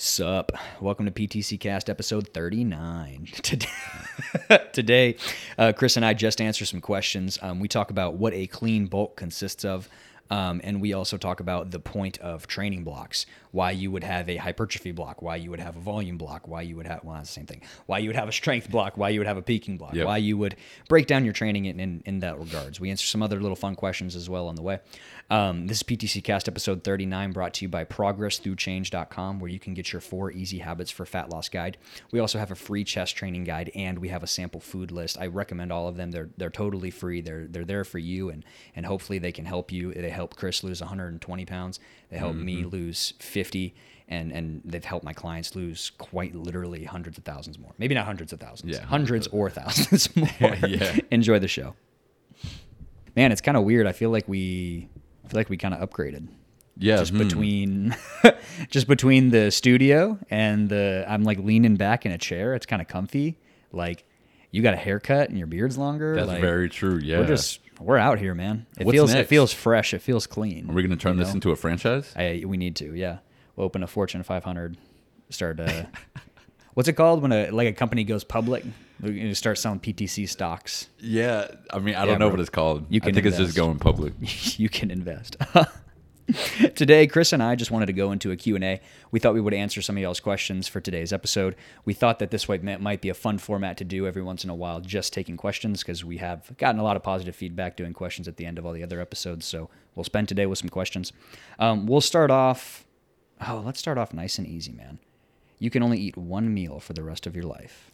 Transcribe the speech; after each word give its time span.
Sup? 0.00 0.52
Welcome 0.80 1.06
to 1.06 1.10
PTC 1.10 1.58
Cast 1.58 1.90
episode 1.90 2.28
39. 2.28 3.26
Today, 3.42 3.66
today 4.72 5.16
uh, 5.58 5.72
Chris 5.74 5.96
and 5.96 6.06
I 6.06 6.14
just 6.14 6.40
answer 6.40 6.64
some 6.64 6.80
questions. 6.80 7.36
Um, 7.42 7.58
we 7.58 7.66
talk 7.66 7.90
about 7.90 8.14
what 8.14 8.32
a 8.32 8.46
clean 8.46 8.86
bulk 8.86 9.16
consists 9.16 9.64
of, 9.64 9.88
um, 10.30 10.60
and 10.64 10.80
we 10.80 10.92
also 10.92 11.16
talk 11.16 11.40
about 11.40 11.70
the 11.70 11.80
point 11.80 12.18
of 12.18 12.46
training 12.46 12.84
blocks, 12.84 13.26
why 13.50 13.70
you 13.70 13.90
would 13.90 14.04
have 14.04 14.28
a 14.28 14.36
hypertrophy 14.36 14.92
block, 14.92 15.22
why 15.22 15.36
you 15.36 15.50
would 15.50 15.60
have 15.60 15.76
a 15.76 15.80
volume 15.80 16.18
block, 16.18 16.46
why 16.46 16.60
you 16.62 16.76
would 16.76 16.86
have, 16.86 17.02
well, 17.02 17.14
that's 17.16 17.30
the 17.30 17.34
same 17.34 17.46
thing, 17.46 17.62
why 17.86 17.98
you 17.98 18.08
would 18.08 18.16
have 18.16 18.28
a 18.28 18.32
strength 18.32 18.70
block, 18.70 18.96
why 18.98 19.08
you 19.08 19.20
would 19.20 19.26
have 19.26 19.38
a 19.38 19.42
peaking 19.42 19.78
block, 19.78 19.94
Yep. 19.94 20.06
why 20.06 20.18
you 20.18 20.36
would 20.36 20.56
break 20.88 21.06
down 21.06 21.24
your 21.24 21.32
training 21.32 21.64
in, 21.64 21.80
in, 21.80 22.02
in 22.04 22.18
that 22.20 22.38
regards. 22.38 22.78
We 22.78 22.90
answer 22.90 23.06
some 23.06 23.22
other 23.22 23.40
little 23.40 23.56
fun 23.56 23.74
questions 23.74 24.14
as 24.14 24.28
well 24.28 24.48
on 24.48 24.54
the 24.54 24.62
way. 24.62 24.80
Um, 25.30 25.66
this 25.66 25.78
is 25.78 25.82
PTC 25.82 26.22
Cast 26.24 26.48
episode 26.48 26.84
39 26.84 27.32
brought 27.32 27.54
to 27.54 27.64
you 27.64 27.68
by 27.68 27.84
progressthroughchange.com 27.84 29.40
where 29.40 29.50
you 29.50 29.58
can 29.58 29.74
get 29.74 29.92
your 29.92 30.00
four 30.00 30.30
easy 30.32 30.58
habits 30.58 30.90
for 30.90 31.04
fat 31.06 31.30
loss 31.30 31.48
guide. 31.48 31.76
We 32.12 32.20
also 32.20 32.38
have 32.38 32.50
a 32.50 32.54
free 32.54 32.84
chest 32.84 33.16
training 33.16 33.44
guide 33.44 33.70
and 33.74 33.98
we 33.98 34.08
have 34.08 34.22
a 34.22 34.26
sample 34.26 34.60
food 34.60 34.90
list. 34.90 35.18
I 35.18 35.26
recommend 35.26 35.72
all 35.72 35.88
of 35.88 35.96
them. 35.96 36.10
They're 36.10 36.30
they're 36.36 36.50
totally 36.50 36.90
free. 36.90 37.20
They're 37.20 37.46
they're 37.46 37.64
there 37.64 37.84
for 37.84 37.98
you 37.98 38.30
and 38.30 38.44
and 38.74 38.86
hopefully 38.86 39.18
they 39.18 39.32
can 39.32 39.44
help 39.44 39.70
you. 39.72 39.92
They 39.92 40.10
help 40.18 40.34
Chris 40.34 40.64
lose 40.64 40.80
120 40.80 41.46
pounds. 41.46 41.78
They 42.10 42.18
help 42.18 42.34
me 42.34 42.64
lose 42.64 43.14
50 43.20 43.72
and 44.08 44.32
and 44.32 44.62
they've 44.64 44.84
helped 44.84 45.04
my 45.04 45.12
clients 45.12 45.54
lose 45.54 45.92
quite 45.98 46.34
literally 46.34 46.82
hundreds 46.84 47.18
of 47.18 47.24
thousands 47.24 47.56
more. 47.56 47.72
Maybe 47.78 47.94
not 47.94 48.04
hundreds 48.04 48.32
of 48.32 48.40
thousands. 48.40 48.76
Yeah, 48.76 48.84
hundreds 48.84 49.28
or 49.28 49.48
thousands 49.48 50.14
more. 50.40 50.56
yeah. 50.66 50.96
Enjoy 51.12 51.38
the 51.38 51.46
show. 51.46 51.74
Man, 53.14 53.30
it's 53.30 53.40
kind 53.40 53.56
of 53.56 53.62
weird. 53.62 53.86
I 53.86 53.92
feel 53.92 54.10
like 54.10 54.26
we 54.26 54.88
I 55.24 55.28
feel 55.28 55.38
like 55.38 55.50
we 55.50 55.56
kind 55.56 55.74
of 55.74 55.88
upgraded 55.88 56.26
Yeah, 56.76 56.96
just 56.96 57.12
hmm. 57.12 57.18
between 57.18 57.96
just 58.70 58.88
between 58.88 59.30
the 59.30 59.52
studio 59.52 60.18
and 60.30 60.68
the 60.68 61.04
I'm 61.06 61.22
like 61.22 61.38
leaning 61.38 61.76
back 61.76 62.06
in 62.06 62.10
a 62.10 62.18
chair. 62.18 62.54
It's 62.54 62.66
kind 62.66 62.82
of 62.82 62.88
comfy. 62.88 63.38
Like 63.70 64.04
you 64.50 64.62
got 64.62 64.74
a 64.74 64.78
haircut 64.78 65.28
and 65.28 65.38
your 65.38 65.46
beard's 65.46 65.76
longer. 65.76 66.16
That's 66.16 66.28
like, 66.28 66.40
very 66.40 66.68
true. 66.68 66.98
Yeah. 66.98 67.20
We're 67.20 67.26
just 67.26 67.60
we're 67.80 67.98
out 67.98 68.18
here, 68.18 68.34
man. 68.34 68.66
It 68.78 68.86
What's 68.86 68.94
feels 68.96 69.14
it 69.14 69.26
feels 69.28 69.52
fresh. 69.52 69.94
It 69.94 70.00
feels 70.02 70.26
clean. 70.26 70.70
Are 70.70 70.72
we 70.72 70.82
going 70.82 70.96
to 70.96 71.02
turn 71.02 71.16
this 71.16 71.28
know? 71.28 71.34
into 71.34 71.50
a 71.52 71.56
franchise? 71.56 72.12
I, 72.16 72.42
we 72.46 72.56
need 72.56 72.76
to. 72.76 72.94
Yeah, 72.94 73.18
we'll 73.56 73.66
open 73.66 73.82
a 73.82 73.86
Fortune 73.86 74.22
500. 74.22 74.76
Start. 75.30 75.60
Uh, 75.60 75.84
what's 76.74 76.88
it 76.88 76.94
called 76.94 77.22
when 77.22 77.32
a 77.32 77.50
like 77.50 77.68
a 77.68 77.72
company 77.72 78.04
goes 78.04 78.24
public? 78.24 78.64
We're 79.00 79.34
start 79.34 79.58
selling 79.58 79.78
PTC 79.78 80.28
stocks. 80.28 80.88
Yeah. 80.98 81.48
I 81.72 81.78
mean, 81.78 81.94
I 81.94 82.00
Yeah, 82.00 82.06
don't 82.06 82.18
know 82.18 82.26
bro. 82.26 82.30
what 82.30 82.40
it's 82.40 82.50
called. 82.50 82.86
You 82.88 83.00
I 83.02 83.06
can 83.06 83.14
think 83.14 83.26
it's 83.26 83.36
just 83.36 83.56
going 83.56 83.78
public. 83.78 84.12
you 84.58 84.68
can 84.68 84.90
invest. 84.90 85.36
Today, 86.74 87.06
Chris 87.06 87.32
and 87.32 87.42
I 87.42 87.54
just 87.54 87.70
wanted 87.70 87.86
to 87.86 87.94
go 87.94 88.12
into 88.12 88.30
a 88.30 88.36
Q&A. 88.36 88.80
We 89.10 89.18
thought 89.18 89.32
we 89.32 89.40
would 89.40 89.54
answer 89.54 89.80
some 89.80 89.96
of 89.96 90.02
y'all's 90.02 90.20
questions 90.20 90.68
for 90.68 90.78
today's 90.78 91.10
episode. 91.10 91.56
We 91.86 91.94
thought 91.94 92.18
that 92.18 92.30
this 92.30 92.46
way 92.46 92.58
might 92.58 93.00
be 93.00 93.08
a 93.08 93.14
fun 93.14 93.38
format 93.38 93.78
to 93.78 93.84
do 93.84 94.06
every 94.06 94.20
once 94.20 94.44
in 94.44 94.50
a 94.50 94.54
while, 94.54 94.80
just 94.80 95.14
taking 95.14 95.38
questions 95.38 95.82
because 95.82 96.04
we 96.04 96.18
have 96.18 96.54
gotten 96.58 96.78
a 96.78 96.84
lot 96.84 96.96
of 96.96 97.02
positive 97.02 97.34
feedback 97.34 97.76
doing 97.76 97.94
questions 97.94 98.28
at 98.28 98.36
the 98.36 98.44
end 98.44 98.58
of 98.58 98.66
all 98.66 98.74
the 98.74 98.82
other 98.82 99.00
episodes. 99.00 99.46
So 99.46 99.70
we'll 99.94 100.04
spend 100.04 100.28
today 100.28 100.44
with 100.44 100.58
some 100.58 100.68
questions. 100.68 101.14
Um, 101.58 101.86
we'll 101.86 102.02
start 102.02 102.30
off. 102.30 102.86
Oh, 103.46 103.62
let's 103.64 103.78
start 103.78 103.96
off 103.96 104.12
nice 104.12 104.36
and 104.36 104.46
easy, 104.46 104.72
man. 104.72 104.98
You 105.58 105.70
can 105.70 105.82
only 105.82 105.98
eat 105.98 106.16
one 106.16 106.52
meal 106.52 106.78
for 106.78 106.92
the 106.92 107.02
rest 107.02 107.26
of 107.26 107.34
your 107.34 107.46
life. 107.46 107.87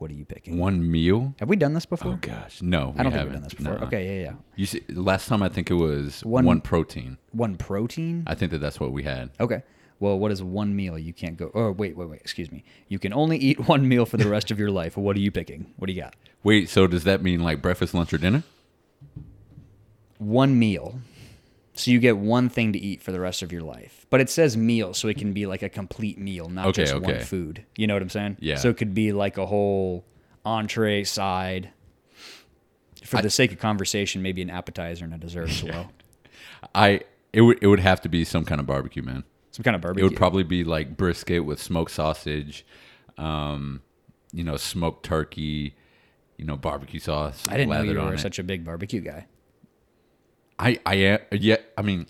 What 0.00 0.10
are 0.10 0.14
you 0.14 0.24
picking? 0.24 0.56
One 0.56 0.90
meal? 0.90 1.34
Have 1.40 1.50
we 1.50 1.56
done 1.56 1.74
this 1.74 1.84
oh, 1.86 1.90
before? 1.90 2.12
Oh 2.12 2.18
gosh, 2.22 2.62
no. 2.62 2.94
I 2.96 3.02
don't 3.02 3.12
think 3.12 3.12
we 3.12 3.12
we've 3.12 3.12
haven't. 3.12 3.32
done 3.34 3.42
this 3.42 3.52
before. 3.52 3.74
Nuh-uh. 3.74 3.86
Okay, 3.88 4.16
yeah, 4.22 4.30
yeah. 4.30 4.34
You 4.56 4.64
see, 4.64 4.80
last 4.88 5.28
time 5.28 5.42
I 5.42 5.50
think 5.50 5.70
it 5.70 5.74
was 5.74 6.24
One- 6.24 6.46
one, 6.46 6.62
protein. 6.62 7.18
One 7.32 7.56
protein. 7.58 8.24
I 8.26 8.34
think 8.34 8.50
that 8.52 8.62
that's 8.62 8.80
what 8.80 8.92
we 8.92 9.02
had. 9.02 9.28
Okay. 9.38 9.62
Well, 9.98 10.18
what 10.18 10.32
is 10.32 10.42
one 10.42 10.74
meal 10.74 10.98
you 10.98 11.12
can't 11.12 11.36
go? 11.36 11.50
Oh, 11.54 11.72
wait, 11.72 11.98
wait, 11.98 12.08
wait. 12.08 12.20
Excuse 12.22 12.50
me. 12.50 12.64
You 12.88 12.98
can 12.98 13.12
only 13.12 13.36
eat 13.36 13.68
one 13.68 13.86
meal 13.86 14.06
for 14.06 14.16
the 14.16 14.26
rest 14.26 14.50
of 14.50 14.58
your 14.58 14.70
life. 14.70 14.96
What 14.96 15.16
are 15.16 15.20
you 15.20 15.30
picking? 15.30 15.70
What 15.76 15.88
do 15.88 15.92
you 15.92 16.00
got? 16.00 16.16
Wait, 16.42 16.70
so 16.70 16.86
does 16.86 17.04
that 17.04 17.22
mean 17.22 17.40
like 17.40 17.60
breakfast, 17.60 17.92
lunch, 17.92 18.14
or 18.14 18.16
dinner? 18.18 18.42
One 20.16 20.58
meal. 20.58 20.98
So 21.80 21.90
you 21.90 21.98
get 21.98 22.18
one 22.18 22.50
thing 22.50 22.74
to 22.74 22.78
eat 22.78 23.02
for 23.02 23.10
the 23.10 23.20
rest 23.20 23.40
of 23.40 23.50
your 23.52 23.62
life. 23.62 24.04
But 24.10 24.20
it 24.20 24.28
says 24.28 24.54
meal, 24.54 24.92
so 24.92 25.08
it 25.08 25.16
can 25.16 25.32
be 25.32 25.46
like 25.46 25.62
a 25.62 25.70
complete 25.70 26.18
meal, 26.18 26.50
not 26.50 26.66
Okay, 26.66 26.84
just 26.84 27.00
one 27.00 27.20
food. 27.20 27.64
You 27.74 27.86
know 27.86 27.94
what 27.94 28.02
I'm 28.02 28.10
saying? 28.10 28.36
Yeah. 28.38 28.56
So 28.56 28.68
it 28.68 28.76
could 28.76 28.92
be 28.92 29.12
like 29.12 29.38
a 29.38 29.46
whole 29.46 30.04
entree, 30.44 31.04
side. 31.04 31.70
For 33.02 33.22
the 33.22 33.30
sake 33.30 33.50
of 33.50 33.58
conversation, 33.58 34.20
maybe 34.20 34.42
an 34.42 34.50
appetizer 34.50 35.06
and 35.06 35.14
a 35.14 35.16
dessert 35.16 35.48
as 35.48 35.64
well. 35.64 35.90
I 36.74 37.00
it 37.32 37.40
would 37.40 37.58
it 37.62 37.66
would 37.66 37.80
have 37.80 38.02
to 38.02 38.10
be 38.10 38.26
some 38.26 38.44
kind 38.44 38.60
of 38.60 38.66
barbecue, 38.66 39.02
man. 39.02 39.24
Some 39.52 39.64
kind 39.64 39.74
of 39.74 39.80
barbecue. 39.80 40.04
It 40.04 40.08
barbecue. 40.08 40.14
would 40.14 40.18
probably 40.18 40.42
be 40.42 40.64
like 40.64 40.98
brisket 40.98 41.46
with 41.46 41.62
smoked 41.62 41.92
sausage, 41.92 42.66
um, 43.16 43.80
you 44.32 44.44
know, 44.44 44.58
smoked 44.58 45.06
turkey, 45.06 45.74
you 46.36 46.44
know, 46.44 46.58
barbecue 46.58 47.00
sauce. 47.00 47.46
I 47.48 47.56
didn't 47.56 47.70
know 47.70 47.82
you 47.82 47.98
were 47.98 48.18
such 48.18 48.38
a 48.38 48.42
big 48.42 48.66
barbecue 48.66 49.00
guy. 49.00 49.26
I 50.60 50.78
I 50.86 50.94
am 50.96 51.18
yeah. 51.32 51.56
I 51.78 51.82
mean, 51.82 52.06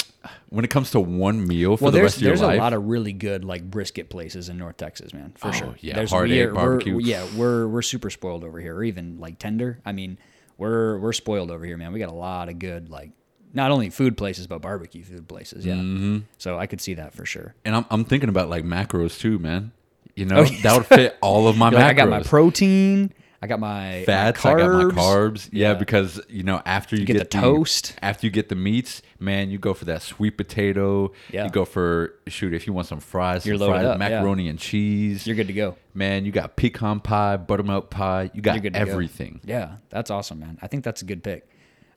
when 0.48 0.64
it 0.64 0.70
comes 0.70 0.90
to 0.90 1.00
one 1.00 1.46
meal 1.46 1.76
for 1.76 1.84
well, 1.84 1.92
the 1.92 2.02
rest 2.02 2.16
of 2.16 2.22
your 2.22 2.32
life, 2.32 2.40
there's 2.40 2.56
a 2.58 2.60
lot 2.60 2.72
of 2.72 2.84
really 2.86 3.12
good 3.12 3.44
like 3.44 3.62
brisket 3.70 4.10
places 4.10 4.48
in 4.48 4.58
North 4.58 4.76
Texas, 4.76 5.14
man, 5.14 5.32
for 5.36 5.48
Oh, 5.48 5.52
sure. 5.52 5.74
yeah, 5.80 5.94
there's 5.94 6.10
Hard 6.10 6.30
Eight 6.30 6.52
barbecue. 6.52 6.94
We're, 6.96 7.00
yeah, 7.00 7.26
we're 7.36 7.68
we're 7.68 7.82
super 7.82 8.10
spoiled 8.10 8.42
over 8.44 8.58
here, 8.60 8.74
or 8.76 8.82
even 8.84 9.18
like 9.20 9.38
tender. 9.38 9.78
I 9.86 9.92
mean, 9.92 10.18
we're 10.58 10.98
we're 10.98 11.12
spoiled 11.12 11.50
over 11.50 11.64
here, 11.64 11.76
man. 11.76 11.92
We 11.92 12.00
got 12.00 12.10
a 12.10 12.14
lot 12.14 12.48
of 12.48 12.58
good 12.58 12.90
like 12.90 13.12
not 13.52 13.70
only 13.70 13.90
food 13.90 14.16
places 14.16 14.46
but 14.46 14.60
barbecue 14.60 15.02
food 15.04 15.28
places. 15.28 15.64
Yeah, 15.64 15.74
Mm-hmm. 15.74 16.18
so 16.38 16.58
I 16.58 16.66
could 16.66 16.80
see 16.80 16.94
that 16.94 17.14
for 17.14 17.24
sure. 17.24 17.54
and 17.64 17.74
I'm 17.76 17.86
I'm 17.90 18.04
thinking 18.04 18.28
about 18.28 18.48
like 18.50 18.64
macros 18.64 19.18
too, 19.18 19.38
man. 19.38 19.72
You 20.16 20.24
know, 20.26 20.38
Oh, 20.40 20.42
yeah. 20.42 20.60
that 20.62 20.76
would 20.76 20.86
fit 20.86 21.16
all 21.22 21.46
of 21.48 21.56
my 21.56 21.70
macros. 21.70 21.74
like, 21.74 21.84
I 21.84 21.92
got 21.94 22.08
my 22.08 22.22
protein, 22.22 23.12
I 23.42 23.46
got 23.46 23.58
my 23.58 24.02
fats, 24.04 24.44
my 24.44 24.50
I 24.52 24.54
got 24.58 24.68
my 24.70 24.84
carbs. 25.02 25.48
Yeah, 25.50 25.68
Yeah. 25.72 25.74
because 25.78 26.20
you 26.28 26.42
know 26.42 26.60
after 26.66 26.94
you, 26.94 27.06
get 27.06 27.18
the 27.18 27.24
toast. 27.24 27.94
after 28.02 28.26
you 28.26 28.30
get 28.30 28.50
the 28.50 28.54
meats, 28.54 29.00
man, 29.18 29.50
you 29.50 29.58
go 29.58 29.72
for 29.72 29.86
that 29.86 30.02
sweet 30.02 30.36
potato. 30.36 31.12
Yeah. 31.32 31.44
You 31.44 31.50
go 31.50 31.64
for 31.64 32.14
shoot 32.26 32.52
if 32.52 32.66
you 32.66 32.74
want 32.74 32.86
some 32.86 33.00
fries, 33.00 33.46
You're 33.46 33.56
some 33.56 33.68
fried 33.68 33.86
up, 33.86 33.94
yeah. 33.98 34.08
macaroni 34.10 34.48
and 34.48 34.58
cheese. 34.58 35.26
You're 35.26 35.36
good 35.36 35.46
to 35.46 35.54
go. 35.54 35.76
man, 35.94 36.26
you 36.26 36.32
got 36.32 36.56
pecan 36.56 37.00
pie, 37.00 37.38
buttermilk 37.38 37.88
pie. 37.88 38.30
You 38.34 38.42
got 38.42 38.60
to 38.60 38.60
go. 38.68 38.78
everything. 38.78 39.40
Yeah, 39.44 39.76
that's 39.88 40.10
awesome, 40.10 40.38
man. 40.40 40.58
I 40.60 40.66
think 40.66 40.84
that's 40.84 41.00
a 41.00 41.06
good 41.06 41.22
pick. 41.24 41.48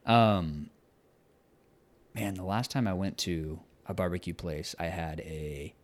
Um, 0.06 0.70
man, 2.14 2.34
the 2.34 2.44
last 2.44 2.70
time 2.70 2.86
I 2.88 2.94
went 2.94 3.18
to 3.18 3.60
a 3.86 3.92
barbecue 3.92 4.32
place, 4.34 4.74
I 4.78 4.86
had 4.86 5.20
a. 5.20 5.74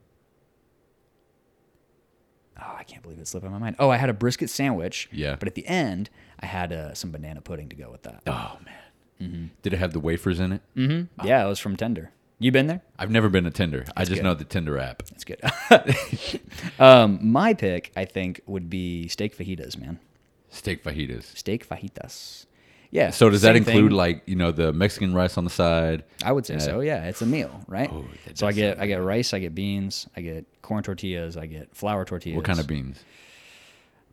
Oh, 2.61 2.77
I 2.79 2.85
can't 2.85 3.03
believe 3.03 3.19
it 3.19 3.27
slipped 3.27 3.47
my 3.47 3.59
mind. 3.59 3.77
Oh, 3.79 3.91
I 3.91 3.97
had 3.97 4.11
a 4.11 4.13
brisket 4.15 4.51
sandwich. 4.51 5.09
Yeah. 5.13 5.37
But 5.39 5.49
at 5.49 5.55
the 5.55 5.67
end, 5.67 6.11
I 6.41 6.47
had 6.47 6.73
uh, 6.73 6.95
some 6.95 7.11
banana 7.11 7.41
pudding 7.41 7.69
to 7.71 7.77
go 7.77 7.91
with 7.91 8.03
that. 8.03 8.23
Oh 8.27 8.59
man, 8.65 9.51
did 9.63 9.73
it 9.73 9.79
have 9.79 9.93
the 9.93 10.01
wafers 10.01 10.41
in 10.41 10.53
it? 10.53 10.63
Mm-hmm. 10.77 11.27
Yeah, 11.27 11.45
it 11.45 11.49
was 11.49 11.59
from 11.59 11.77
Tender. 11.77 12.11
You 12.43 12.51
been 12.51 12.69
there? 12.69 12.81
I've 12.99 13.11
never 13.11 13.29
been 13.29 13.45
to 13.45 13.51
Tinder. 13.51 13.85
I 13.95 14.05
just 14.05 14.17
good. 14.17 14.25
know 14.25 14.33
the 14.33 14.45
Tinder 14.45 14.79
app. 14.79 15.03
That's 15.03 15.25
good. 15.25 16.41
um, 16.79 17.19
my 17.21 17.53
pick, 17.53 17.93
I 17.95 18.07
think, 18.07 18.41
would 18.47 18.71
be 18.71 19.09
steak 19.09 19.37
fajitas, 19.37 19.79
man. 19.79 20.01
Steak 20.49 20.83
fajitas. 20.83 21.37
Steak 21.37 21.69
fajitas. 21.69 22.47
Yeah. 22.91 23.11
So 23.11 23.31
does 23.31 23.43
that 23.43 23.55
same 23.55 23.57
include 23.59 23.91
thing. 23.91 23.97
like 23.97 24.23
you 24.27 24.37
know 24.37 24.51
the 24.53 24.73
Mexican 24.73 25.15
rice 25.15 25.39
on 25.39 25.45
the 25.45 25.51
side? 25.51 26.05
I 26.25 26.33
would 26.33 26.45
say 26.47 26.59
so. 26.59 26.81
Yeah, 26.81 27.05
it's 27.05 27.23
a 27.23 27.27
meal, 27.27 27.63
right? 27.69 27.89
Oh, 27.93 28.05
that 28.27 28.37
so 28.39 28.47
I 28.47 28.51
does 28.51 28.57
get 28.57 28.71
sound 28.77 28.83
I 28.83 28.87
get 28.87 28.97
rice, 29.03 29.33
I 29.35 29.39
get 29.39 29.55
beans, 29.55 30.09
I 30.17 30.21
get 30.23 30.45
corn 30.63 30.83
tortillas, 30.83 31.37
I 31.37 31.47
get 31.47 31.75
flour 31.75 32.05
tortillas. 32.05 32.37
What 32.37 32.45
kind 32.45 32.59
of 32.59 32.67
beans? 32.67 32.99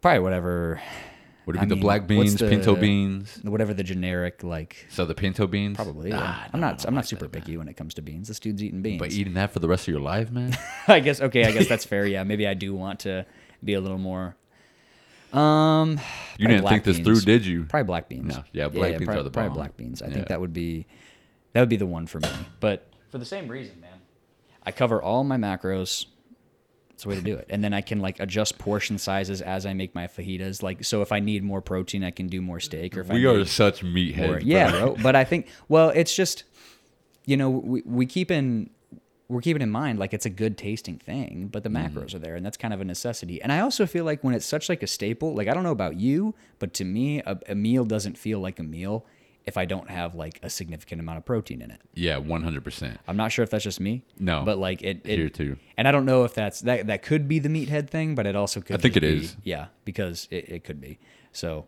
Probably 0.02 0.20
whatever, 0.20 0.80
Would 1.48 1.56
it 1.56 1.60
I 1.60 1.66
be 1.66 1.70
the 1.70 1.76
mean, 1.76 1.82
black 1.82 2.02
what's 2.02 2.36
beans, 2.36 2.36
pinto 2.38 2.76
beans? 2.76 3.40
whatever 3.44 3.74
the 3.74 3.84
generic 3.84 4.44
like. 4.44 4.86
So 4.90 5.06
the 5.06 5.16
pinto 5.16 5.48
beans? 5.48 5.76
Probably. 5.76 6.09
Yeah. 6.09 6.20
Ah, 6.22 6.48
I'm 6.54 6.59
not. 6.59 6.86
I'm 6.86 6.94
not 6.94 7.08
super 7.08 7.28
picky 7.28 7.58
when 7.58 7.68
it 7.68 7.74
comes 7.76 7.96
to 7.96 8.04
beans. 8.04 8.28
This 8.28 8.40
dude's 8.40 8.62
eating 8.64 8.84
beans. 8.84 9.00
But 9.00 9.12
eating 9.12 9.34
that 9.34 9.52
for 9.52 9.59
the 9.59 9.68
rest 9.68 9.88
of 9.88 9.92
your 9.92 10.02
life, 10.02 10.30
man? 10.30 10.56
I 10.88 11.00
guess. 11.00 11.20
Okay. 11.20 11.46
I 11.46 11.52
guess 11.52 11.68
that's 11.68 11.84
fair. 11.84 12.06
Yeah. 12.06 12.24
Maybe 12.24 12.46
I 12.48 12.54
do 12.54 12.76
want 12.76 13.00
to 13.02 13.26
be 13.64 13.73
a 13.73 13.82
little 13.82 13.97
more. 13.97 14.35
Um. 15.34 16.00
You 16.40 16.47
didn't 16.47 16.62
black 16.62 16.72
think 16.74 16.84
this 16.84 16.97
beans. 16.97 17.08
through, 17.24 17.34
did 17.34 17.47
you? 17.47 17.64
Probably 17.64 17.85
black 17.88 18.09
beans. 18.09 18.35
No. 18.35 18.44
Yeah, 18.53 18.68
black 18.68 18.91
beans 18.91 19.06
probably, 19.06 19.22
are 19.22 19.24
the 19.24 19.32
problem. 19.32 19.53
probably 19.53 19.56
black 19.59 19.76
beans. 19.76 20.03
I 20.03 20.06
Yeah. 20.08 20.14
think 20.14 20.28
that 20.28 20.40
would 20.40 20.53
be 20.53 20.85
that 21.53 21.62
would 21.62 21.70
be 21.70 21.78
the 21.78 21.88
one 21.88 22.06
for 22.06 22.20
me. 22.20 22.29
But 22.59 22.88
for 23.09 23.18
the 23.18 23.26
same 23.26 23.47
reason, 23.47 23.82
man. 23.82 23.90
I 24.64 24.72
cover 24.72 25.02
all 25.02 25.24
my 25.24 25.38
macros. 25.38 26.06
It's 26.91 27.02
the 27.03 27.09
way 27.09 27.16
to 27.16 27.22
do 27.22 27.35
it. 27.38 27.47
And 27.50 27.64
then 27.64 27.74
I 27.74 27.82
can 27.82 28.02
like 28.02 28.20
adjust 28.20 28.59
portion 28.59 29.00
sizes 29.00 29.41
as 29.41 29.66
I 29.66 29.74
make 29.74 29.96
my 29.96 30.06
fajitas. 30.06 30.62
Like 30.62 30.84
so 30.85 31.02
if 31.02 31.12
I 31.12 31.20
need 31.22 31.44
more 31.44 31.59
protein, 31.62 32.03
I 32.03 32.12
can 32.12 32.28
do 32.28 32.40
more 32.40 32.59
steak 32.59 32.96
or 32.96 33.02
if 33.02 33.09
I 33.09 33.16
We 33.16 33.26
are 33.26 33.38
need 33.40 33.47
such 33.47 33.82
more. 33.82 33.94
meatheads. 33.94 34.41
Yeah, 34.44 34.70
bro. 34.70 34.80
bro. 34.94 34.97
But 35.02 35.16
I 35.16 35.23
think 35.23 35.47
well, 35.68 35.90
it's 35.90 36.16
just 36.16 36.44
you 37.26 37.35
know, 37.35 37.50
we, 37.50 37.82
we 37.84 38.06
keep 38.06 38.30
in 38.30 38.70
we're 39.29 39.41
keeping 39.41 39.62
in 39.62 39.70
mind 39.70 40.00
like 40.00 40.14
it's 40.14 40.26
a 40.26 40.29
good 40.29 40.58
tasting 40.58 40.97
thing, 40.97 41.50
but 41.52 41.64
the 41.64 41.70
Mm-hmm. 41.70 41.97
macros 41.97 42.14
are 42.16 42.20
there 42.20 42.35
and 42.35 42.46
that's 42.46 42.58
kind 42.58 42.74
of 42.74 42.79
a 42.82 42.85
necessity. 42.85 43.41
And 43.41 43.52
I 43.52 43.59
also 43.59 43.85
feel 43.85 44.06
like 44.06 44.24
when 44.24 44.34
it's 44.34 44.46
such 44.46 44.70
like 44.70 44.82
a 44.84 44.88
staple, 44.88 45.35
like 45.35 45.47
I 45.47 45.53
don't 45.53 45.64
know 45.64 45.72
about 45.72 45.96
you, 45.97 46.34
but 46.59 46.74
to 46.76 46.85
me 46.85 47.20
a, 47.20 47.38
a 47.50 47.56
meal 47.56 47.84
doesn't 47.84 48.18
feel 48.18 48.40
like 48.40 48.58
a 48.59 48.64
meal 48.64 49.06
if 49.46 49.56
I 49.58 49.64
don't 49.66 49.90
have 49.90 50.14
like 50.16 50.40
a 50.44 50.50
significant 50.50 51.00
amount 51.02 51.18
of 51.20 51.26
protein 51.26 51.62
in 51.62 51.72
it. 51.72 51.79
Yeah, 51.94 52.18
one 52.18 52.44
hundred 52.44 52.64
percent. 52.64 53.00
I'm 53.08 53.16
not 53.18 53.32
sure 53.32 53.44
if 53.44 53.50
that's 53.50 53.64
just 53.64 53.79
me. 53.79 54.03
No. 54.20 54.44
but 54.44 54.58
like 54.58 54.82
it, 54.82 55.02
it 55.06 55.18
Here 55.20 55.30
too. 55.30 55.58
and 55.78 55.88
I 55.88 55.91
don't 55.91 56.06
know 56.06 56.23
if 56.26 56.34
that's 56.34 56.62
that 56.62 56.88
that 56.88 57.02
could 57.02 57.28
be 57.28 57.40
the 57.40 57.50
meathead 57.50 57.90
thing, 57.90 58.14
but 58.16 58.26
it 58.26 58.35
also 58.35 58.59
could. 58.62 58.76
I 58.78 58.80
think 58.80 58.96
it 58.97 59.02
be- 59.02 59.08
is. 59.18 59.38
Yeah, 59.44 59.68
because 59.85 60.28
it, 60.32 60.50
it 60.50 60.64
could 60.64 60.80
be. 60.82 61.00
So, 61.32 61.66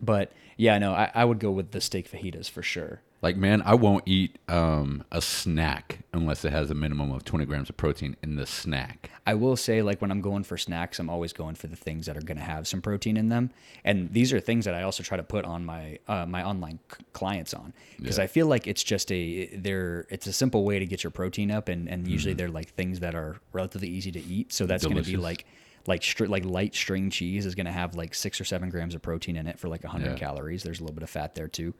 but 0.00 0.32
yeah, 0.56 0.78
no, 0.78 0.92
I, 0.92 1.10
I 1.14 1.24
would 1.24 1.38
go 1.40 1.50
with 1.50 1.70
the 1.72 1.80
steak 1.80 2.10
fajitas 2.10 2.48
for 2.50 2.62
sure. 2.62 3.00
Like 3.24 3.38
man, 3.38 3.62
I 3.64 3.74
won't 3.74 4.02
eat 4.06 4.38
um, 4.48 5.02
a 5.10 5.22
snack 5.22 6.00
unless 6.12 6.44
it 6.44 6.52
has 6.52 6.70
a 6.70 6.74
minimum 6.74 7.10
of 7.10 7.24
twenty 7.24 7.46
grams 7.46 7.70
of 7.70 7.76
protein 7.78 8.16
in 8.22 8.36
the 8.36 8.44
snack. 8.44 9.10
I 9.26 9.32
will 9.32 9.56
say, 9.56 9.80
like 9.80 10.02
when 10.02 10.10
I'm 10.10 10.20
going 10.20 10.44
for 10.44 10.58
snacks, 10.58 10.98
I'm 10.98 11.08
always 11.08 11.32
going 11.32 11.54
for 11.54 11.66
the 11.66 11.74
things 11.74 12.04
that 12.04 12.18
are 12.18 12.20
going 12.20 12.36
to 12.36 12.44
have 12.44 12.68
some 12.68 12.82
protein 12.82 13.16
in 13.16 13.30
them, 13.30 13.48
and 13.82 14.12
these 14.12 14.30
are 14.34 14.40
things 14.40 14.66
that 14.66 14.74
I 14.74 14.82
also 14.82 15.02
try 15.02 15.16
to 15.16 15.22
put 15.22 15.46
on 15.46 15.64
my 15.64 15.98
uh, 16.06 16.26
my 16.26 16.44
online 16.44 16.80
c- 16.92 17.02
clients 17.14 17.54
on 17.54 17.72
because 17.96 18.18
Yeah. 18.18 18.24
I 18.24 18.26
feel 18.26 18.46
like 18.46 18.66
it's 18.66 18.84
just 18.84 19.10
a 19.10 19.46
they're 19.56 20.06
it's 20.10 20.26
a 20.26 20.32
simple 20.34 20.62
way 20.62 20.78
to 20.78 20.84
get 20.84 21.02
your 21.02 21.10
protein 21.10 21.50
up, 21.50 21.70
and 21.70 21.88
and 21.88 22.06
usually 22.06 22.34
they're 22.34 22.50
like 22.50 22.74
things 22.74 23.00
that 23.00 23.14
are 23.14 23.38
relatively 23.54 23.88
easy 23.88 24.12
to 24.12 24.20
eat. 24.22 24.52
So 24.52 24.66
that's 24.66 24.84
going 24.84 25.02
to 25.02 25.02
be 25.02 25.16
like 25.16 25.46
like 25.86 26.02
str- 26.02 26.26
like 26.26 26.44
light 26.44 26.74
string 26.74 27.10
cheese 27.10 27.44
is 27.44 27.54
going 27.54 27.66
to 27.66 27.72
have 27.72 27.94
like 27.94 28.14
six 28.14 28.40
or 28.40 28.44
seven 28.44 28.70
grams 28.70 28.94
of 28.94 29.02
protein 29.02 29.36
in 29.36 29.46
it 29.46 29.58
for 29.58 29.68
like 29.68 29.82
100 29.84 30.10
Yeah. 30.12 30.16
calories. 30.16 30.62
There's 30.62 30.80
a 30.80 30.82
little 30.82 30.94
bit 30.94 31.02
of 31.02 31.10
fat 31.10 31.34
there 31.34 31.48
too. 31.48 31.74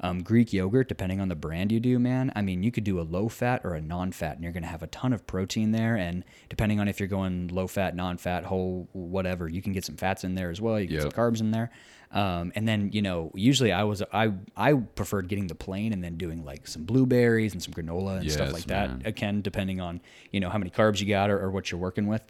Um, 0.00 0.22
Greek 0.22 0.52
yogurt, 0.52 0.88
depending 0.88 1.20
on 1.22 1.28
the 1.28 1.34
brand 1.36 1.72
you 1.72 1.80
do, 1.80 1.98
man. 1.98 2.30
I 2.36 2.42
mean, 2.42 2.62
you 2.62 2.70
could 2.70 2.84
do 2.84 3.00
a 3.00 3.02
low 3.02 3.28
fat 3.28 3.62
or 3.64 3.74
a 3.74 3.80
non 3.80 4.12
fat, 4.12 4.34
and 4.34 4.42
you're 4.44 4.52
going 4.52 4.62
to 4.62 4.68
have 4.68 4.82
a 4.82 4.86
ton 4.88 5.14
of 5.14 5.26
protein 5.26 5.70
there. 5.72 5.96
And 5.96 6.22
depending 6.50 6.80
on 6.80 6.86
if 6.88 7.00
you're 7.00 7.08
going 7.08 7.48
low 7.48 7.66
fat, 7.66 7.96
non 7.96 8.18
fat, 8.18 8.44
whole, 8.44 8.88
whatever, 8.92 9.48
you 9.48 9.62
can 9.62 9.72
get 9.72 9.86
some 9.86 9.96
fats 9.96 10.22
in 10.22 10.34
there 10.34 10.50
as 10.50 10.60
well. 10.60 10.78
You 10.78 10.86
can 10.86 10.96
get 10.96 11.04
Yep. 11.04 11.12
some 11.14 11.22
carbs 11.24 11.40
in 11.40 11.50
there. 11.50 11.70
Um, 12.12 12.52
and 12.54 12.68
then 12.68 12.90
you 12.92 13.00
know, 13.02 13.32
usually 13.34 13.72
I 13.72 13.84
was 13.84 14.02
I 14.12 14.32
I 14.56 14.74
preferred 14.74 15.28
getting 15.28 15.46
the 15.48 15.54
plain 15.56 15.92
and 15.94 16.04
then 16.04 16.16
doing 16.16 16.44
like 16.44 16.66
some 16.68 16.84
blueberries 16.84 17.52
and 17.52 17.62
some 17.62 17.72
granola 17.74 18.18
and 18.20 18.30
stuff 18.30 18.46
Yes, 18.48 18.52
like 18.52 18.64
that. 18.66 18.90
Again, 19.06 19.40
depending 19.40 19.80
on 19.80 20.00
you 20.30 20.40
know 20.40 20.48
how 20.50 20.58
many 20.58 20.70
carbs 20.70 21.00
you 21.00 21.06
got 21.08 21.30
or, 21.30 21.40
or 21.40 21.50
what 21.50 21.70
you're 21.72 21.80
working 21.80 22.06
with. 22.06 22.22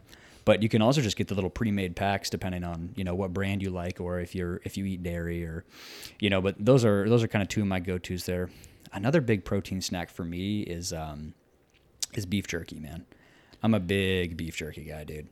But 0.47 0.63
you 0.63 0.71
can 0.71 0.81
also 0.81 1.03
just 1.03 1.17
get 1.17 1.27
the 1.27 1.35
little 1.35 1.51
pre-made 1.51 1.97
packs 1.97 2.31
depending 2.31 2.65
on 2.65 2.95
you 2.97 3.05
know 3.05 3.15
what 3.15 3.35
brand 3.35 3.63
you 3.63 3.69
like 3.69 4.01
or 4.01 4.21
if 4.21 4.35
you're 4.35 4.63
if 4.65 4.79
you 4.79 4.87
eat 4.87 5.03
dairy 5.03 5.45
or 5.45 5.65
you 6.21 6.31
know. 6.31 6.41
But 6.41 6.55
those 6.59 6.85
are 6.87 7.07
those 7.07 7.23
are 7.23 7.29
kind 7.29 7.43
of 7.43 7.49
two 7.49 7.61
of 7.61 7.67
my 7.67 7.81
go-tos 7.81 8.25
there. 8.25 8.49
Another 8.93 9.21
big 9.21 9.45
protein 9.45 9.83
snack 9.83 10.09
for 10.09 10.25
me 10.25 10.61
is 10.61 10.93
um, 10.93 11.35
is 12.15 12.25
beef 12.25 12.47
jerky, 12.47 12.79
man. 12.79 13.05
I'm 13.63 13.75
a 13.75 13.81
big 13.81 14.37
beef 14.37 14.57
jerky 14.57 14.85
guy, 14.85 15.05
dude. 15.05 15.29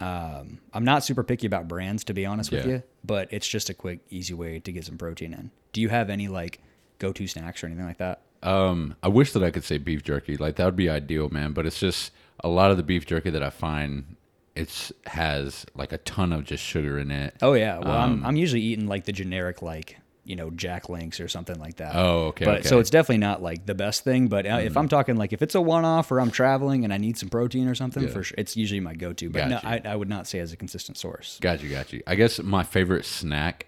Um, 0.00 0.58
I'm 0.74 0.84
not 0.84 1.04
super 1.04 1.22
picky 1.22 1.46
about 1.46 1.68
brands, 1.68 2.04
to 2.04 2.12
be 2.12 2.26
honest 2.26 2.50
with 2.50 2.66
you, 2.66 2.82
but 3.04 3.28
it's 3.30 3.48
just 3.48 3.70
a 3.70 3.74
quick, 3.74 4.00
easy 4.10 4.34
way 4.34 4.58
to 4.60 4.72
get 4.72 4.84
some 4.84 4.98
protein 4.98 5.32
in. 5.32 5.50
Do 5.72 5.80
you 5.80 5.88
have 5.88 6.10
any 6.10 6.28
like 6.28 6.60
go-to 6.98 7.26
snacks 7.26 7.62
or 7.62 7.68
anything 7.68 7.86
like 7.86 7.98
that? 7.98 8.20
Um, 8.42 8.96
I 9.02 9.08
wish 9.08 9.32
that 9.32 9.42
I 9.42 9.50
could 9.50 9.64
say 9.64 9.78
beef 9.78 10.02
jerky. 10.02 10.36
Like 10.36 10.56
that 10.56 10.64
would 10.64 10.76
be 10.76 10.90
ideal, 10.90 11.28
man. 11.30 11.52
But 11.52 11.66
it's 11.66 11.78
just 11.78 12.12
a 12.40 12.48
lot 12.48 12.70
of 12.72 12.76
the 12.76 12.82
beef 12.82 13.06
jerky 13.06 13.30
that 13.30 13.42
I 13.42 13.50
find 13.50 14.15
it's 14.56 14.92
has 15.06 15.64
like 15.74 15.92
a 15.92 15.98
ton 15.98 16.32
of 16.32 16.44
just 16.44 16.64
sugar 16.64 16.98
in 16.98 17.10
it. 17.10 17.34
Oh 17.42 17.52
yeah, 17.54 17.78
well 17.78 17.90
Um, 17.92 18.20
I'm 18.20 18.26
I'm 18.26 18.36
usually 18.36 18.62
eating 18.62 18.86
like 18.86 19.04
the 19.04 19.12
generic 19.12 19.62
like 19.62 19.98
you 20.24 20.34
know 20.34 20.50
Jack 20.50 20.88
Links 20.88 21.20
or 21.20 21.28
something 21.28 21.58
like 21.60 21.76
that. 21.76 21.94
Oh, 21.94 22.26
okay, 22.28 22.44
But 22.44 22.58
okay. 22.60 22.68
so 22.68 22.80
it's 22.80 22.90
definitely 22.90 23.18
not 23.18 23.42
like 23.42 23.64
the 23.66 23.74
best 23.76 24.02
thing. 24.02 24.26
But 24.26 24.44
uh, 24.46 24.58
if 24.60 24.76
I'm 24.76 24.88
talking 24.88 25.14
like 25.16 25.32
if 25.32 25.40
it's 25.42 25.54
a 25.54 25.60
one-off 25.60 26.10
or 26.10 26.20
I'm 26.20 26.32
traveling 26.32 26.82
and 26.82 26.92
I 26.92 26.96
need 26.96 27.16
some 27.16 27.28
protein 27.28 27.68
or 27.68 27.76
something, 27.76 28.02
Yeah. 28.02 28.08
for 28.08 28.22
sure, 28.24 28.34
it's 28.36 28.56
usually 28.56 28.80
my 28.80 28.94
go-to. 28.94 29.30
But 29.30 29.46
no, 29.48 29.60
I, 29.62 29.80
I 29.84 29.94
would 29.94 30.08
not 30.08 30.26
say 30.26 30.40
as 30.40 30.52
a 30.52 30.56
consistent 30.56 30.98
source. 30.98 31.38
Got 31.40 31.62
you, 31.62 31.70
got 31.70 31.92
you. 31.92 32.02
I 32.08 32.16
guess 32.16 32.42
my 32.42 32.64
favorite 32.64 33.04
snack 33.04 33.66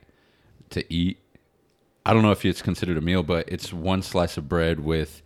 to 0.70 0.82
eat. 0.92 1.18
I 2.04 2.12
don't 2.12 2.22
know 2.22 2.32
if 2.32 2.44
it's 2.44 2.62
considered 2.62 2.96
a 2.96 3.02
meal, 3.02 3.22
but 3.22 3.48
it's 3.48 3.72
one 3.72 4.02
slice 4.02 4.36
of 4.36 4.48
bread 4.48 4.80
with 4.80 5.22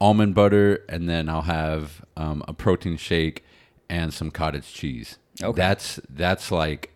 almond 0.00 0.34
butter, 0.36 0.84
and 0.88 1.08
then 1.08 1.28
I'll 1.28 1.42
have 1.42 2.04
um, 2.16 2.44
a 2.46 2.52
protein 2.52 2.96
shake 2.96 3.42
and 3.88 4.12
some 4.12 4.30
cottage 4.30 4.72
cheese. 4.72 5.18
Okay. 5.42 5.56
That's 5.56 6.00
that's 6.08 6.50
like 6.50 6.92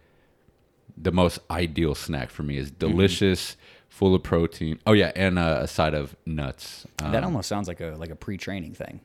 the 0.96 1.12
most 1.12 1.38
ideal 1.50 1.94
snack 1.94 2.30
for 2.30 2.42
me. 2.42 2.54
Mm-hmm. 2.54 2.62
is 2.64 2.70
delicious, 2.70 3.56
full 3.88 4.14
of 4.14 4.22
protein. 4.22 4.78
Oh 4.86 4.92
yeah, 4.92 5.12
and 5.14 5.38
uh, 5.38 5.58
a 5.62 5.66
side 5.68 5.94
of 5.94 6.16
nuts. 6.26 6.86
Um, 7.02 7.12
that 7.12 7.24
almost 7.24 7.48
sounds 7.48 7.68
like 7.68 7.80
a 7.80 7.94
like 7.98 8.10
a 8.10 8.16
pre-training 8.16 8.74
thing. 8.74 9.00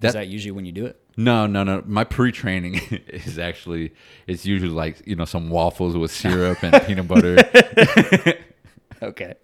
That- 0.00 0.08
Is 0.08 0.14
that 0.14 0.28
usually 0.28 0.52
when 0.52 0.64
you 0.64 0.72
do 0.72 0.86
it? 0.86 1.00
No, 1.16 1.46
no, 1.48 1.64
no. 1.64 1.82
My 1.84 2.04
pre-training 2.04 2.76
is 3.08 3.38
actually 3.38 3.92
it's 4.28 4.46
usually 4.46 4.70
like 4.70 5.04
you 5.06 5.16
know 5.16 5.24
some 5.24 5.50
waffles 5.50 5.96
with 5.96 6.10
syrup 6.12 6.62
and 6.62 6.80
peanut 6.86 7.08
butter. 7.08 7.36
Okay. 9.00 9.34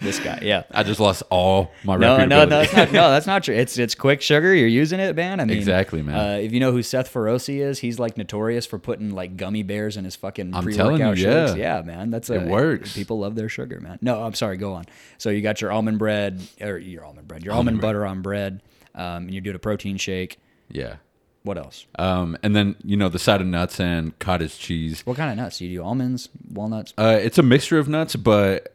This 0.00 0.18
guy, 0.18 0.40
yeah. 0.42 0.64
I 0.70 0.82
just 0.82 1.00
lost 1.00 1.22
all 1.30 1.72
my 1.84 1.96
No, 1.96 2.18
no, 2.18 2.44
no, 2.44 2.46
that's 2.46 2.72
not. 2.74 2.92
No, 2.92 3.10
that's 3.10 3.26
not 3.26 3.44
true. 3.44 3.54
It's 3.54 3.78
it's 3.78 3.94
quick 3.94 4.20
sugar. 4.22 4.54
You're 4.54 4.68
using 4.68 5.00
it, 5.00 5.14
man. 5.16 5.40
I 5.40 5.44
mean, 5.44 5.56
Exactly, 5.56 6.02
man. 6.02 6.14
Uh, 6.16 6.38
if 6.38 6.52
you 6.52 6.60
know 6.60 6.72
who 6.72 6.82
Seth 6.82 7.12
Feroce 7.12 7.48
is, 7.60 7.78
he's 7.80 7.98
like 7.98 8.16
notorious 8.16 8.66
for 8.66 8.78
putting 8.78 9.10
like 9.10 9.36
gummy 9.36 9.62
bears 9.62 9.96
in 9.96 10.04
his 10.04 10.16
fucking 10.16 10.54
I'm 10.54 10.70
telling 10.72 11.00
you, 11.00 11.16
shakes. 11.16 11.56
yeah. 11.56 11.76
Yeah, 11.78 11.82
man, 11.82 12.10
that's 12.10 12.30
a, 12.30 12.34
It 12.42 12.48
works. 12.48 12.94
People 12.94 13.18
love 13.20 13.34
their 13.34 13.48
sugar, 13.48 13.80
man. 13.80 13.98
No, 14.02 14.22
I'm 14.22 14.34
sorry. 14.34 14.56
Go 14.56 14.74
on. 14.74 14.84
So 15.18 15.30
you 15.30 15.40
got 15.42 15.60
your 15.60 15.72
almond 15.72 15.98
bread 15.98 16.40
or 16.60 16.78
your 16.78 17.04
almond 17.04 17.26
bread, 17.28 17.42
your 17.44 17.52
almond, 17.54 17.68
Almond 17.68 17.80
bread. 17.80 17.88
butter 17.88 18.06
on 18.06 18.22
bread, 18.22 18.62
um, 18.94 19.24
and 19.24 19.32
you're 19.34 19.40
doing 19.42 19.56
a 19.56 19.60
protein 19.60 19.96
shake. 19.96 20.38
yeah. 20.70 20.96
What 21.42 21.58
else? 21.58 21.84
Um, 21.98 22.38
and 22.42 22.56
then 22.56 22.74
you 22.82 22.96
know 22.96 23.10
the 23.10 23.18
side 23.18 23.42
of 23.42 23.46
nuts 23.46 23.78
and 23.78 24.18
cottage 24.18 24.58
cheese. 24.58 25.02
What 25.04 25.18
kind 25.18 25.30
of 25.30 25.36
nuts? 25.36 25.58
Do 25.58 25.66
you 25.66 25.78
do 25.80 25.84
almonds, 25.84 26.30
walnuts? 26.50 26.94
Uh, 26.96 27.18
it's 27.20 27.36
a 27.36 27.42
mixture 27.42 27.78
of 27.78 27.86
nuts, 27.86 28.16
but 28.16 28.73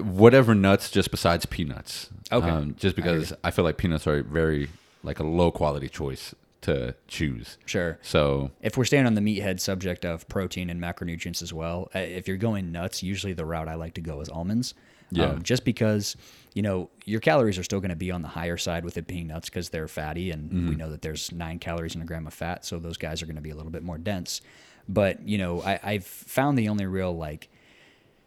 whatever 0.00 0.54
nuts, 0.54 0.90
just 0.90 1.10
besides 1.10 1.46
peanuts. 1.46 2.10
Okay. 2.32 2.48
Um, 2.48 2.74
just 2.78 2.96
because 2.96 3.32
I, 3.44 3.50
feel 3.50 3.64
like 3.64 3.76
peanuts 3.76 4.06
are 4.06 4.22
very 4.22 4.68
like 5.02 5.20
a 5.20 5.24
low 5.24 5.50
quality 5.50 5.88
choice 5.88 6.34
to 6.62 6.94
choose. 7.06 7.58
Sure. 7.66 7.98
So 8.02 8.50
If 8.60 8.76
we're 8.76 8.84
staying 8.84 9.06
on 9.06 9.14
the 9.14 9.20
meathead 9.20 9.60
subject 9.60 10.04
of 10.04 10.28
protein 10.28 10.68
and 10.70 10.80
macronutrients 10.80 11.42
as 11.42 11.52
well, 11.52 11.88
uh, 11.94 12.00
if 12.00 12.26
you're 12.26 12.36
going 12.36 12.72
nuts, 12.72 13.02
usually 13.02 13.32
the 13.32 13.44
route 13.44 13.68
I 13.68 13.74
like 13.74 13.94
to 13.94 14.00
go 14.00 14.20
is 14.20 14.28
almonds. 14.28 14.74
Yeah. 15.12 15.26
Um, 15.26 15.42
just 15.44 15.64
because, 15.64 16.16
you 16.54 16.62
know, 16.62 16.90
your 17.04 17.20
calories 17.20 17.58
are 17.58 17.62
still 17.62 17.78
going 17.78 17.90
to 17.90 17.96
be 17.96 18.10
on 18.10 18.22
the 18.22 18.28
higher 18.28 18.56
side 18.56 18.84
with 18.84 18.96
it 18.96 19.06
being 19.06 19.28
nuts 19.28 19.48
because 19.48 19.68
they're 19.68 19.86
fatty 19.86 20.32
and 20.32 20.50
we 20.50 20.58
Mm-hmm. 20.58 20.76
know 20.78 20.90
that 20.90 21.02
there's 21.02 21.30
nine 21.30 21.60
calories 21.60 21.94
in 21.94 22.02
a 22.02 22.04
gram 22.04 22.26
of 22.26 22.34
fat. 22.34 22.64
So 22.64 22.80
those 22.80 22.96
guys 22.96 23.22
are 23.22 23.26
going 23.26 23.36
to 23.36 23.42
be 23.42 23.50
a 23.50 23.54
little 23.54 23.70
bit 23.70 23.84
more 23.84 23.98
dense. 23.98 24.40
But, 24.88 25.28
you 25.28 25.38
know, 25.38 25.62
I, 25.62 25.78
I've 25.82 26.04
found 26.06 26.58
the 26.58 26.68
only 26.68 26.86
real, 26.86 27.16
like, 27.16 27.48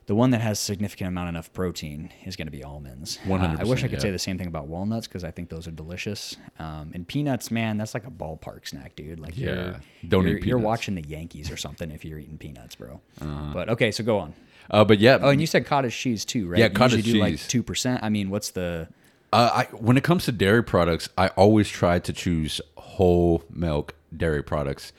the 0.10 0.16
one 0.16 0.32
that 0.32 0.42
has 0.42 0.58
significant 0.58 1.08
amount 1.08 1.30
enough 1.30 1.54
protein 1.54 2.12
is 2.26 2.36
going 2.36 2.48
to 2.48 2.52
be 2.52 2.64
almonds. 2.64 3.20
Uh, 3.30 3.34
I 3.60 3.64
wish 3.64 3.84
I 3.84 3.88
100%, 3.88 3.90
could 3.92 4.02
say 4.02 4.10
the 4.10 4.18
same 4.18 4.40
thing 4.40 4.48
about 4.48 4.66
walnuts 4.66 5.06
because 5.08 5.24
I 5.24 5.30
think 5.30 5.50
those 5.50 5.68
are 5.68 5.72
delicious. 5.72 6.36
Um, 6.58 6.90
and 6.96 7.08
peanuts, 7.08 7.52
man, 7.52 7.78
that's 7.78 7.94
like 7.94 8.08
a 8.08 8.10
ballpark 8.10 8.68
snack, 8.68 8.96
dude. 8.96 9.20
Like, 9.20 9.38
Yeah. 9.38 9.46
you're, 9.54 9.76
Don't 10.08 10.28
you're, 10.28 10.38
eat 10.40 10.46
you're 10.46 10.58
watching 10.58 10.96
the 10.96 11.04
Yankees 11.08 11.52
or 11.52 11.58
something 11.58 11.92
if 11.92 12.04
you're 12.04 12.18
eating 12.18 12.40
peanuts, 12.40 12.74
bro. 12.74 13.00
Uh-huh. 13.22 13.52
But 13.54 13.70
okay, 13.70 13.92
so 13.92 14.04
go 14.04 14.18
on. 14.18 14.34
uh, 14.72 14.84
but 14.84 14.98
yeah, 14.98 15.20
Oh, 15.22 15.30
and 15.30 15.40
you 15.40 15.46
said 15.46 15.68
cottage 15.68 15.96
cheese 15.96 16.26
too, 16.26 16.48
right? 16.48 16.58
Yeah, 16.58 16.70
cottage 16.70 17.06
do 17.06 17.14
like 17.20 17.34
cheese. 17.34 17.48
two 17.48 17.62
percent. 17.62 18.02
I 18.02 18.10
mean, 18.10 18.32
what's 18.32 18.50
the? 18.50 18.88
Uh, 19.32 19.52
I, 19.54 19.64
when 19.76 19.96
it 19.96 20.04
comes 20.04 20.26
to 20.26 20.32
dairy 20.32 20.64
products, 20.64 21.08
I 21.20 21.28
always 21.28 21.70
try 21.70 22.00
to 22.00 22.12
choose 22.12 22.62
whole 22.78 23.44
milk 23.54 23.94
dairy 24.18 24.42
products. 24.42 24.92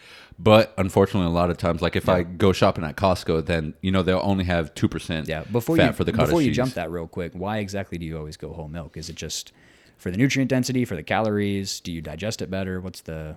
But 0.43 0.73
unfortunately, 0.79 1.27
a 1.27 1.35
lot 1.35 1.51
of 1.51 1.59
times, 1.59 1.83
like 1.83 1.97
if 1.97 2.09
I 2.09 2.23
go 2.23 2.53
shopping 2.53 2.83
at 2.83 2.97
Costco, 2.97 3.45
then 3.45 3.75
you 3.83 3.93
know 3.93 4.03
they'll 4.03 4.23
only 4.23 4.45
have 4.45 4.75
two 4.75 4.89
percent 4.89 5.29
Yeah, 5.29 5.45
before 5.53 5.77
fat 5.77 5.89
you 5.89 5.93
for 5.93 6.05
the 6.05 6.13
cottage 6.13 6.29
before 6.29 6.41
you 6.41 6.49
cheese. 6.49 6.57
jump 6.57 6.75
that 6.75 6.91
real 6.91 7.07
quick, 7.07 7.33
why 7.35 7.59
exactly 7.59 7.99
do 7.99 8.07
you 8.07 8.17
always 8.17 8.39
go 8.39 8.55
whole 8.55 8.69
milk? 8.69 8.97
Is 8.97 9.11
it 9.11 9.17
just 9.17 9.53
for 9.99 10.11
the 10.11 10.17
nutrient 10.17 10.49
density, 10.49 10.87
for 10.87 10.97
the 10.97 11.03
calories? 11.03 11.81
Do 11.81 11.93
you 11.93 12.01
digest 12.01 12.41
it 12.41 12.51
better? 12.51 12.81
What's 12.81 13.03
the? 13.03 13.37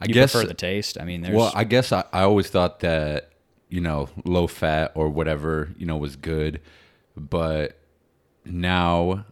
I 0.00 0.06
guess. 0.06 0.30
prefer 0.30 0.46
the 0.46 0.54
taste. 0.54 0.96
I 1.00 1.04
mean, 1.04 1.22
there's 1.22 1.34
well, 1.34 1.50
I 1.56 1.64
guess 1.64 1.90
I, 1.90 2.04
I 2.12 2.22
always 2.22 2.48
thought 2.48 2.78
that 2.80 3.32
you 3.68 3.80
know 3.80 4.08
low 4.24 4.46
fat 4.46 4.92
or 4.94 5.08
whatever 5.08 5.70
you 5.76 5.86
know 5.86 5.96
was 5.96 6.14
good, 6.14 6.60
but 7.16 7.80
now 8.44 9.24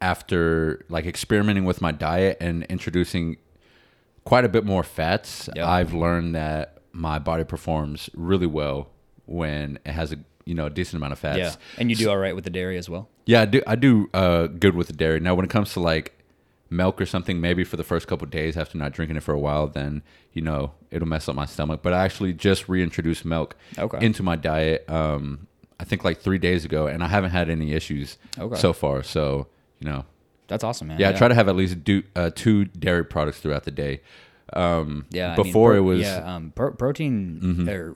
after 0.00 0.84
like 0.88 1.04
experimenting 1.04 1.64
with 1.64 1.80
my 1.80 1.90
diet 1.90 2.36
and 2.40 2.62
introducing 2.64 3.36
quite 4.24 4.44
a 4.44 4.48
bit 4.48 4.64
more 4.64 4.82
fats, 4.82 5.48
Yeah. 5.56 5.68
I've 5.68 5.92
learned 5.92 6.34
that 6.34 6.78
my 6.92 7.18
body 7.18 7.44
performs 7.44 8.10
really 8.14 8.46
well 8.46 8.88
when 9.26 9.78
it 9.84 9.92
has 9.92 10.12
a 10.12 10.16
you 10.44 10.54
know 10.54 10.66
a 10.66 10.70
decent 10.70 10.96
amount 10.98 11.12
of 11.12 11.18
fats. 11.18 11.38
yeah, 11.38 11.54
and 11.78 11.90
you 11.90 11.96
do 11.96 12.10
all 12.10 12.16
right 12.18 12.34
with 12.34 12.44
the 12.44 12.50
dairy 12.50 12.76
as 12.78 12.88
well. 12.88 13.08
Yeah, 13.26 13.42
I 13.42 13.44
do. 13.44 13.62
I 13.66 13.76
do 13.76 14.10
uh, 14.12 14.46
good 14.48 14.74
with 14.74 14.88
the 14.88 14.92
dairy. 14.94 15.20
Now, 15.20 15.34
when 15.34 15.44
it 15.44 15.50
comes 15.50 15.72
to 15.74 15.80
like 15.80 16.16
milk 16.68 17.00
or 17.00 17.06
something, 17.06 17.40
maybe 17.40 17.62
for 17.64 17.76
the 17.76 17.84
first 17.84 18.06
couple 18.08 18.24
of 18.24 18.30
days 18.30 18.56
after 18.56 18.76
not 18.78 18.92
drinking 18.92 19.16
it 19.16 19.22
for 19.22 19.32
a 19.32 19.38
while, 19.38 19.68
then 19.68 20.02
you 20.32 20.42
know 20.42 20.72
it'll 20.90 21.06
mess 21.06 21.28
up 21.28 21.36
my 21.36 21.44
stomach. 21.46 21.80
But 21.82 21.92
I 21.92 22.04
actually 22.04 22.32
just 22.32 22.68
reintroduced 22.68 23.24
milk 23.24 23.54
Okay. 23.78 24.04
into 24.04 24.22
my 24.24 24.34
diet. 24.36 24.88
Um, 24.90 25.46
I 25.78 25.84
think 25.84 26.02
like 26.04 26.20
three 26.20 26.38
days 26.38 26.64
ago, 26.64 26.86
and 26.88 27.04
I 27.04 27.08
haven't 27.08 27.30
had 27.30 27.48
any 27.48 27.72
issues 27.72 28.18
Okay. 28.38 28.56
so 28.58 28.72
far. 28.72 29.02
So 29.04 29.46
you 29.78 29.88
know, 29.88 30.04
That's 30.50 30.64
awesome, 30.64 30.88
man. 30.88 31.00
yeah, 31.00 31.08
I 31.08 31.12
try 31.12 31.28
to 31.28 31.34
have 31.34 31.48
at 31.48 31.56
least 31.56 31.82
do, 31.84 32.02
uh, 32.14 32.30
two 32.34 32.66
dairy 32.66 33.04
products 33.04 33.40
throughout 33.40 33.64
the 33.64 33.70
day. 33.70 34.02
Um, 34.52 35.06
Yeah, 35.10 35.32
I 35.32 35.36
mean, 35.36 35.44
before 35.46 35.70
pro- 35.70 35.78
it 35.78 35.80
was 35.80 36.00
yeah, 36.02 36.34
um, 36.36 36.52
pro- 36.54 36.72
protein 36.72 37.66
or 37.68 37.94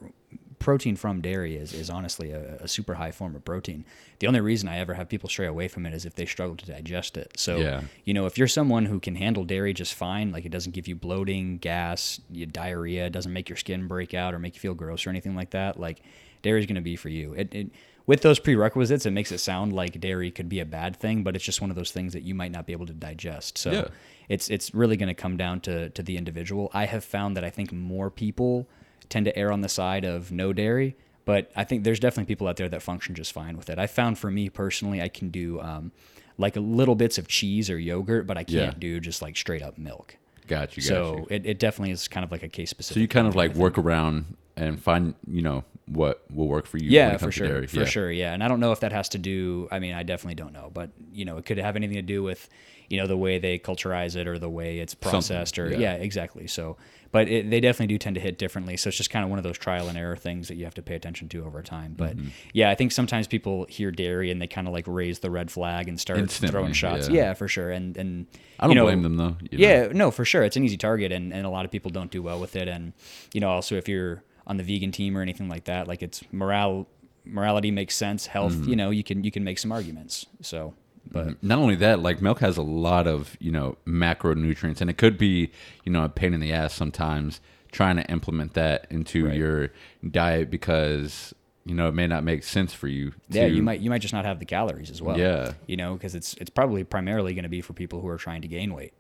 protein 0.61 0.97
from 0.97 1.21
dairy 1.21 1.57
is, 1.57 1.75
is 1.75 1.91
honestly 1.91 2.31
a, 2.31 2.55
a 2.61 2.69
super 2.69 2.95
high 2.95 3.11
form 3.11 3.35
of 3.37 3.45
protein. 3.45 3.85
The 4.21 4.27
only 4.29 4.41
reason 4.41 4.67
I 4.69 4.79
ever 4.79 4.95
have 4.95 5.09
people 5.11 5.29
stray 5.29 5.47
away 5.47 5.69
from 5.69 5.85
it 5.85 5.93
is 5.93 6.07
if 6.07 6.15
they 6.15 6.25
struggle 6.25 6.57
to 6.57 6.65
digest 6.65 7.17
it. 7.19 7.33
So, 7.37 7.57
Yeah. 7.59 7.83
you 8.05 8.15
know, 8.15 8.25
if 8.27 8.39
you're 8.39 8.49
someone 8.49 8.87
who 8.87 8.99
can 9.01 9.17
handle 9.17 9.45
dairy 9.45 9.75
just 9.75 9.93
fine, 9.93 10.31
like 10.33 10.47
it 10.47 10.51
doesn't 10.53 10.73
give 10.73 10.89
you 10.89 10.95
bloating, 10.97 11.59
gas, 11.59 12.19
diarrhea, 12.53 13.11
doesn't 13.11 13.33
make 13.33 13.49
your 13.51 13.57
skin 13.57 13.87
break 13.89 14.15
out 14.15 14.33
or 14.33 14.39
make 14.39 14.55
you 14.55 14.61
feel 14.61 14.75
gross 14.75 15.07
or 15.07 15.11
anything 15.11 15.35
like 15.35 15.51
that, 15.51 15.79
like 15.79 16.01
dairy 16.45 16.61
is 16.61 16.67
going 16.67 16.77
to 16.77 16.81
be 16.81 16.95
for 16.95 17.09
you. 17.09 17.33
It, 17.35 17.53
it 17.55 17.71
with 18.07 18.21
those 18.21 18.39
prerequisites, 18.39 19.07
it 19.07 19.11
makes 19.13 19.33
it 19.33 19.39
sound 19.39 19.73
like 19.73 19.99
dairy 19.99 20.31
could 20.31 20.49
be 20.49 20.61
a 20.61 20.67
bad 20.67 20.95
thing, 20.95 21.25
but 21.25 21.35
it's 21.35 21.45
just 21.45 21.61
one 21.63 21.71
of 21.71 21.77
those 21.77 21.91
things 21.91 22.13
that 22.13 22.23
you 22.23 22.35
might 22.35 22.53
not 22.53 22.67
be 22.67 22.73
able 22.75 22.85
to 22.87 22.93
digest. 22.93 23.57
So 23.59 23.73
Yeah. 23.73 23.89
it's 24.29 24.49
it's 24.51 24.73
really 24.75 24.97
going 24.97 25.09
to 25.09 25.15
come 25.15 25.37
down 25.37 25.61
to 25.63 25.91
to 25.91 26.03
the 26.03 26.17
individual. 26.17 26.71
I 26.73 26.85
have 26.87 27.03
found 27.05 27.37
that 27.37 27.45
I 27.45 27.51
think 27.51 27.73
more 27.73 28.11
people 28.11 28.69
tend 29.09 29.25
to 29.27 29.37
err 29.37 29.51
on 29.51 29.63
the 29.63 29.69
side 29.69 30.05
of 30.05 30.31
no 30.31 30.53
dairy, 30.53 30.97
but 31.25 31.51
I 31.57 31.65
think 31.65 31.83
there's 31.85 31.99
definitely 32.01 32.27
people 32.33 32.47
out 32.47 32.57
there 32.57 32.69
that 32.69 32.83
function 32.83 33.15
just 33.15 33.33
fine 33.33 33.57
with 33.57 33.69
it. 33.71 33.79
I 33.79 33.87
found 33.87 34.19
for 34.19 34.31
me 34.31 34.51
personally, 34.51 35.01
I 35.03 35.09
can 35.09 35.31
do 35.31 35.61
um, 35.61 35.91
like 36.37 36.57
little 36.57 36.95
bits 36.95 37.17
of 37.17 37.27
cheese 37.27 37.71
or 37.71 37.79
yogurt, 37.79 38.27
but 38.27 38.37
I 38.37 38.45
can't 38.45 38.75
Yeah. 38.75 38.79
do 38.89 39.01
just 39.01 39.23
like 39.23 39.37
straight 39.37 39.63
up 39.63 39.79
milk. 39.79 40.17
Got 40.47 40.77
you. 40.77 40.83
Got 40.83 40.89
So 40.89 41.17
you. 41.19 41.27
it, 41.31 41.47
it 41.47 41.59
definitely 41.59 41.93
is 41.93 42.09
kind 42.09 42.25
of 42.25 42.31
like 42.33 42.43
a 42.43 42.49
case 42.49 42.71
specific. 42.71 42.95
So 42.95 43.01
you 43.01 43.09
kind 43.09 43.27
of 43.27 43.35
like 43.37 43.55
work 43.55 43.79
around 43.79 44.37
and 44.57 44.81
find, 44.81 45.15
you 45.29 45.43
know, 45.43 45.65
what 45.87 46.25
will 46.33 46.49
work 46.49 46.67
for 46.67 46.79
you. 46.79 46.89
yeah 46.89 47.19
for 47.19 47.31
sure 47.31 47.47
dairy. 47.47 47.67
for 47.67 47.81
Yeah. 47.81 47.85
sure 47.85 48.11
yeah 48.11 48.33
and 48.33 48.43
i 48.43 48.49
don't 48.49 48.59
know 48.59 48.73
if 48.73 48.81
that 48.81 48.91
has 48.93 49.11
to 49.11 49.19
do 49.19 49.69
i 49.71 49.79
mean 49.79 49.93
i 49.93 50.03
definitely 50.03 50.35
don't 50.35 50.55
know 50.55 50.71
but 50.73 50.89
you 51.13 51.27
know 51.27 51.37
it 51.37 51.45
could 51.45 51.59
have 51.59 51.77
anything 51.77 51.97
to 51.97 52.03
do 52.03 52.23
with 52.23 52.49
you 52.89 52.97
know 52.97 53.07
the 53.07 53.19
way 53.19 53.39
they 53.39 53.59
culturize 53.59 54.17
it 54.17 54.27
or 54.27 54.39
the 54.39 54.49
way 54.49 54.79
it's 54.79 54.95
processed 54.95 55.59
or 55.59 55.69
yeah. 55.69 55.77
yeah. 55.77 55.93
exactly 55.97 56.47
so 56.47 56.79
but 57.15 57.29
it, 57.29 57.49
they 57.49 57.61
definitely 57.61 57.87
do 57.95 57.97
tend 57.99 58.15
to 58.15 58.21
hit 58.21 58.37
differently 58.39 58.77
so 58.77 58.89
it's 58.89 58.97
just 58.99 59.09
kind 59.09 59.25
of 59.25 59.31
one 59.31 59.39
of 59.39 59.43
those 59.43 59.57
trial 59.57 59.89
and 59.89 59.97
error 59.97 60.17
things 60.17 60.49
that 60.49 60.57
you 60.57 60.65
have 60.65 60.75
to 60.75 60.83
pay 60.83 60.95
attention 60.95 61.29
to 61.31 61.45
over 61.47 61.63
time 61.63 61.95
but 61.97 62.15
Mm-hmm. 62.17 62.29
yeah 62.53 62.69
i 62.71 62.75
think 62.75 62.93
sometimes 62.93 63.27
people 63.27 63.65
hear 63.71 63.91
dairy 63.91 64.31
and 64.31 64.43
they 64.43 64.47
kind 64.47 64.67
of 64.67 64.73
like 64.75 64.85
raise 64.87 65.21
the 65.21 65.31
red 65.31 65.51
flag 65.51 65.89
and 65.89 65.99
start 65.99 66.19
Instantly, 66.19 66.51
throwing 66.53 66.73
shots 66.75 67.09
yeah. 67.09 67.15
yeah. 67.29 67.35
for 67.35 67.49
sure 67.49 67.71
and 67.71 67.97
and 67.97 68.27
I 68.61 68.65
don't 68.67 68.71
you 68.73 68.75
know, 68.77 68.85
blame 68.85 69.03
them 69.03 69.17
though. 69.17 69.37
you 69.51 69.59
know. 69.59 69.67
yeah, 69.67 69.89
no, 69.93 70.11
for 70.13 70.25
sure. 70.25 70.43
It's 70.45 70.57
an 70.57 70.63
easy 70.65 70.77
target, 70.77 71.11
and, 71.11 71.33
and 71.33 71.45
a 71.45 71.51
lot 71.51 71.65
of 71.65 71.73
people 71.73 71.91
don't 71.91 72.09
do 72.11 72.23
well 72.23 72.39
with 72.39 72.55
it. 72.55 72.69
And 72.69 72.93
you 73.33 73.41
know, 73.41 73.51
also 73.51 73.75
if 73.75 73.89
you're 73.89 74.23
on 74.47 74.59
the 74.59 74.63
vegan 74.63 74.93
team 74.93 75.19
or 75.19 75.23
anything 75.23 75.49
like 75.49 75.65
that, 75.65 75.89
like 75.89 76.03
it's 76.05 76.23
morale, 76.31 76.87
morality 77.25 77.73
makes 77.73 77.97
sense. 77.97 78.27
Health, 78.27 78.53
Mm-hmm. 78.53 78.71
you 78.71 78.77
know, 78.77 78.91
you 78.91 79.03
can 79.03 79.25
you 79.25 79.33
can 79.33 79.43
make 79.43 79.59
some 79.59 79.73
arguments. 79.73 80.27
So, 80.41 80.75
but 81.11 81.43
not 81.43 81.59
only 81.59 81.75
that, 81.77 82.01
like 82.01 82.21
milk 82.23 82.41
has 82.41 82.57
a 82.57 82.63
lot 82.63 83.07
of 83.07 83.37
you 83.41 83.53
know 83.53 83.77
macronutrients, 83.87 84.81
and 84.81 84.89
it 84.91 84.99
could 84.99 85.19
be 85.19 85.51
you 85.85 85.93
know 85.93 86.05
a 86.05 86.09
pain 86.09 86.35
in 86.35 86.41
the 86.41 86.53
ass 86.53 86.75
sometimes 86.75 87.41
trying 87.73 87.97
to 87.97 88.05
implement 88.11 88.55
that 88.55 88.87
into 88.91 89.27
Right. 89.27 89.37
your 89.37 89.69
diet 90.09 90.51
because 90.51 91.35
you 91.65 91.75
know 91.75 91.89
it 91.89 91.93
may 91.95 92.07
not 92.07 92.25
make 92.25 92.43
sense 92.45 92.73
for 92.73 92.89
you. 92.89 93.11
To, 93.11 93.17
yeah, 93.31 93.47
you 93.47 93.63
might 93.63 93.81
you 93.81 93.91
might 93.91 94.01
just 94.03 94.15
not 94.15 94.25
have 94.25 94.39
the 94.39 94.45
calories 94.47 94.91
as 94.91 95.01
well. 95.03 95.19
Yeah. 95.19 95.53
you 95.67 95.77
know, 95.77 95.95
because 95.95 96.15
it's 96.15 96.35
it's 96.35 96.51
probably 96.51 96.85
primarily 96.85 97.35
going 97.35 97.45
to 97.45 97.49
be 97.49 97.61
for 97.61 97.73
people 97.73 98.01
who 98.01 98.09
are 98.09 98.19
trying 98.19 98.43
to 98.43 98.49
gain 98.49 98.75
weight. 98.75 98.93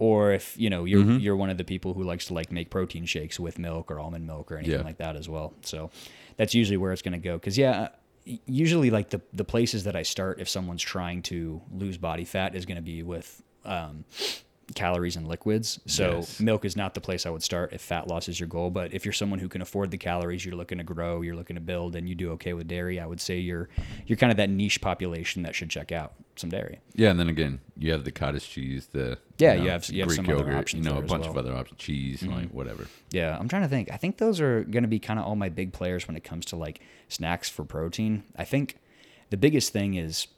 Or 0.00 0.32
if 0.32 0.56
you 0.56 0.70
know 0.70 0.84
you're 0.84 1.00
Mm-hmm. 1.02 1.18
you're 1.18 1.36
one 1.36 1.50
of 1.50 1.58
the 1.58 1.64
people 1.64 1.94
who 1.94 2.04
likes 2.04 2.26
to 2.26 2.34
like 2.34 2.52
make 2.52 2.70
protein 2.70 3.04
shakes 3.04 3.40
with 3.40 3.58
milk 3.58 3.90
or 3.90 3.98
almond 3.98 4.26
milk 4.26 4.52
or 4.52 4.56
anything 4.58 4.78
Yeah. 4.78 4.84
like 4.84 4.98
that 4.98 5.16
as 5.16 5.28
well. 5.28 5.54
So 5.62 5.90
that's 6.36 6.54
usually 6.54 6.76
where 6.76 6.92
it's 6.92 7.02
going 7.02 7.12
to 7.14 7.18
go. 7.18 7.34
Because 7.36 7.58
yeah, 7.58 7.88
usually 8.46 8.90
like 8.90 9.10
the 9.10 9.20
the 9.32 9.44
places 9.44 9.84
that 9.84 9.96
I 9.96 10.02
start 10.02 10.40
if 10.40 10.48
someone's 10.48 10.82
trying 10.82 11.22
to 11.22 11.60
lose 11.72 11.98
body 11.98 12.24
fat 12.24 12.54
is 12.54 12.66
going 12.66 12.76
to 12.76 12.82
be 12.82 13.02
with 13.02 13.42
um, 13.64 14.04
calories 14.74 15.16
and 15.16 15.26
liquids. 15.26 15.80
So 15.86 16.16
Yes. 16.16 16.40
milk 16.40 16.64
is 16.64 16.76
not 16.76 16.94
the 16.94 17.00
place 17.00 17.24
I 17.26 17.30
would 17.30 17.42
start 17.42 17.72
if 17.72 17.80
fat 17.80 18.06
loss 18.06 18.28
is 18.28 18.38
your 18.38 18.48
goal. 18.48 18.70
But 18.70 18.92
if 18.92 19.04
you're 19.04 19.12
someone 19.12 19.38
who 19.38 19.48
can 19.48 19.62
afford 19.62 19.90
the 19.90 19.98
calories, 19.98 20.44
you're 20.44 20.54
looking 20.56 20.78
to 20.78 20.84
grow, 20.84 21.22
you're 21.22 21.34
looking 21.36 21.56
to 21.56 21.60
build, 21.62 21.96
and 21.96 22.08
you 22.08 22.14
do 22.14 22.30
okay 22.32 22.52
with 22.52 22.68
dairy, 22.68 23.00
I 23.00 23.06
would 23.06 23.20
say 23.20 23.38
you're 23.38 23.68
you're 24.06 24.16
kind 24.18 24.30
of 24.30 24.36
that 24.36 24.50
niche 24.50 24.80
population 24.80 25.42
that 25.42 25.54
should 25.54 25.70
check 25.70 25.90
out 25.92 26.14
some 26.36 26.50
dairy. 26.50 26.80
Yeah, 26.94 27.10
and 27.10 27.18
then 27.18 27.28
again, 27.28 27.60
you 27.76 27.90
have 27.92 28.04
the 28.04 28.12
cottage 28.12 28.48
cheese, 28.48 28.86
the 28.92 29.18
Yeah, 29.38 29.54
know, 29.54 29.62
you 29.64 29.70
have- 29.70 29.88
you 29.90 30.02
have 30.02 30.12
some 30.12 30.28
other 30.28 30.56
options 30.56 30.84
you 30.84 30.90
know, 30.92 30.98
a 30.98 31.02
bunch 31.02 31.22
well. 31.22 31.30
of 31.30 31.36
other 31.36 31.54
options, 31.54 31.80
cheese, 31.80 32.22
mm-hmm. 32.22 32.32
like 32.34 32.50
whatever. 32.50 32.86
Yeah, 33.10 33.36
I'm 33.38 33.48
trying 33.48 33.62
to 33.62 33.68
think. 33.68 33.90
I 33.92 33.96
think 33.96 34.18
those 34.18 34.40
are 34.40 34.62
going 34.64 34.82
to 34.84 34.88
be 34.88 34.98
kind 35.00 35.18
of 35.18 35.26
all 35.26 35.34
my 35.36 35.48
big 35.48 35.72
players 35.72 36.06
when 36.06 36.16
it 36.16 36.22
comes 36.24 36.44
to 36.46 36.56
like 36.56 36.80
snacks 37.08 37.48
for 37.48 37.64
protein. 37.64 38.22
I 38.36 38.44
think 38.44 38.76
the 39.30 39.36
biggest 39.36 39.72
thing 39.72 39.94
is 39.94 40.28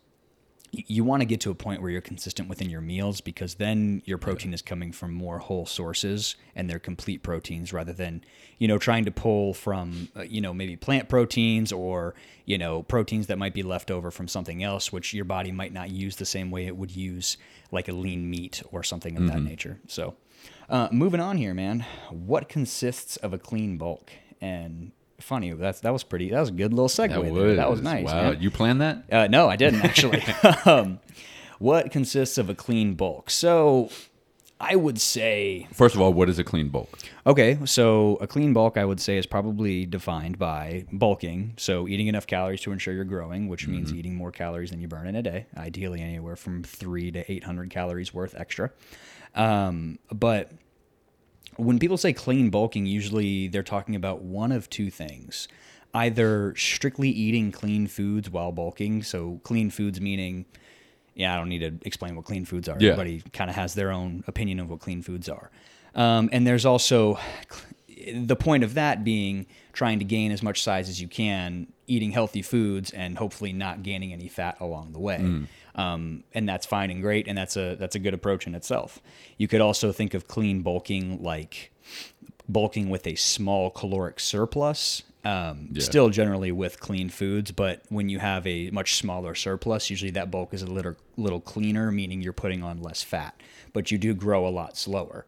you 0.73 1.03
want 1.03 1.21
to 1.21 1.27
get 1.27 1.41
to 1.41 1.50
a 1.50 1.55
point 1.55 1.83
where 1.83 1.91
you're 1.91 2.00
consistent 2.00 2.49
within 2.49 2.71
your 2.71 2.81
meals 2.81 3.21
because 3.21 3.55
then 3.55 4.03
your 4.05 4.19
protein 4.19 4.55
is 4.55 4.62
coming 4.62 4.93
from 4.93 5.12
more 5.12 5.39
whole 5.39 5.67
sources 5.67 6.37
and 6.55 6.71
they're 6.71 6.79
complete 6.79 7.23
proteins 7.23 7.73
rather 7.73 7.93
than 7.93 8.23
you 8.59 8.69
know 8.69 8.79
trying 8.79 9.05
to 9.05 9.11
pull 9.11 9.53
from 9.53 10.09
uh, 10.17 10.23
you 10.23 10.41
know 10.41 10.55
maybe 10.55 10.77
plant 10.77 11.09
proteins 11.09 11.73
or 11.73 12.15
you 12.45 12.57
know 12.57 12.83
proteins 12.85 13.27
that 13.27 13.39
might 13.39 13.55
be 13.55 13.62
left 13.62 13.91
over 13.91 14.11
from 14.11 14.29
something 14.29 14.62
else 14.62 14.93
which 14.93 15.12
your 15.12 15.25
body 15.25 15.50
might 15.50 15.73
not 15.73 15.91
use 15.91 16.17
the 16.17 16.25
same 16.25 16.50
way 16.50 16.67
it 16.67 16.77
would 16.77 16.95
use 16.95 17.37
like 17.73 17.89
a 17.89 17.93
lean 17.93 18.29
meat 18.31 18.62
or 18.71 18.83
something 18.83 19.17
of 19.17 19.27
that 19.27 19.43
nature. 19.43 19.79
So 19.87 20.15
uh, 20.69 20.89
moving 20.93 21.21
on 21.21 21.37
here 21.37 21.55
man 21.55 21.85
what 22.11 22.49
consists 22.49 23.17
of 23.17 23.33
a 23.33 23.39
clean 23.39 23.77
bulk 23.77 24.12
and 24.41 24.93
funny 25.21 25.53
that's 25.53 25.81
that 25.81 25.93
was 25.93 26.03
pretty 26.05 26.31
that 26.31 26.41
was 26.41 26.49
a 26.49 26.53
good 26.53 26.73
little 26.73 26.89
segue 26.89 27.09
That 27.11 27.23
was 27.23 27.57
that 27.57 27.71
was 27.71 27.81
nice 27.83 28.05
Wow, 28.07 28.31
man. 28.33 28.41
you 28.41 28.50
planned 28.50 28.81
that? 28.81 29.05
Uh, 29.11 29.27
no, 29.29 29.49
I 29.49 29.57
didn't 29.57 29.85
actually. 29.85 30.23
um, 30.65 31.00
what 31.59 31.91
consists 31.91 32.39
of 32.39 32.49
a 32.49 32.55
clean 32.55 32.95
bulk? 32.95 33.31
So 33.31 33.91
I 34.62 34.77
would 34.77 35.00
say, 35.00 35.69
First 35.73 35.95
of 35.95 36.03
all, 36.03 36.12
what 36.12 36.29
is 36.29 36.39
a 36.39 36.45
clean 36.45 36.69
bulk? 36.69 36.99
okay, 37.27 37.59
so 37.65 38.17
a 38.21 38.27
clean 38.27 38.53
bulk 38.53 38.77
I 38.77 38.85
would 38.85 39.00
say 39.00 39.17
is 39.17 39.27
probably 39.27 39.87
defined 39.87 40.39
by 40.39 40.85
bulking. 40.93 41.55
So 41.57 41.89
eating 41.89 42.09
enough 42.09 42.27
calories 42.27 42.61
to 42.62 42.73
ensure 42.73 42.93
you're 42.95 43.05
growing, 43.05 43.49
which 43.49 43.67
means 43.69 43.93
eating 43.95 44.15
more 44.15 44.31
calories 44.33 44.71
than 44.71 44.81
you 44.81 44.89
burn 44.89 45.07
in 45.07 45.17
a 45.17 45.23
day, 45.23 45.47
ideally 45.57 46.00
anywhere 46.03 46.37
from 46.37 46.62
three 46.62 47.11
to 47.12 47.31
800 47.31 47.71
calories 47.71 48.12
worth 48.12 48.35
extra. 48.35 48.71
Um, 49.35 49.99
but 50.12 50.50
when 51.61 51.79
people 51.79 51.97
say 51.97 52.12
clean 52.12 52.50
bulking, 52.50 52.87
usually 52.87 53.49
they're 53.49 53.62
talking 53.62 53.95
about 53.95 54.23
one 54.23 54.52
of 54.52 54.69
two 54.71 54.90
things. 54.90 55.49
Either 55.93 56.55
strictly 56.57 57.09
eating 57.09 57.50
clean 57.50 57.87
foods 57.87 58.31
while 58.31 58.52
bulking. 58.52 59.02
So, 59.02 59.40
clean 59.43 59.71
foods 59.71 60.00
meaning, 60.00 60.47
yeah, 61.14 61.35
I 61.35 61.37
don't 61.37 61.49
need 61.49 61.59
to 61.61 61.87
explain 61.87 62.14
what 62.14 62.25
clean 62.25 62.45
foods 62.45 62.69
are. 62.69 62.76
Yeah. 62.79 62.93
Everybody 62.93 63.23
kind 63.33 63.50
of 63.50 63.57
has 63.57 63.75
their 63.75 63.90
own 63.90 64.23
opinion 64.26 64.61
of 64.61 64.71
what 64.71 64.81
clean 64.81 65.02
foods 65.02 65.29
are. 65.29 65.50
Um, 65.95 66.29
and 66.33 66.47
there's 66.47 66.64
also 66.64 67.19
the 68.14 68.37
point 68.37 68.64
of 68.64 68.75
that 68.75 69.05
being 69.05 69.47
trying 69.73 69.99
to 69.99 70.05
gain 70.05 70.33
as 70.33 70.43
much 70.43 70.62
size 70.62 70.88
as 70.88 71.00
you 71.00 71.09
can, 71.09 71.67
eating 71.87 72.12
healthy 72.12 72.43
foods, 72.43 72.93
and 72.93 73.19
hopefully 73.19 73.52
not 73.52 73.83
gaining 73.83 74.12
any 74.12 74.29
fat 74.29 74.57
along 74.61 74.93
the 74.93 75.00
way. 75.00 75.19
Um, 75.81 76.25
and 76.35 76.49
that's 76.49 76.67
fine 76.67 76.91
and 76.91 77.01
great, 77.03 77.29
and 77.29 77.37
that's 77.39 77.57
a 77.57 77.75
that's 77.77 77.95
a 77.95 77.99
good 77.99 78.15
approach 78.15 78.47
in 78.47 78.55
itself. 78.55 79.01
You 79.39 79.49
could 79.49 79.61
also 79.61 79.93
think 79.93 80.15
of 80.15 80.27
clean 80.29 80.63
bulking 80.63 81.23
like 81.23 81.73
bulking 82.49 82.91
with 82.91 83.07
a 83.07 83.15
small 83.15 83.71
caloric 83.71 84.21
surplus. 84.21 85.03
Um, 85.23 85.69
Yeah. 85.73 85.83
Still 85.83 86.09
generally 86.09 86.51
with 86.51 86.81
clean 86.81 87.11
foods, 87.11 87.53
but 87.53 87.83
when 87.91 88.09
you 88.09 88.19
have 88.21 88.47
a 88.47 88.71
much 88.71 88.95
smaller 88.95 89.35
surplus, 89.35 89.91
usually 89.91 90.11
that 90.13 90.31
bulk 90.31 90.55
is 90.55 90.63
a 90.63 90.67
little 90.67 90.97
little 91.19 91.41
cleaner, 91.41 91.91
meaning 91.93 92.23
you're 92.23 92.33
putting 92.33 92.63
on 92.63 92.81
less 92.83 93.03
fat, 93.03 93.35
but 93.75 93.91
you 93.91 93.99
do 93.99 94.15
grow 94.15 94.47
a 94.47 94.53
lot 94.61 94.79
slower. 94.79 95.27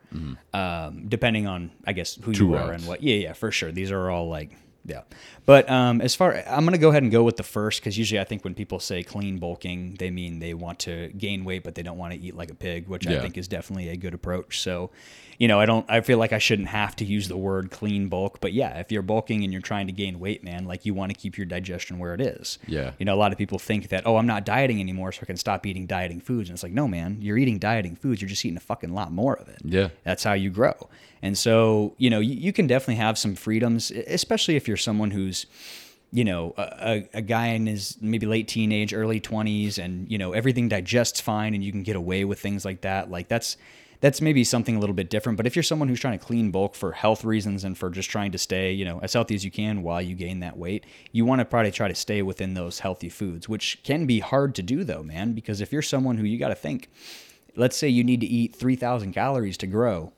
Um, 0.54 1.04
depending 1.08 1.46
on, 1.46 1.70
I 1.86 1.92
guess, 1.92 2.18
who 2.22 2.32
Two 2.32 2.48
you 2.48 2.54
are 2.54 2.72
and 2.72 2.86
what. 2.86 3.02
Yeah, 3.02 3.16
yeah, 3.16 3.32
for 3.34 3.50
sure. 3.50 3.70
These 3.70 3.90
are 3.90 4.10
all 4.10 4.28
like, 4.28 4.56
yeah. 4.84 5.02
But 5.46 5.68
um, 5.70 6.00
as 6.00 6.14
far, 6.14 6.34
I'm 6.46 6.64
gonna 6.64 6.78
go 6.78 6.90
ahead 6.90 7.02
and 7.02 7.12
go 7.12 7.22
with 7.22 7.36
the 7.36 7.42
first 7.42 7.80
because 7.80 7.98
usually 7.98 8.20
I 8.20 8.24
think 8.24 8.44
when 8.44 8.54
people 8.54 8.80
say 8.80 9.02
clean 9.02 9.38
bulking, 9.38 9.96
they 9.98 10.10
mean 10.10 10.38
they 10.38 10.54
want 10.54 10.78
to 10.80 11.08
gain 11.08 11.44
weight, 11.44 11.64
but 11.64 11.74
they 11.74 11.82
don't 11.82 11.98
want 11.98 12.14
to 12.14 12.20
eat 12.20 12.36
like 12.36 12.50
a 12.50 12.54
pig, 12.54 12.88
which 12.88 13.06
I 13.06 13.20
think 13.20 13.36
is 13.36 13.48
definitely 13.48 13.88
a 13.88 13.96
good 13.96 14.14
approach. 14.14 14.60
So, 14.60 14.90
you 15.38 15.48
know, 15.48 15.58
I 15.58 15.66
don't, 15.66 15.84
I 15.88 16.00
feel 16.02 16.18
like 16.18 16.32
I 16.32 16.38
shouldn't 16.38 16.68
have 16.68 16.94
to 16.96 17.04
use 17.04 17.26
the 17.26 17.36
word 17.36 17.70
clean 17.70 18.08
bulk, 18.08 18.40
but 18.40 18.52
yeah, 18.52 18.78
if 18.78 18.92
you're 18.92 19.02
bulking 19.02 19.42
and 19.42 19.52
you're 19.52 19.62
trying 19.62 19.86
to 19.88 19.92
gain 19.92 20.20
weight, 20.20 20.44
man, 20.44 20.66
like 20.66 20.86
you 20.86 20.94
want 20.94 21.12
to 21.12 21.18
keep 21.18 21.36
your 21.36 21.46
digestion 21.46 21.98
where 21.98 22.14
it 22.14 22.20
is. 22.20 22.58
Yeah. 22.66 22.92
You 22.98 23.06
know, 23.06 23.14
a 23.14 23.16
lot 23.16 23.32
of 23.32 23.38
people 23.38 23.58
think 23.58 23.88
that, 23.88 24.06
oh, 24.06 24.16
I'm 24.16 24.26
not 24.26 24.44
dieting 24.44 24.80
anymore, 24.80 25.10
so 25.10 25.20
I 25.22 25.26
can 25.26 25.36
stop 25.36 25.66
eating 25.66 25.86
dieting 25.86 26.20
foods. 26.20 26.48
And 26.48 26.56
it's 26.56 26.62
like, 26.62 26.72
no, 26.72 26.86
man, 26.86 27.18
you're 27.20 27.38
eating 27.38 27.58
dieting 27.58 27.96
foods. 27.96 28.20
You're 28.20 28.28
just 28.28 28.44
eating 28.44 28.56
a 28.56 28.60
fucking 28.60 28.94
lot 28.94 29.10
more 29.10 29.34
of 29.34 29.48
it. 29.48 29.58
Yeah. 29.64 29.88
That's 30.04 30.22
how 30.22 30.34
you 30.34 30.50
grow. 30.50 30.74
And 31.22 31.38
so, 31.38 31.94
you 31.98 32.10
know, 32.10 32.18
you, 32.18 32.34
you 32.34 32.52
can 32.52 32.66
definitely 32.66 32.96
have 32.96 33.16
some 33.16 33.34
freedoms, 33.36 33.90
especially 33.92 34.56
if 34.56 34.66
you're 34.66 34.71
someone 34.76 35.10
who's, 35.10 35.46
you 36.12 36.24
know, 36.24 36.54
a, 36.56 36.62
a- 36.80 37.08
a 37.18 37.22
guy 37.22 37.48
in 37.48 37.66
his 37.66 37.96
maybe 38.00 38.26
late 38.26 38.48
teenage, 38.48 38.92
early 38.92 39.20
20s, 39.20 39.78
and, 39.78 40.10
you 40.10 40.18
know, 40.18 40.32
everything 40.32 40.68
digests 40.68 41.20
fine 41.20 41.54
and 41.54 41.62
you 41.64 41.72
can 41.72 41.82
get 41.82 41.96
away 41.96 42.24
with 42.24 42.38
things 42.40 42.64
like 42.64 42.82
that. 42.82 43.10
Like, 43.10 43.28
that's. 43.28 43.56
That's 44.00 44.20
maybe 44.20 44.42
something 44.42 44.74
a 44.74 44.80
little 44.80 44.96
bit 44.96 45.10
different, 45.10 45.36
but 45.36 45.46
if 45.46 45.54
you're 45.54 45.62
someone 45.62 45.86
who's 45.86 46.00
trying 46.00 46.18
to 46.18 46.24
clean 46.24 46.50
bulk 46.50 46.74
for 46.74 46.90
health 46.90 47.24
reasons 47.24 47.62
and 47.62 47.78
for 47.78 47.88
just 47.88 48.10
trying 48.10 48.32
to 48.32 48.38
stay, 48.38 48.72
you 48.72 48.84
know, 48.84 48.98
as 48.98 49.12
healthy 49.12 49.36
as 49.36 49.44
you 49.44 49.52
can 49.52 49.84
while 49.84 50.02
you 50.02 50.16
gain 50.16 50.40
that 50.40 50.56
weight, 50.58 50.84
you 51.12 51.24
want 51.24 51.38
to 51.38 51.44
probably 51.44 51.70
try 51.70 51.86
to 51.86 51.94
stay 51.94 52.20
within 52.20 52.54
those 52.54 52.80
healthy 52.80 53.08
foods, 53.08 53.48
which 53.48 53.78
can 53.84 54.04
be 54.04 54.18
hard 54.18 54.56
to 54.56 54.62
do 54.64 54.82
though, 54.82 55.04
man, 55.04 55.34
because 55.34 55.60
if 55.60 55.72
you're 55.72 55.82
someone 55.82 56.16
who 56.16 56.24
you 56.24 56.36
got 56.36 56.48
to 56.48 56.56
think, 56.56 56.90
let's 57.54 57.76
say 57.76 57.86
you 57.88 58.02
need 58.02 58.18
to 58.22 58.26
eat 58.26 58.56
3,000 58.56 59.12
calories 59.12 59.56
to 59.58 59.68
grow, 59.68 60.12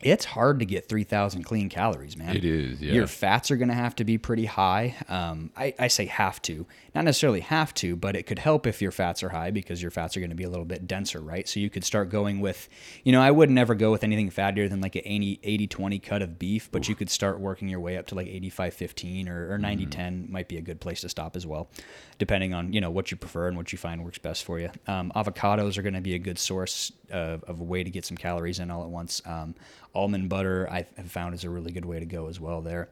it's 0.00 0.24
hard 0.24 0.60
to 0.60 0.64
get 0.64 0.88
3,000 0.88 1.42
clean 1.42 1.68
calories, 1.68 2.16
man. 2.16 2.36
It 2.36 2.44
is, 2.44 2.80
yeah. 2.80 2.92
Your 2.92 3.08
fats 3.08 3.50
are 3.50 3.56
going 3.56 3.68
to 3.68 3.74
have 3.74 3.96
to 3.96 4.04
be 4.04 4.16
pretty 4.16 4.44
high. 4.44 4.94
Um, 5.08 5.50
I, 5.56 5.74
I 5.76 5.88
say 5.88 6.06
have 6.06 6.40
to, 6.42 6.66
not 6.94 7.04
necessarily 7.04 7.40
have 7.40 7.74
to, 7.74 7.96
but 7.96 8.14
it 8.14 8.24
could 8.24 8.38
help 8.38 8.66
if 8.66 8.80
your 8.80 8.92
fats 8.92 9.24
are 9.24 9.30
high 9.30 9.50
because 9.50 9.82
your 9.82 9.90
fats 9.90 10.16
are 10.16 10.20
going 10.20 10.30
to 10.30 10.36
be 10.36 10.44
a 10.44 10.48
little 10.48 10.64
bit 10.64 10.86
denser, 10.86 11.20
right? 11.20 11.48
So 11.48 11.58
you 11.58 11.68
could 11.68 11.84
start 11.84 12.10
going 12.10 12.40
with, 12.40 12.68
you 13.02 13.10
know, 13.10 13.20
I 13.20 13.32
would 13.32 13.50
never 13.50 13.74
go 13.74 13.90
with 13.90 14.04
anything 14.04 14.30
fattier 14.30 14.70
than 14.70 14.80
like 14.80 14.94
an 14.94 15.02
80, 15.04 15.40
80 15.42 15.66
20 15.66 15.98
cut 15.98 16.22
of 16.22 16.38
beef, 16.38 16.70
but 16.70 16.88
you 16.88 16.94
could 16.94 17.10
start 17.10 17.40
working 17.40 17.68
your 17.68 17.80
way 17.80 17.96
up 17.96 18.06
to 18.08 18.14
like 18.14 18.28
85 18.28 18.74
15 18.74 19.28
or, 19.28 19.52
or 19.52 19.58
90 19.58 19.86
10 19.86 20.26
might 20.30 20.48
be 20.48 20.58
a 20.58 20.62
good 20.62 20.80
place 20.80 21.00
to 21.00 21.08
stop 21.08 21.34
as 21.34 21.44
well, 21.44 21.70
depending 22.18 22.54
on, 22.54 22.72
you 22.72 22.80
know, 22.80 22.90
what 22.90 23.10
you 23.10 23.16
prefer 23.16 23.48
and 23.48 23.56
what 23.56 23.72
you 23.72 23.78
find 23.78 24.04
works 24.04 24.18
best 24.18 24.44
for 24.44 24.60
you. 24.60 24.70
Um, 24.86 25.10
avocados 25.16 25.76
are 25.76 25.82
going 25.82 25.94
to 25.94 26.00
be 26.00 26.14
a 26.14 26.20
good 26.20 26.38
source 26.38 26.92
of, 27.10 27.42
of 27.44 27.60
a 27.60 27.64
way 27.64 27.82
to 27.84 27.90
get 27.90 28.04
some 28.04 28.16
calories 28.16 28.58
in 28.58 28.70
all 28.70 28.82
at 28.82 28.88
once. 28.90 29.22
Um, 29.26 29.54
almond 29.94 30.28
butter 30.28 30.68
I 30.70 30.86
have 30.96 31.10
found 31.10 31.34
is 31.34 31.44
a 31.44 31.50
really 31.50 31.72
good 31.72 31.84
way 31.84 31.98
to 32.00 32.06
go 32.06 32.28
as 32.28 32.38
well 32.40 32.60
there. 32.60 32.88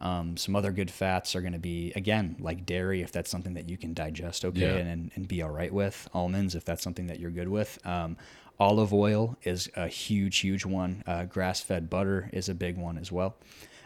Um, 0.00 0.36
some 0.36 0.56
other 0.56 0.72
good 0.72 0.90
fats 0.90 1.36
are 1.36 1.40
going 1.40 1.52
to 1.52 1.60
be 1.60 1.92
again 1.94 2.34
like 2.40 2.66
dairy 2.66 3.02
if 3.02 3.12
that's 3.12 3.30
something 3.30 3.54
that 3.54 3.68
you 3.68 3.76
can 3.76 3.94
digest 3.94 4.44
okay 4.44 4.60
Yeah. 4.62 4.74
and, 4.76 5.12
and 5.14 5.28
be 5.28 5.42
all 5.42 5.50
right 5.50 5.72
with. 5.72 6.08
Almonds 6.12 6.54
if 6.56 6.64
that's 6.64 6.82
something 6.82 7.06
that 7.06 7.20
you're 7.20 7.30
good 7.30 7.48
with. 7.48 7.78
Um, 7.86 8.16
olive 8.58 8.92
oil 8.92 9.36
is 9.44 9.70
a 9.76 9.86
huge 9.86 10.38
huge 10.38 10.64
one. 10.66 11.04
Uh, 11.06 11.24
grass 11.24 11.60
fed 11.60 11.88
butter 11.88 12.30
is 12.32 12.48
a 12.48 12.54
big 12.54 12.76
one 12.76 12.98
as 12.98 13.12
well. 13.12 13.36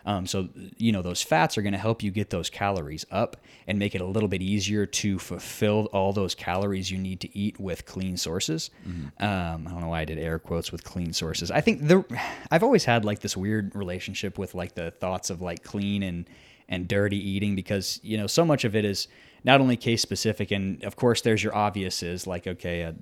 Um, 0.06 0.25
so 0.26 0.48
you 0.78 0.92
know 0.92 1.02
those 1.02 1.20
fats 1.20 1.58
are 1.58 1.62
going 1.62 1.72
to 1.72 1.78
help 1.78 2.02
you 2.02 2.12
get 2.12 2.30
those 2.30 2.48
calories 2.48 3.04
up 3.10 3.36
and 3.66 3.78
make 3.78 3.94
it 3.96 4.00
a 4.00 4.04
little 4.04 4.28
bit 4.28 4.40
easier 4.40 4.86
to 4.86 5.18
fulfill 5.18 5.86
all 5.92 6.12
those 6.12 6.34
calories 6.34 6.90
you 6.90 6.98
need 6.98 7.20
to 7.20 7.36
eat 7.36 7.58
with 7.58 7.84
clean 7.86 8.16
sources. 8.16 8.70
Um, 9.18 9.66
I 9.66 9.70
don't 9.72 9.80
know 9.80 9.88
why 9.88 10.02
I 10.02 10.04
did 10.04 10.18
air 10.18 10.38
quotes 10.38 10.70
with 10.70 10.84
clean 10.84 11.12
sources. 11.12 11.50
I 11.50 11.60
think 11.60 11.86
the 11.88 12.04
I've 12.52 12.62
always 12.62 12.84
had 12.84 13.04
like 13.04 13.18
this 13.18 13.36
weird 13.36 13.75
relationship 13.75 14.38
with 14.38 14.54
like 14.54 14.75
the 14.75 14.92
thoughts 14.92 15.28
of 15.28 15.42
like 15.42 15.64
clean 15.64 16.04
and 16.04 16.30
and 16.68 16.88
dirty 16.88 17.18
eating 17.18 17.56
because 17.56 18.00
you 18.02 18.16
know 18.16 18.26
so 18.26 18.44
much 18.44 18.64
of 18.64 18.76
it 18.76 18.84
is 18.84 19.08
not 19.46 19.60
only 19.62 19.76
case 19.76 20.02
specific 20.02 20.50
and 20.50 20.84
of 20.84 20.96
course 20.96 21.22
there's 21.22 21.42
your 21.42 21.52
obviouses 21.54 22.26
like 22.26 22.46
okay 22.46 22.82
a, 22.82 22.94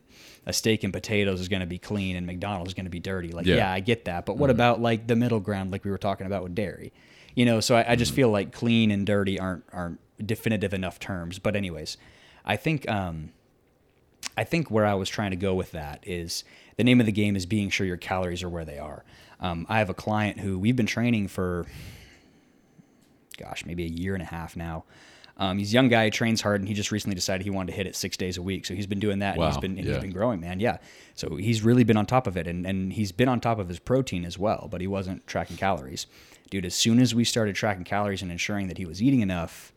a 0.46 0.52
steak 0.52 0.84
and 0.84 0.92
potatoes 0.92 1.40
is 1.40 1.48
going 1.48 1.60
to 1.60 1.66
be 1.66 1.78
clean 1.78 2.14
and 2.14 2.26
mcdonald's 2.26 2.68
is 2.70 2.74
going 2.74 2.84
to 2.84 2.90
be 2.90 3.00
dirty 3.00 3.30
like 3.30 3.46
Yeah. 3.46 3.56
yeah. 3.56 3.72
i 3.72 3.80
get 3.80 4.04
that 4.04 4.26
but 4.26 4.36
what 4.36 4.50
about 4.50 4.80
like 4.80 5.06
the 5.08 5.16
middle 5.16 5.40
ground 5.40 5.72
like 5.72 5.84
we 5.84 5.90
were 5.90 5.98
talking 5.98 6.26
about 6.26 6.42
with 6.44 6.54
dairy 6.54 6.92
you 7.34 7.44
know 7.44 7.58
so 7.60 7.74
i, 7.74 7.92
I 7.92 7.96
just 7.96 8.12
feel 8.12 8.28
like 8.30 8.52
clean 8.52 8.90
and 8.92 9.04
dirty 9.06 9.40
aren't 9.40 9.64
aren't 9.72 9.98
definitive 10.24 10.72
enough 10.74 11.00
terms 11.00 11.38
but 11.40 11.56
anyways 11.56 11.96
i 12.44 12.54
think 12.56 12.88
um 12.88 13.30
I 14.36 14.42
think 14.42 14.68
where 14.70 14.86
I 14.86 14.94
was 14.94 15.08
trying 15.08 15.30
to 15.30 15.36
go 15.36 15.54
with 15.54 15.70
that 15.72 16.00
is 16.02 16.42
the 16.76 16.82
name 16.82 16.98
of 16.98 17.06
the 17.06 17.12
game 17.12 17.36
is 17.36 17.46
being 17.46 17.68
sure 17.70 17.86
your 17.86 17.98
calories 17.98 18.42
are 18.42 18.48
where 18.48 18.64
they 18.64 18.78
are. 18.78 19.04
Um, 19.38 19.64
I 19.68 19.78
have 19.78 19.90
a 19.90 19.94
client 19.94 20.40
who 20.40 20.58
we've 20.58 20.74
been 20.74 20.86
training 20.86 21.28
for, 21.28 21.66
gosh, 23.36 23.64
maybe 23.66 23.84
a 23.84 23.88
year 23.88 24.14
and 24.14 24.22
a 24.22 24.26
half 24.26 24.56
now. 24.56 24.84
Um, 25.36 25.58
he's 25.58 25.72
a 25.72 25.74
young 25.74 25.88
guy, 25.88 26.10
trains 26.10 26.40
hard, 26.40 26.60
and 26.60 26.68
he 26.68 26.74
just 26.74 26.92
recently 26.92 27.16
decided 27.16 27.42
he 27.42 27.50
wanted 27.50 27.72
to 27.72 27.76
hit 27.76 27.86
it 27.88 27.96
six 27.96 28.16
days 28.16 28.36
a 28.36 28.42
week. 28.42 28.66
So 28.66 28.74
he's 28.74 28.86
been 28.86 29.00
doing 29.00 29.18
that, 29.18 29.34
and 29.36 29.44
he's 29.44 29.54
Wow, 29.56 29.60
been 29.60 29.76
and 29.78 29.84
yeah. 29.86 29.94
he's 29.94 30.02
been 30.02 30.12
growing, 30.12 30.40
man. 30.40 30.60
Yeah. 30.60 30.78
So 31.14 31.36
he's 31.36 31.62
really 31.62 31.82
been 31.82 31.96
on 31.96 32.06
top 32.06 32.26
of 32.26 32.36
it, 32.36 32.46
and 32.46 32.64
and 32.66 32.92
he's 32.92 33.10
been 33.12 33.28
on 33.28 33.40
top 33.40 33.58
of 33.58 33.68
his 33.68 33.78
protein 33.80 34.24
as 34.24 34.38
well, 34.38 34.68
but 34.70 34.80
he 34.80 34.86
wasn't 34.86 35.26
tracking 35.26 35.56
calories. 35.56 36.06
Dude, 36.50 36.64
as 36.64 36.74
soon 36.74 37.00
as 37.00 37.14
we 37.14 37.24
started 37.24 37.56
tracking 37.56 37.84
calories 37.84 38.22
and 38.22 38.30
ensuring 38.30 38.68
that 38.68 38.78
he 38.78 38.86
was 38.86 39.02
eating 39.02 39.20
enough, 39.20 39.72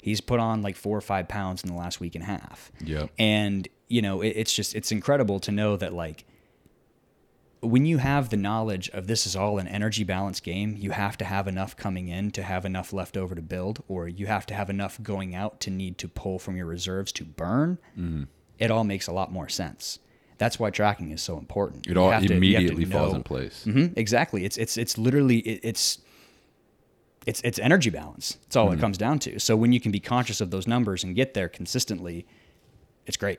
he's 0.00 0.20
put 0.22 0.40
on 0.40 0.62
like 0.62 0.76
four 0.76 0.96
or 0.96 1.00
five 1.02 1.28
pounds 1.28 1.62
in 1.62 1.68
the 1.68 1.76
last 1.76 2.00
week 2.00 2.14
and 2.14 2.22
a 2.24 2.26
half. 2.28 2.72
Yeah. 2.82 3.06
And 3.18 3.68
you 3.88 4.00
know, 4.00 4.22
it, 4.22 4.28
it's 4.36 4.54
just 4.54 4.74
it's 4.74 4.92
incredible 4.92 5.40
to 5.40 5.52
know 5.52 5.76
that 5.76 5.92
like 5.92 6.24
when 7.62 7.86
you 7.86 7.98
have 7.98 8.28
the 8.30 8.36
knowledge 8.36 8.90
of 8.90 9.06
this 9.06 9.26
is 9.26 9.36
all 9.36 9.58
an 9.58 9.68
energy 9.68 10.02
balance 10.04 10.40
game, 10.40 10.76
you 10.78 10.90
have 10.90 11.16
to 11.18 11.24
have 11.24 11.46
enough 11.46 11.76
coming 11.76 12.08
in 12.08 12.30
to 12.32 12.42
have 12.42 12.64
enough 12.64 12.92
left 12.92 13.16
over 13.16 13.34
to 13.34 13.42
build, 13.42 13.82
or 13.88 14.08
you 14.08 14.26
have 14.26 14.44
to 14.46 14.54
have 14.54 14.68
enough 14.68 15.00
going 15.02 15.34
out 15.34 15.60
to 15.60 15.70
need 15.70 15.96
to 15.98 16.08
pull 16.08 16.38
from 16.40 16.56
your 16.56 16.66
reserves 16.66 17.12
to 17.12 17.24
burn. 17.24 17.78
Mm-hmm. 17.96 18.24
It 18.58 18.70
all 18.70 18.84
makes 18.84 19.06
a 19.06 19.12
lot 19.12 19.32
more 19.32 19.48
sense. 19.48 20.00
That's 20.38 20.58
why 20.58 20.70
tracking 20.70 21.12
is 21.12 21.22
so 21.22 21.38
important. 21.38 21.86
It 21.86 21.96
all 21.96 22.10
have 22.10 22.22
to- 22.22 22.28
to 22.28 22.34
immediately 22.34 22.84
falls 22.84 23.14
in 23.14 23.22
place. 23.22 23.64
Mhm, 23.64 23.92
exactly. 23.96 24.44
It's 24.44 24.56
it's 24.58 24.76
it's 24.76 24.98
literally 24.98 25.38
it, 25.38 25.60
it's 25.62 25.98
it's 27.26 27.40
it's 27.42 27.60
energy 27.60 27.90
balance. 27.90 28.38
That's 28.42 28.56
all 28.56 28.72
it 28.72 28.80
comes 28.80 28.98
down 28.98 29.20
to. 29.20 29.38
So 29.38 29.54
when 29.56 29.72
you 29.72 29.78
can 29.80 29.92
be 29.92 30.00
conscious 30.00 30.40
of 30.40 30.50
those 30.50 30.66
numbers 30.66 31.04
and 31.04 31.14
get 31.14 31.34
there 31.34 31.48
consistently, 31.48 32.26
it's 33.06 33.16
great. 33.16 33.38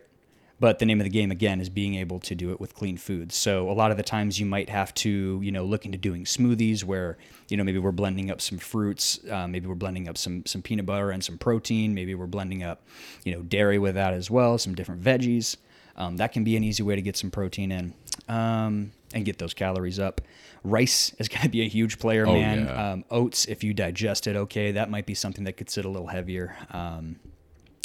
But 0.59 0.79
the 0.79 0.85
name 0.85 1.01
of 1.01 1.03
the 1.03 1.09
game 1.09 1.29
again 1.31 1.59
is 1.59 1.67
being 1.69 1.95
able 1.95 2.19
to 2.21 2.35
do 2.35 2.51
it 2.51 2.59
with 2.61 2.73
clean 2.73 2.95
foods. 2.95 3.35
So 3.35 3.69
a 3.69 3.73
lot 3.73 3.91
of 3.91 3.97
the 3.97 4.03
times 4.03 4.39
you 4.39 4.45
might 4.45 4.69
have 4.69 4.93
to, 4.95 5.41
you 5.43 5.51
know, 5.51 5.65
look 5.65 5.85
into 5.85 5.97
doing 5.97 6.23
smoothies 6.23 6.83
where, 6.85 7.17
you 7.49 7.57
know, 7.57 7.63
maybe 7.65 7.79
we're 7.79 7.91
blending 7.91 8.31
up 8.31 8.39
some 8.39 8.59
fruits, 8.59 9.19
uh, 9.29 9.47
maybe 9.47 9.67
we're 9.67 9.75
blending 9.75 10.07
up 10.07 10.17
some 10.17 10.45
some 10.45 10.61
peanut 10.61 10.85
butter 10.85 11.11
and 11.11 11.21
some 11.23 11.37
protein, 11.37 11.93
maybe 11.93 12.15
we're 12.15 12.27
blending 12.27 12.63
up, 12.63 12.81
you 13.25 13.33
know, 13.33 13.41
dairy 13.41 13.77
with 13.77 13.95
that 13.95 14.13
as 14.13 14.29
well, 14.31 14.57
some 14.57 14.73
different 14.75 15.01
veggies. 15.03 15.57
Um, 15.97 16.17
that 16.17 16.31
can 16.31 16.43
be 16.43 16.55
an 16.55 16.63
easy 16.63 16.81
way 16.81 16.95
to 16.95 17.01
get 17.01 17.17
some 17.17 17.29
protein 17.29 17.71
in 17.71 17.93
um, 18.29 18.91
and 19.13 19.25
get 19.25 19.37
those 19.39 19.53
calories 19.53 19.99
up. 19.99 20.21
Rice 20.63 21.13
is 21.19 21.27
going 21.29 21.41
to 21.43 21.49
be 21.49 21.61
a 21.61 21.67
huge 21.67 21.99
player, 21.99 22.25
Oh, 22.25 22.33
man. 22.33 22.65
yeah. 22.65 22.91
Um, 22.91 23.05
oats, 23.11 23.45
if 23.45 23.63
you 23.63 23.73
digest 23.73 24.27
it 24.27 24.35
okay, 24.35 24.71
that 24.71 24.89
might 24.89 25.05
be 25.05 25.13
something 25.13 25.43
that 25.43 25.53
could 25.57 25.69
sit 25.69 25.83
a 25.83 25.89
little 25.89 26.07
heavier. 26.07 26.55
Um, 26.71 27.17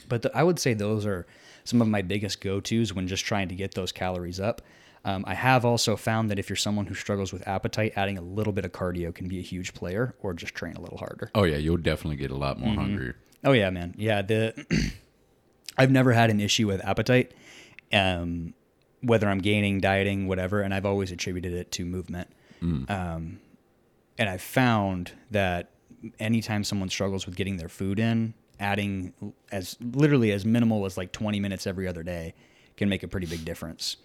but 0.08 0.22
the, 0.22 0.30
I 0.36 0.42
would 0.42 0.58
say 0.58 0.72
those 0.74 1.04
are 1.04 1.26
some 1.68 1.82
of 1.82 1.88
my 1.88 2.02
biggest 2.02 2.40
go 2.40 2.60
tos 2.60 2.92
when 2.94 3.06
just 3.06 3.24
trying 3.24 3.48
to 3.48 3.54
get 3.54 3.74
those 3.74 3.92
calories 3.92 4.40
up. 4.40 4.62
Um, 5.04 5.24
I 5.26 5.34
have 5.34 5.64
also 5.64 5.96
found 5.96 6.30
that 6.30 6.38
if 6.38 6.48
you're 6.48 6.56
someone 6.56 6.86
who 6.86 6.94
struggles 6.94 7.32
with 7.32 7.46
appetite, 7.46 7.92
adding 7.96 8.18
a 8.18 8.22
little 8.22 8.52
bit 8.52 8.64
of 8.64 8.72
cardio 8.72 9.14
can 9.14 9.28
be 9.28 9.38
a 9.38 9.42
huge 9.42 9.72
player, 9.74 10.14
or 10.20 10.34
just 10.34 10.54
train 10.54 10.74
a 10.74 10.80
little 10.80 10.98
harder. 10.98 11.30
Oh 11.34 11.44
yeah, 11.44 11.56
you'll 11.56 11.76
definitely 11.76 12.16
get 12.16 12.30
a 12.30 12.36
lot 12.36 12.58
more 12.58 12.74
hungrier. 12.74 13.16
Oh 13.44 13.52
yeah, 13.52 13.70
man. 13.70 13.94
Yeah, 13.96 14.22
the 14.22 14.66
I've 15.78 15.90
never 15.90 16.12
had 16.12 16.30
an 16.30 16.40
issue 16.40 16.66
with 16.66 16.84
appetite, 16.84 17.32
um, 17.92 18.54
whether 19.02 19.28
I'm 19.28 19.38
gaining, 19.38 19.80
dieting, 19.80 20.26
whatever, 20.26 20.60
and 20.62 20.74
I've 20.74 20.86
always 20.86 21.12
attributed 21.12 21.52
it 21.52 21.70
to 21.72 21.84
movement. 21.84 22.28
Um, 22.90 23.38
and 24.18 24.28
I've 24.28 24.42
found 24.42 25.12
that 25.30 25.70
anytime 26.18 26.64
someone 26.64 26.88
struggles 26.88 27.24
with 27.24 27.36
getting 27.36 27.56
their 27.56 27.68
food 27.68 28.00
in, 28.00 28.34
adding 28.60 29.12
as 29.52 29.76
literally 29.80 30.32
as 30.32 30.44
minimal 30.44 30.84
as 30.86 30.96
like 30.96 31.12
20 31.12 31.40
minutes 31.40 31.66
every 31.66 31.86
other 31.86 32.02
day 32.02 32.34
can 32.76 32.88
make 32.88 33.02
a 33.02 33.08
pretty 33.08 33.26
big 33.26 33.44
difference. 33.44 33.96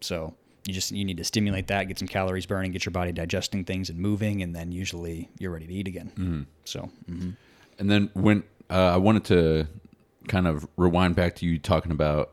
So 0.00 0.34
you 0.66 0.74
just 0.74 0.92
you 0.92 1.04
need 1.04 1.16
to 1.16 1.24
stimulate 1.24 1.68
that, 1.68 1.84
get 1.84 1.98
some 1.98 2.08
calories 2.08 2.46
burning, 2.46 2.72
get 2.72 2.84
your 2.84 2.92
body 2.92 3.12
digesting 3.12 3.64
things 3.64 3.90
and 3.90 3.98
moving, 3.98 4.42
and 4.42 4.54
then 4.54 4.72
usually 4.72 5.28
you're 5.38 5.50
ready 5.50 5.66
to 5.66 5.72
eat 5.72 5.88
again. 5.88 6.12
So 6.64 6.90
mhm. 7.10 7.36
And 7.78 7.90
then 7.90 8.10
when 8.12 8.42
uh, 8.68 8.94
I 8.94 8.96
wanted 8.98 9.24
to 9.26 9.66
kind 10.28 10.46
of 10.46 10.66
rewind 10.76 11.16
back 11.16 11.34
to 11.36 11.46
you 11.46 11.58
talking 11.58 11.90
about, 11.92 12.32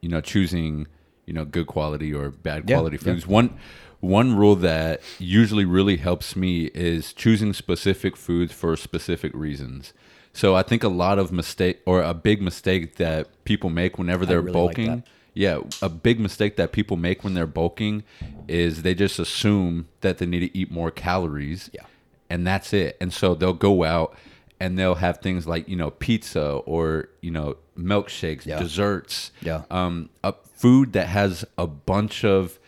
you 0.00 0.08
know, 0.08 0.20
choosing, 0.20 0.86
you 1.26 1.32
know, 1.32 1.44
good 1.44 1.66
quality 1.66 2.12
or 2.12 2.30
bad 2.30 2.66
quality 2.66 2.96
yeah. 2.96 3.02
foods. 3.02 3.26
One 3.26 3.58
one 4.00 4.36
rule 4.36 4.56
that 4.56 5.00
usually 5.18 5.64
really 5.64 5.96
helps 5.96 6.36
me 6.36 6.66
is 6.74 7.12
choosing 7.12 7.52
specific 7.52 8.16
foods 8.16 8.52
for 8.52 8.76
specific 8.76 9.32
reasons. 9.34 9.92
So 10.36 10.54
I 10.54 10.62
think 10.62 10.84
a 10.84 10.88
lot 10.88 11.18
of 11.18 11.32
mistake 11.32 11.80
or 11.86 12.02
a 12.02 12.12
big 12.14 12.42
mistake 12.42 12.96
that 12.96 13.28
people 13.44 13.70
make 13.70 13.98
whenever 13.98 14.26
they're 14.26 14.40
really 14.42 14.52
bulking. 14.52 14.86
that. 14.96 15.06
yeah, 15.34 15.58
a 15.80 15.88
big 15.88 16.20
mistake 16.20 16.56
that 16.56 16.72
people 16.72 16.96
make 16.96 17.24
when 17.24 17.32
they're 17.34 17.46
bulking 17.46 18.04
is 18.46 18.82
they 18.82 18.94
just 18.94 19.18
assume 19.18 19.88
that 20.02 20.18
they 20.18 20.26
need 20.26 20.40
to 20.40 20.56
eat 20.56 20.70
more 20.70 20.90
calories 20.90 21.70
Yeah. 21.72 21.82
and 22.28 22.46
that's 22.46 22.72
it. 22.74 22.96
And 23.00 23.12
so 23.12 23.34
they'll 23.34 23.52
go 23.70 23.82
out 23.84 24.14
and 24.60 24.78
they'll 24.78 24.94
have 24.96 25.18
things 25.18 25.46
like 25.46 25.68
you 25.68 25.76
know 25.76 25.90
pizza 25.90 26.46
or 26.66 27.08
you 27.22 27.30
know 27.30 27.56
milkshakes, 27.78 28.44
Yeah. 28.46 28.58
desserts, 28.58 29.30
Yeah. 29.42 29.62
um, 29.70 30.10
a 30.22 30.32
food 30.54 30.92
that 30.94 31.08
has 31.08 31.44
a 31.58 31.66
bunch 31.66 32.24
of 32.24 32.58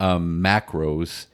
um, 0.00 0.42
macros, 0.42 1.26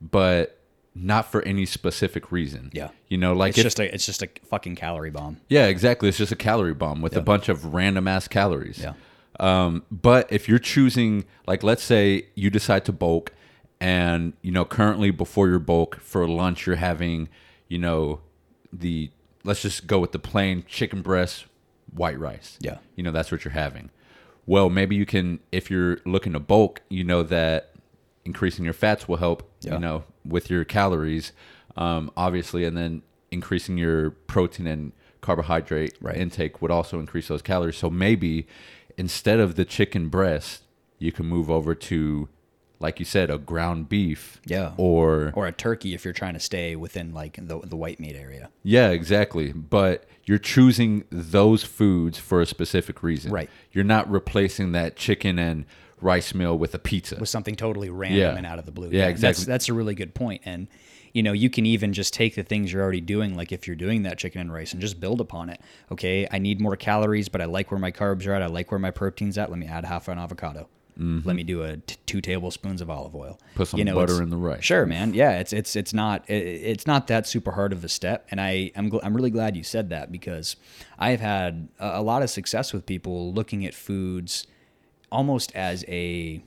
but 0.00 0.55
not 0.96 1.30
for 1.30 1.42
any 1.42 1.66
specific 1.66 2.32
reason. 2.32 2.70
Yeah. 2.72 2.88
you 3.08 3.18
know, 3.18 3.34
like 3.34 3.50
it's 3.50 3.58
if, 3.58 3.64
just 3.64 3.80
a 3.80 3.94
it's 3.94 4.06
just 4.06 4.22
a 4.22 4.28
fucking 4.48 4.76
calorie 4.76 5.10
bomb. 5.10 5.40
yeah, 5.48 5.66
exactly. 5.66 6.08
It's 6.08 6.18
just 6.18 6.32
a 6.32 6.36
calorie 6.36 6.74
bomb 6.74 7.02
with 7.02 7.16
a 7.16 7.20
bunch 7.20 7.48
of 7.48 7.74
random 7.74 8.08
ass 8.08 8.28
calories. 8.28 8.78
Yeah. 8.78 8.94
Um, 9.38 9.84
but 9.90 10.32
if 10.32 10.48
you're 10.48 10.58
choosing, 10.58 11.26
like, 11.46 11.62
let's 11.62 11.82
say 11.82 12.26
you 12.34 12.48
decide 12.48 12.86
to 12.86 12.92
bulk, 12.92 13.32
and 13.78 14.32
you 14.40 14.50
know, 14.50 14.64
currently 14.64 15.10
before 15.10 15.48
your 15.48 15.58
bulk 15.58 16.00
for 16.00 16.26
lunch, 16.26 16.66
you're 16.66 16.76
having, 16.76 17.28
you 17.68 17.78
know, 17.78 18.20
the 18.72 19.10
let's 19.44 19.62
just 19.62 19.86
go 19.86 19.98
with 19.98 20.12
the 20.12 20.18
plain 20.18 20.64
chicken 20.66 21.02
breast, 21.02 21.44
white 21.92 22.18
rice. 22.18 22.56
Yeah. 22.60 22.78
You 22.94 23.02
know, 23.02 23.10
that's 23.10 23.30
what 23.30 23.44
you're 23.44 23.52
having. 23.52 23.90
Well, 24.46 24.70
maybe 24.70 24.96
you 24.96 25.04
can, 25.04 25.40
if 25.52 25.70
you're 25.70 25.98
looking 26.04 26.32
to 26.32 26.40
bulk, 26.40 26.80
you 26.88 27.04
know 27.04 27.22
that 27.24 27.72
increasing 28.26 28.64
your 28.64 28.74
fats 28.74 29.08
will 29.08 29.16
help. 29.16 29.48
Yeah. 29.62 29.74
You 29.74 29.78
know, 29.80 30.04
with 30.24 30.50
your 30.50 30.64
calories, 30.64 31.32
um, 31.76 32.10
obviously, 32.16 32.64
and 32.64 32.76
then 32.76 33.02
increasing 33.30 33.78
your 33.78 34.10
protein 34.10 34.66
and 34.66 34.92
carbohydrate 35.20 35.94
Right. 36.00 36.16
intake 36.16 36.60
would 36.62 36.70
also 36.70 36.98
increase 37.00 37.28
those 37.28 37.42
calories. 37.42 37.76
So 37.76 37.88
maybe 37.90 38.46
instead 38.96 39.40
of 39.40 39.54
the 39.56 39.64
chicken 39.64 40.08
breast, 40.08 40.62
you 40.98 41.12
can 41.12 41.26
move 41.26 41.50
over 41.50 41.74
to 41.74 42.28
like 42.78 42.98
you 42.98 43.06
said, 43.06 43.30
a 43.30 43.38
ground 43.38 43.88
beef. 43.88 44.38
Yeah. 44.44 44.72
Or 44.76 45.32
or 45.34 45.46
a 45.46 45.52
turkey 45.52 45.94
if 45.94 46.04
you're 46.04 46.12
trying 46.12 46.34
to 46.34 46.40
stay 46.40 46.76
within 46.76 47.14
like 47.14 47.38
the 47.40 47.58
the 47.60 47.74
white 47.76 47.98
meat 47.98 48.14
area. 48.16 48.50
yeah, 48.62 48.90
exactly. 48.90 49.50
But 49.52 50.04
you're 50.24 50.36
choosing 50.38 51.04
those 51.10 51.62
foods 51.64 52.18
for 52.18 52.42
a 52.42 52.46
specific 52.46 53.02
reason. 53.02 53.32
Right. 53.32 53.48
You're 53.72 53.84
not 53.84 54.10
replacing 54.10 54.72
that 54.72 54.94
chicken 54.96 55.38
and 55.38 55.64
rice 56.00 56.34
meal 56.34 56.56
with 56.58 56.74
a 56.74 56.78
pizza. 56.78 57.16
with 57.18 57.28
something 57.28 57.56
totally 57.56 57.88
random 57.90 58.18
Yeah. 58.20 58.36
and 58.36 58.46
out 58.46 58.58
of 58.58 58.66
the 58.66 58.72
blue. 58.72 58.90
Yeah, 58.90 59.06
That's 59.06 59.20
exactly. 59.20 59.44
that's 59.46 59.68
a 59.68 59.74
really 59.74 59.94
good 59.94 60.14
point. 60.14 60.42
And 60.44 60.68
you 61.12 61.22
know, 61.22 61.32
you 61.32 61.48
can 61.48 61.64
even 61.64 61.94
just 61.94 62.12
take 62.12 62.34
the 62.34 62.42
things 62.42 62.70
you're 62.70 62.82
already 62.82 63.00
doing, 63.00 63.34
like 63.34 63.50
if 63.50 63.66
you're 63.66 63.74
doing 63.76 64.02
that 64.02 64.18
chicken 64.18 64.38
and 64.42 64.52
rice, 64.52 64.72
and 64.72 64.82
just 64.82 65.00
build 65.00 65.18
upon 65.20 65.48
it. 65.48 65.60
Okay, 65.90 66.28
I 66.30 66.38
need 66.38 66.60
more 66.60 66.76
calories, 66.76 67.30
but 67.30 67.40
I 67.40 67.46
like 67.46 67.70
where 67.70 67.80
my 67.80 67.90
carbs 67.90 68.26
are 68.26 68.34
at. 68.34 68.42
I 68.42 68.46
like 68.48 68.70
where 68.70 68.78
my 68.78 68.90
protein's 68.90 69.38
at. 69.38 69.48
Let 69.48 69.58
me 69.58 69.66
add 69.66 69.86
half 69.86 70.08
an 70.08 70.18
avocado. 70.18 70.68
Let 70.98 71.36
me 71.36 71.42
do 71.42 71.62
a 71.62 71.76
t- 71.76 71.96
two 72.06 72.22
tablespoons 72.22 72.80
of 72.80 72.88
olive 72.88 73.14
oil. 73.14 73.38
Mm-hmm. 73.38 73.54
Put 73.56 73.68
some 73.68 73.78
You 73.78 73.84
know, 73.84 73.94
butter 73.96 74.22
in 74.22 74.30
the 74.30 74.36
rice. 74.38 74.64
Sure, 74.64 74.86
man. 74.86 75.12
Yeah, 75.12 75.38
it's 75.40 75.52
it's 75.52 75.76
it's 75.76 75.92
not 75.94 76.28
it, 76.28 76.34
it's 76.42 76.86
not 76.86 77.06
that 77.08 77.26
super 77.26 77.52
hard 77.52 77.72
of 77.74 77.84
a 77.84 77.88
step, 77.88 78.26
and 78.30 78.40
I 78.40 78.70
I'm 78.76 78.90
gl- 78.90 79.00
I'm 79.02 79.14
really 79.14 79.30
glad 79.30 79.56
you 79.56 79.62
said 79.62 79.90
that 79.90 80.10
because 80.12 80.56
I've 80.98 81.20
had 81.20 81.68
a, 81.78 82.00
a 82.00 82.02
lot 82.02 82.22
of 82.22 82.30
success 82.30 82.72
with 82.72 82.86
people 82.86 83.32
looking 83.34 83.64
at 83.66 83.74
foods 83.74 84.46
almost 85.10 85.54
as 85.54 85.84
a 85.88 86.42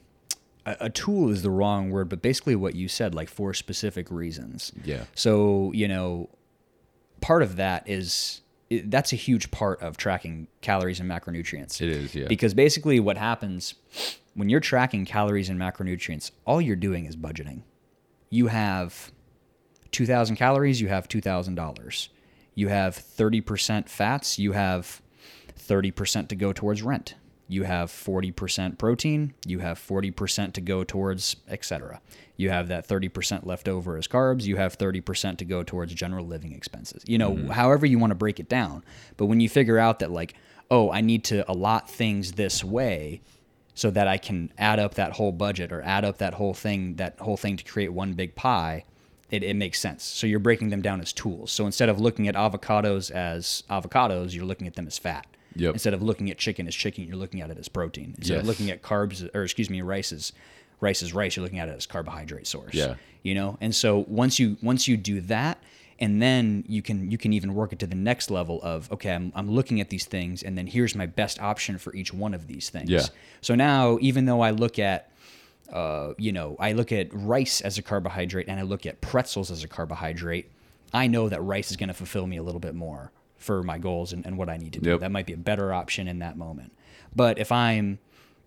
a 0.65 0.89
tool 0.89 1.29
is 1.29 1.41
the 1.41 1.49
wrong 1.49 1.89
word, 1.89 2.09
but 2.09 2.21
basically 2.21 2.55
what 2.55 2.75
you 2.75 2.87
said, 2.87 3.15
like 3.15 3.29
for 3.29 3.53
specific 3.53 4.11
reasons. 4.11 4.71
Yeah. 4.83 5.05
So 5.15 5.71
you 5.73 5.87
know, 5.87 6.29
part 7.21 7.41
of 7.41 7.55
that 7.55 7.89
is 7.89 8.41
that's 8.83 9.11
a 9.11 9.15
huge 9.15 9.49
part 9.49 9.81
of 9.81 9.97
tracking 9.97 10.47
calories 10.61 10.99
and 10.99 11.09
macronutrients. 11.09 11.81
It 11.81 11.89
is, 11.89 12.15
yeah. 12.15 12.27
Because 12.27 12.53
basically, 12.53 12.99
what 12.99 13.17
happens 13.17 13.75
when 14.35 14.49
you're 14.49 14.59
tracking 14.59 15.05
calories 15.05 15.49
and 15.49 15.59
macronutrients, 15.59 16.31
all 16.45 16.61
you're 16.61 16.75
doing 16.75 17.05
is 17.05 17.15
budgeting. 17.15 17.63
You 18.29 18.47
have 18.47 19.11
2,000 19.91 20.35
calories, 20.35 20.79
you 20.79 20.87
have 20.87 21.07
$2,000. 21.07 22.09
You 22.55 22.67
have 22.67 22.95
30% 22.95 23.89
fats, 23.89 24.37
you 24.37 24.51
have 24.51 25.01
30% 25.57 26.27
to 26.29 26.35
go 26.35 26.53
towards 26.53 26.81
rent. 26.81 27.15
You 27.49 27.63
have 27.63 27.91
40% 27.91 28.77
protein, 28.77 29.33
you 29.45 29.59
have 29.59 29.77
40% 29.77 30.53
to 30.53 30.61
go 30.61 30.85
towards 30.85 31.35
etc. 31.49 31.99
You 32.37 32.51
have 32.51 32.69
that 32.69 32.87
30% 32.87 33.45
left 33.45 33.67
over 33.67 33.97
as 33.97 34.07
carbs, 34.07 34.43
you 34.43 34.55
have 34.55 34.77
30% 34.77 35.37
to 35.37 35.45
go 35.45 35.63
towards 35.63 35.93
general 35.93 36.25
living 36.25 36.53
expenses. 36.53 37.03
You 37.05 37.17
know, 37.17 37.31
mm-hmm. 37.31 37.49
however 37.49 37.85
you 37.85 37.99
want 37.99 38.11
to 38.11 38.15
break 38.15 38.39
it 38.39 38.47
down. 38.47 38.85
But 39.17 39.25
when 39.25 39.41
you 39.41 39.49
figure 39.49 39.77
out 39.77 39.99
that 39.99 40.11
like, 40.11 40.35
oh, 40.71 40.91
I 40.91 41.01
need 41.01 41.25
to 41.25 41.49
allot 41.51 41.89
things 41.89 42.33
this 42.33 42.63
way, 42.63 43.21
so 43.79 43.89
that 43.89 44.09
I 44.09 44.17
can 44.17 44.51
add 44.57 44.77
up 44.77 44.95
that 44.95 45.13
whole 45.13 45.31
budget 45.31 45.71
or 45.71 45.81
add 45.81 46.03
up 46.03 46.17
that 46.17 46.33
whole 46.33 46.53
thing, 46.53 46.95
that 46.95 47.17
whole 47.19 47.37
thing 47.37 47.55
to 47.55 47.63
create 47.63 47.93
one 47.93 48.11
big 48.11 48.35
pie, 48.35 48.83
it, 49.31 49.41
it 49.41 49.55
makes 49.55 49.79
sense. 49.79 50.03
So 50.03 50.27
you're 50.27 50.39
breaking 50.39 50.69
them 50.69 50.81
down 50.81 50.99
as 50.99 51.13
tools. 51.13 51.49
So 51.51 51.65
instead 51.65 51.87
of 51.87 51.97
looking 51.97 52.27
at 52.27 52.35
avocados 52.35 53.09
as 53.09 53.63
avocados, 53.69 54.33
you're 54.33 54.45
looking 54.45 54.67
at 54.67 54.75
them 54.75 54.85
as 54.85 54.97
fat. 54.97 55.25
Yep. 55.59 55.73
Instead 55.73 55.93
of 55.93 56.01
looking 56.01 56.29
at 56.31 56.37
chicken 56.37 56.67
as 56.67 56.75
chicken, 56.75 57.05
you're 57.05 57.17
looking 57.17 57.41
at 57.41 57.49
it 57.49 57.57
as 57.57 57.67
protein. 57.67 58.15
Instead 58.17 58.39
of 58.39 58.45
looking 58.45 58.71
at 58.71 58.81
carbs, 58.81 59.29
or 59.35 59.43
excuse 59.43 59.69
me, 59.69 59.81
rice 59.81 60.11
as 60.11 60.31
rice 60.79 61.03
as 61.03 61.13
rice, 61.13 61.35
you're 61.35 61.43
looking 61.43 61.59
at 61.59 61.69
it 61.69 61.75
as 61.75 61.85
carbohydrate 61.85 62.47
source. 62.47 62.73
Yeah. 62.73 62.95
You 63.23 63.35
know, 63.35 63.57
and 63.59 63.75
so 63.75 64.05
once 64.07 64.39
you 64.39 64.57
once 64.61 64.87
you 64.87 64.95
do 64.95 65.21
that, 65.21 65.61
and 65.99 66.21
then 66.21 66.63
you 66.67 66.81
can 66.81 67.11
you 67.11 67.17
can 67.17 67.33
even 67.33 67.53
work 67.53 67.73
it 67.73 67.79
to 67.79 67.87
the 67.87 67.95
next 67.95 68.31
level 68.31 68.61
of 68.63 68.91
okay, 68.91 69.13
I'm 69.13 69.33
I'm 69.35 69.51
looking 69.51 69.81
at 69.81 69.89
these 69.89 70.05
things, 70.05 70.41
and 70.43 70.57
then 70.57 70.67
here's 70.67 70.95
my 70.95 71.05
best 71.05 71.41
option 71.41 71.77
for 71.77 71.93
each 71.93 72.13
one 72.13 72.33
of 72.33 72.47
these 72.47 72.69
things. 72.69 72.89
Yeah. 72.89 73.05
So 73.41 73.55
now, 73.55 73.97
even 73.99 74.25
though 74.25 74.41
I 74.41 74.51
look 74.51 74.79
at 74.79 75.11
uh, 75.71 76.13
you 76.17 76.31
know, 76.31 76.55
I 76.59 76.71
look 76.71 76.91
at 76.91 77.09
rice 77.11 77.61
as 77.61 77.77
a 77.77 77.81
carbohydrate 77.81 78.47
and 78.47 78.59
I 78.59 78.63
look 78.63 78.85
at 78.85 79.01
pretzels 79.01 79.51
as 79.51 79.63
a 79.63 79.67
carbohydrate, 79.67 80.49
I 80.93 81.07
know 81.07 81.29
that 81.29 81.41
rice 81.41 81.69
is 81.69 81.77
going 81.77 81.89
to 81.89 81.93
fulfill 81.93 82.25
me 82.25 82.37
a 82.37 82.43
little 82.43 82.59
bit 82.61 82.73
more 82.73 83.11
for 83.39 83.63
my 83.63 83.77
goals 83.77 84.13
and, 84.13 84.25
and 84.25 84.37
what 84.37 84.49
I 84.49 84.57
need 84.57 84.73
to 84.73 84.79
do. 84.79 84.91
Yep. 84.91 84.99
That 84.99 85.11
might 85.11 85.25
be 85.25 85.33
a 85.33 85.37
better 85.37 85.73
option 85.73 86.07
in 86.07 86.19
that 86.19 86.37
moment. 86.37 86.71
But 87.15 87.39
if 87.39 87.51
I'm, 87.51 87.97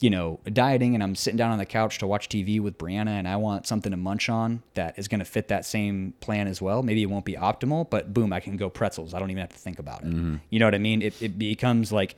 you 0.00 0.10
know, 0.10 0.38
dieting 0.52 0.94
and 0.94 1.02
I'm 1.02 1.14
sitting 1.14 1.36
down 1.36 1.50
on 1.50 1.58
the 1.58 1.66
couch 1.66 1.98
to 1.98 2.06
watch 2.06 2.28
TV 2.28 2.60
with 2.60 2.78
Brianna 2.78 3.08
and 3.08 3.26
I 3.26 3.36
want 3.36 3.66
something 3.66 3.90
to 3.90 3.96
munch 3.96 4.28
on 4.28 4.62
that 4.74 4.98
is 4.98 5.08
going 5.08 5.18
to 5.20 5.24
fit 5.24 5.48
that 5.48 5.64
same 5.64 6.14
plan 6.20 6.46
as 6.46 6.60
well, 6.62 6.82
maybe 6.82 7.02
it 7.02 7.06
won't 7.06 7.24
be 7.24 7.34
optimal, 7.34 7.88
but 7.88 8.12
boom, 8.14 8.32
I 8.32 8.40
can 8.40 8.56
go 8.56 8.68
pretzels. 8.70 9.14
I 9.14 9.18
don't 9.18 9.30
even 9.30 9.40
have 9.40 9.50
to 9.52 9.58
think 9.58 9.78
about 9.78 10.04
it. 10.04 10.12
You 10.50 10.58
know 10.58 10.66
what 10.66 10.74
I 10.74 10.78
mean? 10.78 11.02
It, 11.02 11.20
it 11.22 11.38
becomes 11.38 11.90
like, 11.92 12.16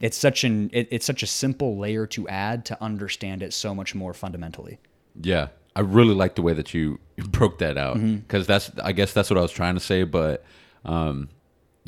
it's 0.00 0.16
such 0.16 0.44
an 0.44 0.70
it, 0.72 0.86
it's 0.92 1.04
such 1.04 1.22
a 1.24 1.26
simple 1.26 1.76
layer 1.76 2.06
to 2.06 2.28
add 2.28 2.64
to 2.66 2.80
understand 2.82 3.42
it 3.42 3.52
so 3.52 3.74
much 3.74 3.94
more 3.96 4.14
fundamentally. 4.14 4.78
Yeah, 5.20 5.48
I 5.74 5.80
really 5.80 6.14
like 6.14 6.36
the 6.36 6.42
way 6.42 6.52
that 6.54 6.72
you 6.72 7.00
broke 7.30 7.58
that 7.58 7.76
out 7.76 7.96
Mm-hmm. 7.96 8.16
because 8.18 8.46
that's 8.46 8.70
I 8.82 8.92
guess 8.92 9.12
that's 9.12 9.28
what 9.28 9.38
I 9.38 9.42
was 9.42 9.50
trying 9.50 9.74
to 9.74 9.80
say, 9.80 10.04
but 10.04 10.44
um, 10.84 11.28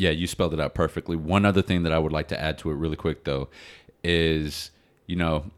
yeah, 0.00 0.10
you 0.10 0.26
spelled 0.26 0.54
it 0.54 0.60
out 0.60 0.74
perfectly. 0.74 1.14
One 1.16 1.44
other 1.44 1.62
thing 1.62 1.82
that 1.82 1.92
I 1.92 1.98
would 1.98 2.12
like 2.12 2.28
to 2.28 2.40
add 2.40 2.56
to 2.58 2.70
it 2.70 2.74
really 2.74 2.96
quick 2.96 3.24
though 3.24 3.48
is 4.02 4.70
you 5.06 5.16
know 5.16 5.50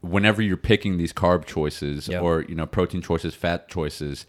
whenever 0.00 0.42
you're 0.42 0.56
picking 0.56 0.98
these 0.98 1.12
carb 1.12 1.44
choices 1.46 2.08
Yep. 2.08 2.22
or 2.22 2.42
you 2.42 2.54
know 2.54 2.66
protein 2.66 3.02
choices, 3.02 3.34
fat 3.34 3.68
choices, 3.68 4.26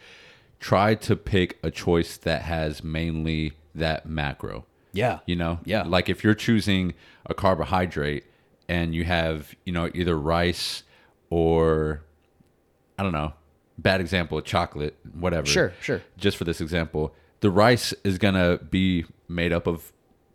try 0.59 0.95
to 0.95 1.15
pick 1.15 1.57
a 1.63 1.71
choice 1.71 2.17
that 2.17 2.43
has 2.43 2.83
mainly 2.83 3.53
that 3.75 4.05
macro. 4.07 4.65
Yeah. 4.93 5.19
You 5.25 5.35
know, 5.35 5.59
Yeah. 5.65 5.83
Like 5.83 6.09
if 6.09 6.23
you're 6.23 6.33
choosing 6.33 6.93
a 7.27 7.33
carbohydrate 7.33 8.23
and 8.67 8.95
you 8.95 9.03
have, 9.03 9.53
you 9.65 9.71
know, 9.73 9.89
either 9.93 10.17
rice 10.17 10.83
or 11.29 12.01
I 12.97 13.03
don't 13.03 13.11
know, 13.13 13.33
bad 13.77 14.01
example, 14.01 14.41
chocolate, 14.41 14.95
whatever. 15.13 15.45
Sure, 15.45 15.73
sure. 15.81 16.01
Just 16.17 16.37
for 16.37 16.45
this 16.45 16.59
example, 16.61 17.13
the 17.41 17.49
rice 17.51 17.93
is 18.03 18.17
gonna 18.17 18.57
be 18.57 19.05
made 19.27 19.51
up 19.53 19.67
of 19.67 19.91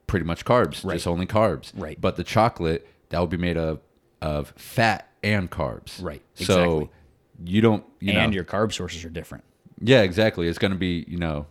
pretty 0.06 0.24
much 0.26 0.44
carbs, 0.44 0.84
Right. 0.84 0.94
just 0.94 1.06
only 1.06 1.26
carbs. 1.26 1.72
Right. 1.76 2.00
But 2.00 2.16
the 2.16 2.24
chocolate 2.24 2.86
that 3.10 3.18
will 3.18 3.26
be 3.26 3.36
made 3.36 3.56
of 3.56 3.80
of 4.20 4.52
fat 4.56 5.08
and 5.24 5.50
carbs. 5.50 6.00
Right, 6.02 6.22
So 6.34 6.42
exactly. 6.42 6.90
you 7.44 7.60
don't, 7.60 7.84
you 8.00 8.12
and 8.12 8.30
know, 8.30 8.34
your 8.34 8.44
carb 8.44 8.72
sources 8.72 9.04
are 9.04 9.10
different. 9.10 9.42
yeah, 9.80 10.02
exactly. 10.02 10.46
It's 10.48 10.58
going 10.58 10.70
to 10.72 10.78
be, 10.78 11.04
you 11.08 11.16
know, 11.18 11.46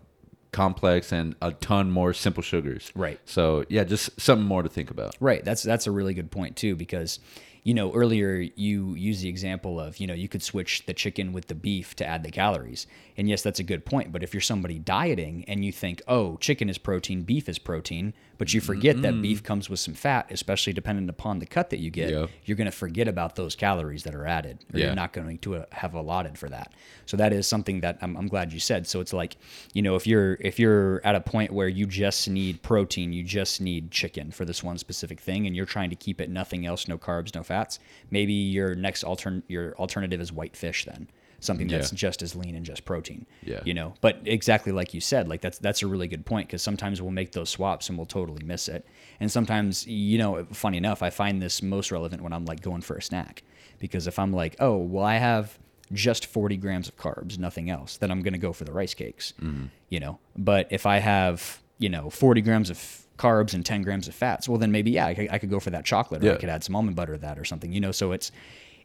complex 0.51 1.11
and 1.11 1.35
a 1.41 1.51
ton 1.51 1.91
more 1.91 2.13
simple 2.13 2.43
sugars. 2.43 2.91
Right. 2.95 3.19
So, 3.25 3.65
yeah, 3.69 3.83
just 3.83 4.19
something 4.19 4.45
more 4.47 4.63
to 4.63 4.69
think 4.69 4.89
about. 4.91 5.15
Right. 5.19 5.43
That's 5.43 5.63
that's 5.63 5.87
a 5.87 5.91
really 5.91 6.13
good 6.13 6.31
point 6.31 6.55
too 6.55 6.75
because 6.75 7.19
you 7.63 7.73
know 7.75 7.91
earlier 7.93 8.37
you 8.55 8.95
used 8.95 9.21
the 9.23 9.29
example 9.29 9.79
of 9.79 9.99
you 9.99 10.07
know 10.07 10.13
you 10.15 10.27
could 10.27 10.41
switch 10.41 10.85
the 10.87 10.93
chicken 10.93 11.31
with 11.31 11.47
the 11.47 11.53
beef 11.55 11.95
to 11.95 12.05
add 12.05 12.23
the 12.23 12.31
calories 12.31 12.87
and 13.17 13.29
yes 13.29 13.43
that's 13.43 13.59
a 13.59 13.63
good 13.63 13.85
point 13.85 14.11
but 14.11 14.23
if 14.23 14.33
you're 14.33 14.41
somebody 14.41 14.79
dieting 14.79 15.45
and 15.47 15.63
you 15.63 15.71
think 15.71 16.01
oh 16.07 16.37
chicken 16.37 16.69
is 16.69 16.77
protein 16.79 17.21
beef 17.21 17.47
is 17.47 17.59
protein 17.59 18.13
but 18.39 18.51
you 18.55 18.59
forget 18.59 18.99
that 19.03 19.21
beef 19.21 19.43
comes 19.43 19.69
with 19.69 19.79
some 19.79 19.93
fat 19.93 20.25
especially 20.31 20.73
dependent 20.73 21.07
upon 21.07 21.37
the 21.37 21.45
cut 21.45 21.69
that 21.69 21.77
you 21.79 21.91
get 21.91 22.09
Yeah. 22.09 22.25
you're 22.45 22.57
going 22.57 22.65
to 22.65 22.75
forget 22.75 23.07
about 23.07 23.35
those 23.35 23.55
calories 23.55 24.03
that 24.03 24.15
are 24.15 24.25
added 24.25 24.57
or 24.73 24.79
Yeah. 24.79 24.87
you're 24.87 24.95
not 24.95 25.13
going 25.13 25.37
to 25.37 25.57
uh, 25.57 25.65
have 25.71 25.93
allotted 25.93 26.39
for 26.39 26.49
that 26.49 26.73
so 27.05 27.15
that 27.17 27.31
is 27.31 27.45
something 27.45 27.81
that 27.81 27.99
I'm, 28.01 28.17
I'm 28.17 28.27
glad 28.27 28.51
you 28.53 28.59
said 28.59 28.87
so 28.87 29.01
it's 29.01 29.13
like 29.13 29.37
you 29.73 29.83
know 29.83 29.95
if 29.95 30.07
you're 30.07 30.33
if 30.39 30.57
you're 30.57 30.99
at 31.05 31.13
a 31.13 31.21
point 31.21 31.51
where 31.53 31.67
you 31.67 31.85
just 31.85 32.27
need 32.27 32.63
protein 32.63 33.13
you 33.13 33.23
just 33.23 33.61
need 33.61 33.91
chicken 33.91 34.31
for 34.31 34.45
this 34.45 34.63
one 34.63 34.79
specific 34.79 35.19
thing 35.19 35.45
and 35.45 35.55
you're 35.55 35.67
trying 35.67 35.91
to 35.91 35.95
keep 35.95 36.19
it 36.19 36.29
nothing 36.31 36.65
else 36.65 36.87
no 36.87 36.97
carbs 36.97 37.35
no 37.35 37.43
fats 37.51 37.79
maybe 38.09 38.33
your 38.57 38.69
next 38.75 39.03
altern 39.03 39.41
your 39.47 39.73
alternative 39.83 40.19
is 40.25 40.31
white 40.39 40.55
fish 40.55 40.85
then 40.85 41.07
something 41.39 41.67
that's 41.67 41.91
Yeah. 41.91 41.97
just 42.07 42.21
as 42.21 42.35
lean 42.35 42.53
and 42.55 42.65
just 42.65 42.85
protein 42.85 43.25
Yeah. 43.43 43.61
you 43.65 43.73
know 43.73 43.93
but 44.05 44.19
exactly 44.25 44.71
like 44.71 44.93
you 44.93 45.01
said 45.01 45.27
like 45.27 45.41
that's 45.41 45.57
that's 45.65 45.81
a 45.81 45.87
really 45.87 46.07
good 46.07 46.25
point 46.25 46.47
because 46.47 46.61
sometimes 46.61 47.01
we'll 47.01 47.11
make 47.21 47.31
those 47.31 47.49
swaps 47.49 47.89
and 47.89 47.97
we'll 47.97 48.05
totally 48.19 48.43
miss 48.53 48.67
it 48.67 48.85
and 49.19 49.31
sometimes 49.31 49.87
you 49.87 50.17
know 50.21 50.45
funny 50.65 50.77
enough 50.77 51.01
i 51.01 51.09
find 51.09 51.41
this 51.41 51.61
most 51.63 51.91
relevant 51.91 52.21
when 52.21 52.33
i'm 52.33 52.45
like 52.45 52.61
going 52.61 52.81
for 52.81 52.95
a 52.95 53.01
snack 53.01 53.43
because 53.79 54.05
if 54.07 54.19
i'm 54.19 54.31
like 54.31 54.55
oh 54.59 54.77
well 54.77 55.03
i 55.05 55.17
have 55.17 55.57
just 55.93 56.25
40 56.27 56.55
grams 56.57 56.87
of 56.87 56.95
carbs 56.95 57.37
nothing 57.39 57.69
else 57.69 57.97
then 57.97 58.11
i'm 58.11 58.21
going 58.21 58.33
to 58.33 58.39
go 58.47 58.53
for 58.53 58.63
the 58.63 58.71
rice 58.71 58.93
cakes 58.93 59.33
Mm-hmm. 59.41 59.65
you 59.89 59.99
know 59.99 60.19
but 60.37 60.67
if 60.69 60.85
i 60.85 60.97
have 60.99 61.60
you 61.81 61.89
know 61.89 62.09
40 62.09 62.41
grams 62.41 62.69
of 62.69 63.05
carbs 63.17 63.53
and 63.53 63.65
10 63.65 63.81
grams 63.83 64.07
of 64.07 64.15
fats. 64.15 64.47
Well 64.47 64.57
then 64.57 64.71
maybe 64.71 64.91
yeah 64.91 65.07
i 65.07 65.13
could, 65.13 65.29
I 65.29 65.37
could 65.37 65.49
go 65.49 65.59
for 65.59 65.69
that 65.71 65.85
chocolate 65.85 66.23
or 66.23 66.33
i 66.33 66.37
could 66.37 66.49
add 66.49 66.63
some 66.63 66.75
almond 66.75 66.95
butter 66.95 67.13
to 67.13 67.21
that 67.21 67.37
or 67.37 67.45
something 67.45 67.71
you 67.71 67.79
know? 67.79 67.91
So 67.91 68.11
it's 68.11 68.31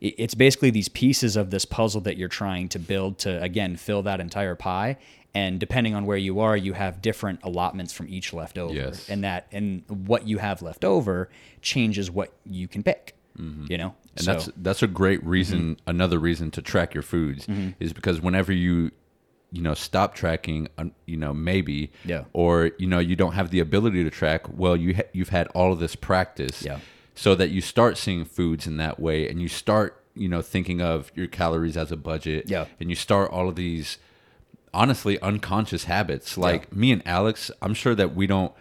it's 0.00 0.34
basically 0.34 0.70
these 0.70 0.88
pieces 0.88 1.36
of 1.36 1.50
this 1.50 1.64
puzzle 1.64 2.02
that 2.02 2.18
you're 2.18 2.28
trying 2.28 2.68
to 2.70 2.78
build 2.78 3.18
to 3.20 3.42
again 3.42 3.76
fill 3.76 4.02
that 4.02 4.20
entire 4.20 4.54
pie. 4.54 4.98
And 5.34 5.60
depending 5.60 5.94
on 5.94 6.06
where 6.06 6.16
you 6.16 6.40
are 6.40 6.56
you 6.56 6.72
have 6.72 7.02
different 7.02 7.40
allotments 7.42 7.92
from 7.92 8.08
each 8.08 8.32
left 8.32 8.58
over. 8.58 8.74
Yes. 8.74 9.08
and 9.08 9.24
that 9.24 9.46
and 9.52 9.84
what 9.88 10.26
you 10.26 10.38
have 10.38 10.62
left 10.62 10.84
over 10.84 11.30
changes 11.62 12.10
what 12.10 12.32
you 12.44 12.68
can 12.68 12.82
pick 12.82 13.16
mm-hmm. 13.38 13.66
you 13.70 13.78
know? 13.78 13.94
And 14.16 14.24
so 14.24 14.32
that's 14.32 14.50
that's 14.56 14.82
a 14.82 14.86
great 14.86 15.22
reason. 15.24 15.76
Mm-hmm. 15.76 15.90
Another 15.90 16.18
reason 16.18 16.50
to 16.52 16.62
track 16.62 16.94
your 16.94 17.02
foods 17.02 17.46
mm-hmm. 17.46 17.70
is 17.80 17.92
because 17.92 18.20
whenever 18.20 18.52
you, 18.52 18.90
you 19.52 19.62
know, 19.62 19.74
stop 19.74 20.14
tracking, 20.14 20.68
uh, 20.76 20.86
you 21.06 21.16
know, 21.16 21.32
maybe, 21.32 21.90
Yeah. 22.04 22.24
or 22.32 22.72
you 22.78 22.86
know, 22.86 22.98
you 22.98 23.16
don't 23.16 23.32
have 23.34 23.50
the 23.50 23.60
ability 23.60 24.02
to 24.04 24.10
track. 24.10 24.42
Well, 24.48 24.76
you 24.76 24.96
ha- 24.96 25.08
you've 25.12 25.28
had 25.30 25.46
all 25.48 25.72
of 25.72 25.78
this 25.78 25.94
practice, 25.96 26.62
Yeah. 26.62 26.80
so 27.14 27.34
that 27.36 27.50
you 27.50 27.60
start 27.60 27.96
seeing 27.96 28.24
foods 28.24 28.66
in 28.66 28.76
that 28.78 28.98
way, 29.00 29.28
and 29.28 29.40
you 29.40 29.48
start 29.48 30.02
you 30.18 30.28
know, 30.30 30.40
thinking 30.40 30.80
of 30.80 31.12
your 31.14 31.26
calories 31.26 31.76
as 31.76 31.92
a 31.92 31.96
budget. 31.96 32.48
Yeah. 32.48 32.64
And 32.80 32.88
you 32.88 32.96
start 32.96 33.30
all 33.30 33.50
of 33.50 33.54
these 33.54 33.98
honestly 34.72 35.20
unconscious 35.20 35.84
habits. 35.84 36.38
Like 36.38 36.74
me 36.74 36.90
and 36.90 37.02
Alex, 37.06 37.50
I'm 37.60 37.74
sure 37.74 37.94
that 37.94 38.14
we 38.14 38.26
don't 38.26 38.52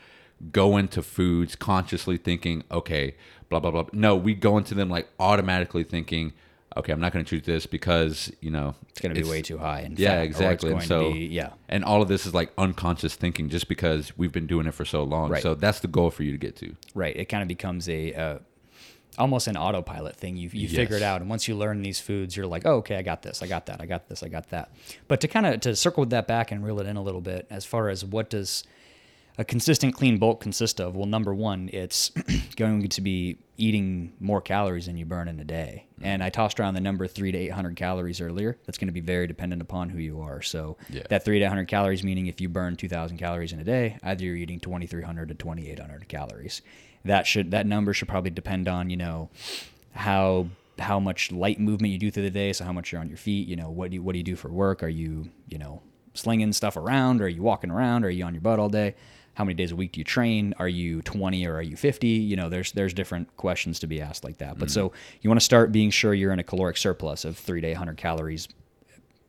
go 0.52 0.76
into 0.76 1.02
foods 1.02 1.56
consciously 1.56 2.18
thinking, 2.18 2.64
okay, 2.70 3.16
blah 3.50 3.62
blah 3.62 3.72
blah. 3.72 3.86
No, 3.94 4.18
we 4.18 4.34
go 4.34 4.58
into 4.58 4.76
them 4.76 4.90
like 4.90 5.08
automatically 5.18 5.84
thinking, 5.86 6.34
okay, 6.78 6.92
I'm 6.92 7.00
not 7.00 7.14
going 7.14 7.24
to 7.24 7.30
choose 7.30 7.46
this 7.46 7.66
because 7.66 8.32
you 8.42 8.52
know 8.52 8.76
It's 8.90 9.02
going 9.02 9.14
to 9.14 9.22
be 9.22 9.28
way 9.28 9.42
too 9.42 9.58
high. 9.58 9.82
In 9.82 9.96
yeah, 9.98 10.22
exactly. 10.22 10.72
And 10.72 10.84
so, 10.84 11.12
be, 11.12 11.26
yeah, 11.26 11.54
and 11.70 11.84
all 11.84 12.02
of 12.02 12.08
this 12.08 12.26
is 12.26 12.34
like 12.34 12.52
unconscious 12.58 13.16
thinking, 13.16 13.50
just 13.50 13.68
because 13.68 14.18
we've 14.18 14.32
been 14.32 14.48
doing 14.48 14.68
it 14.68 14.74
for 14.74 14.86
so 14.86 15.04
long. 15.04 15.30
Right. 15.30 15.42
So 15.44 15.56
that's 15.56 15.80
the 15.80 15.88
goal 15.88 16.12
for 16.12 16.24
you 16.24 16.32
to 16.32 16.38
get 16.38 16.56
to. 16.58 16.76
right. 16.94 17.16
It 17.16 17.26
kind 17.26 17.42
of 17.42 17.48
becomes 17.48 17.88
a 17.90 18.14
uh, 18.14 18.40
almost 19.18 19.48
an 19.48 19.58
autopilot 19.58 20.16
thing. 20.16 20.38
You 20.38 20.50
you 20.52 20.68
figure 20.68 20.98
it 20.98 21.04
out, 21.04 21.22
and 21.22 21.30
once 21.30 21.48
you 21.48 21.56
learn 21.56 21.82
these 21.82 22.00
foods, 22.00 22.36
you're 22.36 22.48
like, 22.48 22.64
oh, 22.66 22.76
okay, 22.78 22.98
I 22.98 23.02
got 23.02 23.22
this, 23.22 23.42
I 23.42 23.48
got 23.48 23.66
that, 23.68 23.82
I 23.82 23.86
got 23.86 24.08
this, 24.10 24.24
I 24.24 24.28
got 24.28 24.50
that. 24.50 24.72
But 25.08 25.22
to 25.22 25.28
kind 25.28 25.46
of 25.46 25.62
to 25.62 25.76
circle 25.76 26.06
that 26.08 26.28
back 26.28 26.52
and 26.52 26.64
reel 26.66 26.80
it 26.80 26.88
in 26.88 26.98
a 26.98 27.02
little 27.02 27.22
bit, 27.22 27.48
as 27.50 27.66
far 27.66 27.90
as 27.90 28.04
what 28.04 28.30
does 28.30 28.64
a 29.38 29.44
consistent 29.46 29.94
clean 29.96 30.18
bulk 30.18 30.40
consist 30.42 30.80
of? 30.80 30.96
Well, 30.96 31.06
number 31.08 31.34
one, 31.34 31.70
it's 31.74 32.12
going 32.56 32.88
to 32.88 33.02
be 33.02 33.38
eating 33.58 34.14
more 34.20 34.42
calories 34.42 34.86
than 34.86 34.98
you 34.98 35.06
burn 35.06 35.28
in 35.28 35.40
a 35.40 35.44
day. 35.44 35.86
Mm-hmm. 35.96 36.06
And 36.06 36.24
I 36.24 36.30
tossed 36.30 36.60
around 36.60 36.74
the 36.74 36.82
number 36.82 37.08
three 37.08 37.32
to 37.32 37.38
eight 37.38 37.52
hundred 37.52 37.76
calories 37.76 38.22
earlier. 38.22 38.58
That's 38.66 38.78
going 38.78 38.88
to 38.88 38.94
be 38.94 39.00
very 39.02 39.28
dependent 39.28 39.62
upon 39.62 39.90
who 39.90 40.00
you 40.00 40.22
are. 40.22 40.42
So 40.42 40.78
Yeah. 40.90 41.04
that 41.10 41.26
three 41.26 41.40
to 41.40 41.46
eight 41.46 41.50
hundred 41.50 41.68
calories, 41.68 42.04
meaning 42.04 42.28
if 42.28 42.40
you 42.42 42.50
burn 42.50 42.76
two 42.76 42.90
thousand 42.90 43.18
calories 43.18 43.52
in 43.54 43.60
a 43.60 43.64
day, 43.64 43.98
either 44.04 44.24
you're 44.24 44.36
eating 44.36 44.60
twenty 44.60 44.88
three 44.88 45.04
hundred 45.04 45.30
to 45.30 45.36
twenty 45.36 45.70
eight 45.70 45.80
hundred 45.80 46.08
calories. 46.08 46.62
That 47.04 47.28
should 47.28 47.52
that 47.52 47.66
number 47.66 47.94
should 47.94 48.08
probably 48.08 48.32
depend 48.32 48.68
on 48.68 48.90
you 48.90 48.98
know 48.98 49.30
how 49.94 50.48
how 50.80 51.00
much 51.00 51.32
light 51.32 51.60
movement 51.60 51.94
you 51.94 52.00
do 52.00 52.12
through 52.12 52.24
the 52.24 52.30
day. 52.30 52.52
So 52.54 52.66
how 52.66 52.74
much 52.74 52.92
you're 52.92 53.00
on 53.02 53.08
your 53.08 53.18
feet. 53.18 53.48
You 53.48 53.56
know 53.56 53.70
what 53.70 53.92
do 53.92 53.96
you, 53.96 54.04
what 54.04 54.12
do 54.14 54.18
you 54.18 54.24
do 54.24 54.36
for 54.36 54.50
work? 54.50 54.84
Are 54.84 54.90
you 54.90 55.30
you 55.48 55.58
know 55.58 55.82
slinging 56.14 56.52
stuff 56.54 56.76
around? 56.78 57.22
Are 57.22 57.28
you 57.30 57.42
walking 57.42 57.72
around? 57.72 58.04
Are 58.06 58.10
you 58.10 58.24
on 58.26 58.34
your 58.34 58.42
butt 58.42 58.60
all 58.60 58.70
day? 58.70 58.96
How 59.36 59.44
many 59.44 59.54
days 59.54 59.72
a 59.72 59.76
week 59.76 59.94
do 59.94 60.00
you 60.00 60.04
train? 60.04 60.54
Are 60.58 60.68
you 60.68 61.02
20 61.04 61.46
or 61.46 61.56
are 61.56 61.62
you 61.62 61.76
50? 61.78 62.08
You 62.08 62.36
know, 62.36 62.50
there's 62.50 62.72
there's 62.72 62.94
different 62.94 63.36
questions 63.38 63.80
to 63.80 63.88
be 63.88 64.02
asked 64.02 64.24
like 64.24 64.38
that. 64.38 64.58
But 64.58 64.72
so 64.72 64.92
you 65.22 65.30
want 65.30 65.40
to 65.40 65.46
start 65.46 65.72
being 65.72 65.90
sure 65.92 66.14
you're 66.14 66.34
in 66.34 66.40
a 66.40 66.44
caloric 66.44 66.78
surplus 66.78 67.26
of 67.26 67.38
three 67.38 67.62
to 67.62 67.68
800 67.68 67.98
calories 67.98 68.48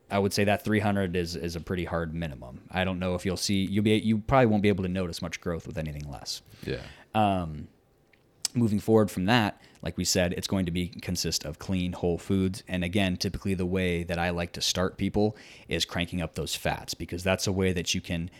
I 0.09 0.19
would 0.19 0.33
say 0.33 0.45
that 0.45 0.63
300 0.63 1.15
is 1.15 1.35
is 1.35 1.55
a 1.55 1.59
pretty 1.59 1.85
hard 1.85 2.13
minimum. 2.13 2.61
I 2.71 2.83
don't 2.85 2.99
know 2.99 3.15
if 3.15 3.25
you'll 3.25 3.37
see 3.37 3.65
you'll 3.65 3.83
be 3.83 3.95
you 3.95 4.19
probably 4.19 4.45
won't 4.45 4.63
be 4.63 4.69
able 4.69 4.83
to 4.83 4.89
notice 4.89 5.21
much 5.21 5.41
growth 5.41 5.67
with 5.67 5.77
anything 5.77 6.09
less. 6.09 6.41
Yeah. 6.65 6.81
Um, 7.13 7.67
Moving 8.53 8.79
forward 8.79 9.11
from 9.11 9.25
that, 9.25 9.61
like 9.83 9.97
we 9.97 10.05
said, 10.05 10.33
it's 10.33 10.47
going 10.47 10.65
to 10.65 10.71
be 10.71 10.87
consist 10.87 11.45
of 11.45 11.59
clean 11.59 11.91
whole 11.91 12.17
foods. 12.17 12.63
And 12.67 12.83
again, 12.83 13.15
typically 13.17 13.53
the 13.53 13.67
way 13.67 14.03
that 14.03 14.17
I 14.17 14.31
like 14.31 14.53
to 14.53 14.61
start 14.61 14.97
people 14.97 15.37
is 15.67 15.85
cranking 15.85 16.21
up 16.21 16.33
those 16.33 16.55
fats 16.55 16.95
because 16.95 17.23
that's 17.23 17.45
a 17.45 17.51
way 17.51 17.71
that 17.73 17.93
you 17.93 18.01
can 18.01 18.31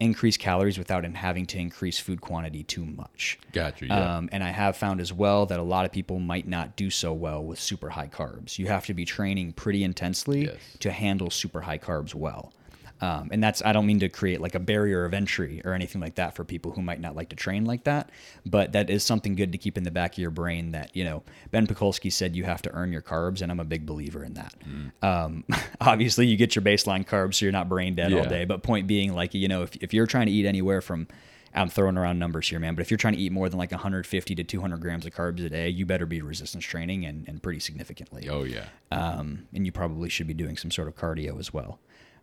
increase 0.00 0.36
calories 0.36 0.78
without 0.78 1.04
in 1.04 1.14
having 1.14 1.44
to 1.46 1.58
increase 1.58 1.98
food 1.98 2.20
quantity 2.20 2.62
too 2.62 2.84
much. 2.84 3.38
Gotcha. 3.52 3.86
Yeah. 3.86 4.16
Um, 4.18 4.28
and 4.30 4.44
I 4.44 4.50
have 4.50 4.76
found 4.76 5.00
as 5.00 5.12
well 5.12 5.46
that 5.46 5.58
a 5.58 5.62
lot 5.62 5.84
of 5.84 5.92
people 5.92 6.20
might 6.20 6.46
not 6.46 6.76
do 6.76 6.88
so 6.88 7.12
well 7.12 7.42
with 7.44 7.58
super 7.58 7.90
high 7.90 8.06
carbs. 8.06 8.58
You 8.58 8.68
have 8.68 8.86
to 8.86 8.94
be 8.94 9.04
training 9.04 9.54
pretty 9.54 9.82
intensely 9.82 10.44
Yes. 10.44 10.56
to 10.80 10.92
handle 10.92 11.30
super 11.30 11.62
high 11.62 11.78
carbs 11.78 12.14
well. 12.14 12.52
Um, 13.00 13.28
and 13.30 13.42
that's, 13.42 13.62
I 13.64 13.72
don't 13.72 13.86
mean 13.86 14.00
to 14.00 14.08
create 14.08 14.40
like 14.40 14.54
a 14.54 14.58
barrier 14.60 15.04
of 15.04 15.14
entry 15.14 15.62
or 15.64 15.72
anything 15.72 16.00
like 16.00 16.16
that 16.16 16.34
for 16.34 16.44
people 16.44 16.72
who 16.72 16.82
might 16.82 17.00
not 17.00 17.14
like 17.14 17.28
to 17.28 17.36
train 17.36 17.64
like 17.64 17.84
that. 17.84 18.10
But 18.44 18.72
that 18.72 18.90
is 18.90 19.04
something 19.04 19.34
good 19.36 19.52
to 19.52 19.58
keep 19.58 19.78
in 19.78 19.84
the 19.84 19.90
back 19.90 20.14
of 20.14 20.18
your 20.18 20.30
brain 20.30 20.72
that, 20.72 20.94
you 20.96 21.04
know, 21.04 21.22
Ben 21.50 21.66
Pakulski 21.66 22.12
said 22.12 22.34
you 22.34 22.44
have 22.44 22.62
to 22.62 22.72
earn 22.74 22.90
your 22.92 23.02
carbs. 23.02 23.40
And 23.40 23.52
I'm 23.52 23.60
a 23.60 23.64
big 23.64 23.86
believer 23.86 24.24
in 24.24 24.34
that. 24.34 24.54
Um, 25.02 25.44
obviously, 25.80 26.26
you 26.26 26.36
get 26.36 26.56
your 26.56 26.62
baseline 26.62 27.06
carbs 27.06 27.34
so 27.34 27.44
you're 27.44 27.52
not 27.52 27.68
brain 27.68 27.94
dead 27.94 28.12
all 28.12 28.24
day. 28.28 28.44
But 28.44 28.62
point 28.62 28.86
being, 28.86 29.14
like, 29.14 29.34
you 29.34 29.48
know, 29.48 29.62
if, 29.62 29.76
if 29.76 29.94
you're 29.94 30.06
trying 30.06 30.26
to 30.26 30.32
eat 30.32 30.46
anywhere 30.46 30.80
from, 30.80 31.06
I'm 31.54 31.68
throwing 31.68 31.96
around 31.96 32.18
numbers 32.18 32.48
here, 32.48 32.58
man. 32.58 32.74
But 32.74 32.82
if 32.82 32.90
you're 32.90 32.98
trying 32.98 33.14
to 33.14 33.20
eat 33.20 33.32
more 33.32 33.48
than 33.48 33.58
like 33.58 33.70
150 33.70 34.34
to 34.34 34.44
200 34.44 34.80
grams 34.80 35.06
of 35.06 35.14
carbs 35.14 35.44
a 35.44 35.48
day, 35.48 35.68
you 35.68 35.86
better 35.86 36.06
be 36.06 36.20
resistance 36.20 36.64
training 36.64 37.04
and, 37.06 37.26
and 37.28 37.42
pretty 37.42 37.60
significantly. 37.60 38.28
oh 38.28 38.44
yeah. 38.44 38.66
Um, 38.90 39.48
and 39.54 39.64
you 39.64 39.72
probably 39.72 40.08
should 40.08 40.26
be 40.26 40.34
doing 40.34 40.56
some 40.56 40.70
sort 40.70 40.88
of 40.88 40.96
cardio 40.96 41.38
as 41.38 41.52
well. 41.52 41.78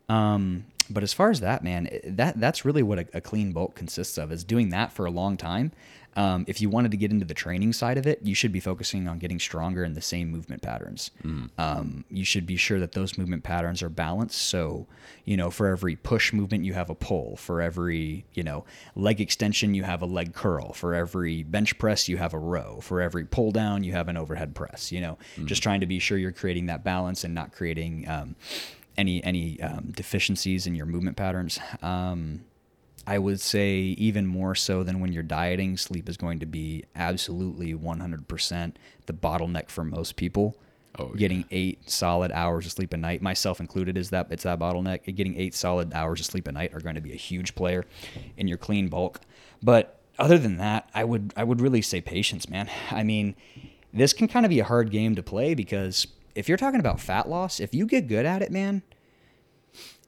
Um, 0.10 0.66
but 0.90 1.04
as 1.04 1.14
far 1.14 1.32
as 1.32 1.40
that, 1.40 1.64
man, 1.64 1.90
that 2.04 2.40
that's 2.40 2.64
really 2.64 2.84
what 2.84 3.00
a, 3.00 3.08
a 3.16 3.22
clean 3.22 3.52
bulk 3.54 3.76
consists 3.76 4.18
of 4.18 4.32
is 4.32 4.44
doing 4.44 4.70
that 4.70 4.94
for 4.94 5.06
a 5.06 5.12
long 5.12 5.36
time. 5.38 5.72
Um, 6.18 6.46
if 6.48 6.62
you 6.62 6.70
wanted 6.70 6.92
to 6.92 6.98
get 6.98 7.12
into 7.12 7.26
the 7.26 7.34
training 7.34 7.74
side 7.74 7.98
of 7.98 8.08
it, 8.08 8.20
you 8.24 8.34
should 8.36 8.54
be 8.54 8.62
focusing 8.62 9.06
on 9.10 9.20
getting 9.20 9.38
stronger 9.38 9.84
in 9.84 9.96
the 9.96 10.02
same 10.02 10.32
movement 10.32 10.62
patterns. 10.62 11.12
Um, 11.58 12.06
you 12.10 12.24
should 12.24 12.46
be 12.46 12.56
sure 12.56 12.80
that 12.80 12.94
those 12.94 13.18
movement 13.18 13.44
patterns 13.44 13.84
are 13.84 13.90
balanced. 13.90 14.40
So, 14.44 14.88
you 15.26 15.36
know, 15.36 15.50
for 15.52 15.68
every 15.68 15.98
push 15.98 16.32
movement, 16.32 16.64
you 16.64 16.74
have 16.74 16.90
a 16.90 16.96
pull. 16.96 17.36
For 17.36 17.62
every, 17.62 18.26
you 18.34 18.44
know, 18.44 18.64
leg 18.96 19.20
extension, 19.20 19.74
you 19.74 19.84
have 19.84 20.02
a 20.02 20.06
leg 20.06 20.34
curl. 20.34 20.72
For 20.72 20.94
every 20.94 21.44
bench 21.44 21.78
press, 21.78 22.08
you 22.08 22.16
have 22.16 22.34
a 22.34 22.40
row. 22.40 22.80
For 22.82 23.02
every 23.02 23.26
pull 23.26 23.52
down, 23.52 23.84
you 23.84 23.92
have 23.92 24.08
an 24.08 24.16
overhead 24.16 24.56
press. 24.56 24.94
You 24.94 25.02
know, 25.02 25.18
just 25.44 25.64
trying 25.64 25.82
to 25.82 25.86
be 25.86 26.00
sure 26.00 26.18
you're 26.18 26.32
creating 26.32 26.68
that 26.68 26.86
balance 26.86 27.26
and 27.26 27.36
not 27.36 27.52
creating 27.52 28.08
um, 28.08 28.38
any 28.98 29.24
any 29.24 29.62
um, 29.62 29.92
deficiencies 29.96 30.68
in 30.68 30.76
your 30.76 30.86
movement 30.86 31.18
patterns. 31.18 31.60
Um, 31.82 32.46
I 33.08 33.20
would 33.20 33.40
say 33.40 33.78
even 33.78 34.26
more 34.26 34.56
so 34.56 34.82
than 34.84 35.00
when 35.00 35.14
you're 35.14 35.24
dieting, 35.24 35.78
sleep 35.78 36.10
is 36.10 36.18
going 36.18 36.40
to 36.40 36.46
be 36.48 36.86
absolutely 36.96 37.74
100% 37.76 38.74
the 39.06 39.14
bottleneck 39.14 39.70
for 39.70 39.84
most 39.84 40.16
people. 40.16 40.58
Oh, 40.98 41.12
yeah. 41.12 41.18
Getting 41.18 41.46
eight 41.52 41.90
solid 41.90 42.32
hours 42.32 42.66
of 42.66 42.72
sleep 42.72 42.94
a 42.94 42.98
night, 42.98 43.22
myself 43.22 43.60
included, 43.60 43.98
is 43.98 44.10
that 44.10 44.28
it's 44.32 44.44
that 44.44 44.60
bottleneck. 44.60 45.14
Getting 45.16 45.38
eight 45.38 45.54
solid 45.54 45.94
hours 45.94 46.20
of 46.20 46.26
sleep 46.26 46.48
a 46.48 46.52
night 46.52 46.74
are 46.74 46.80
going 46.80 46.96
to 46.96 47.02
be 47.02 47.12
a 47.12 47.18
huge 47.18 47.54
player 47.54 47.86
in 48.38 48.48
your 48.48 48.58
clean 48.58 48.88
bulk. 48.88 49.20
But 49.62 50.00
other 50.18 50.38
than 50.38 50.58
that, 50.58 50.90
I 50.94 51.04
would 51.04 51.34
I 51.36 51.44
would 51.44 51.62
really 51.62 51.82
say 51.82 52.02
patience, 52.02 52.50
man. 52.50 52.70
I 52.92 53.04
mean, 53.04 53.36
this 53.94 54.14
can 54.14 54.28
kind 54.28 54.46
of 54.46 54.50
be 54.50 54.60
a 54.60 54.64
hard 54.64 54.90
game 54.90 55.16
to 55.16 55.24
play 55.24 55.54
because 55.54 56.08
if 56.36 56.48
you're 56.50 56.58
talking 56.58 56.80
about 56.80 57.00
fat 57.00 57.28
loss, 57.30 57.60
if 57.60 57.74
you 57.74 57.86
get 57.88 58.08
good 58.08 58.26
at 58.26 58.42
it, 58.42 58.52
man, 58.52 58.84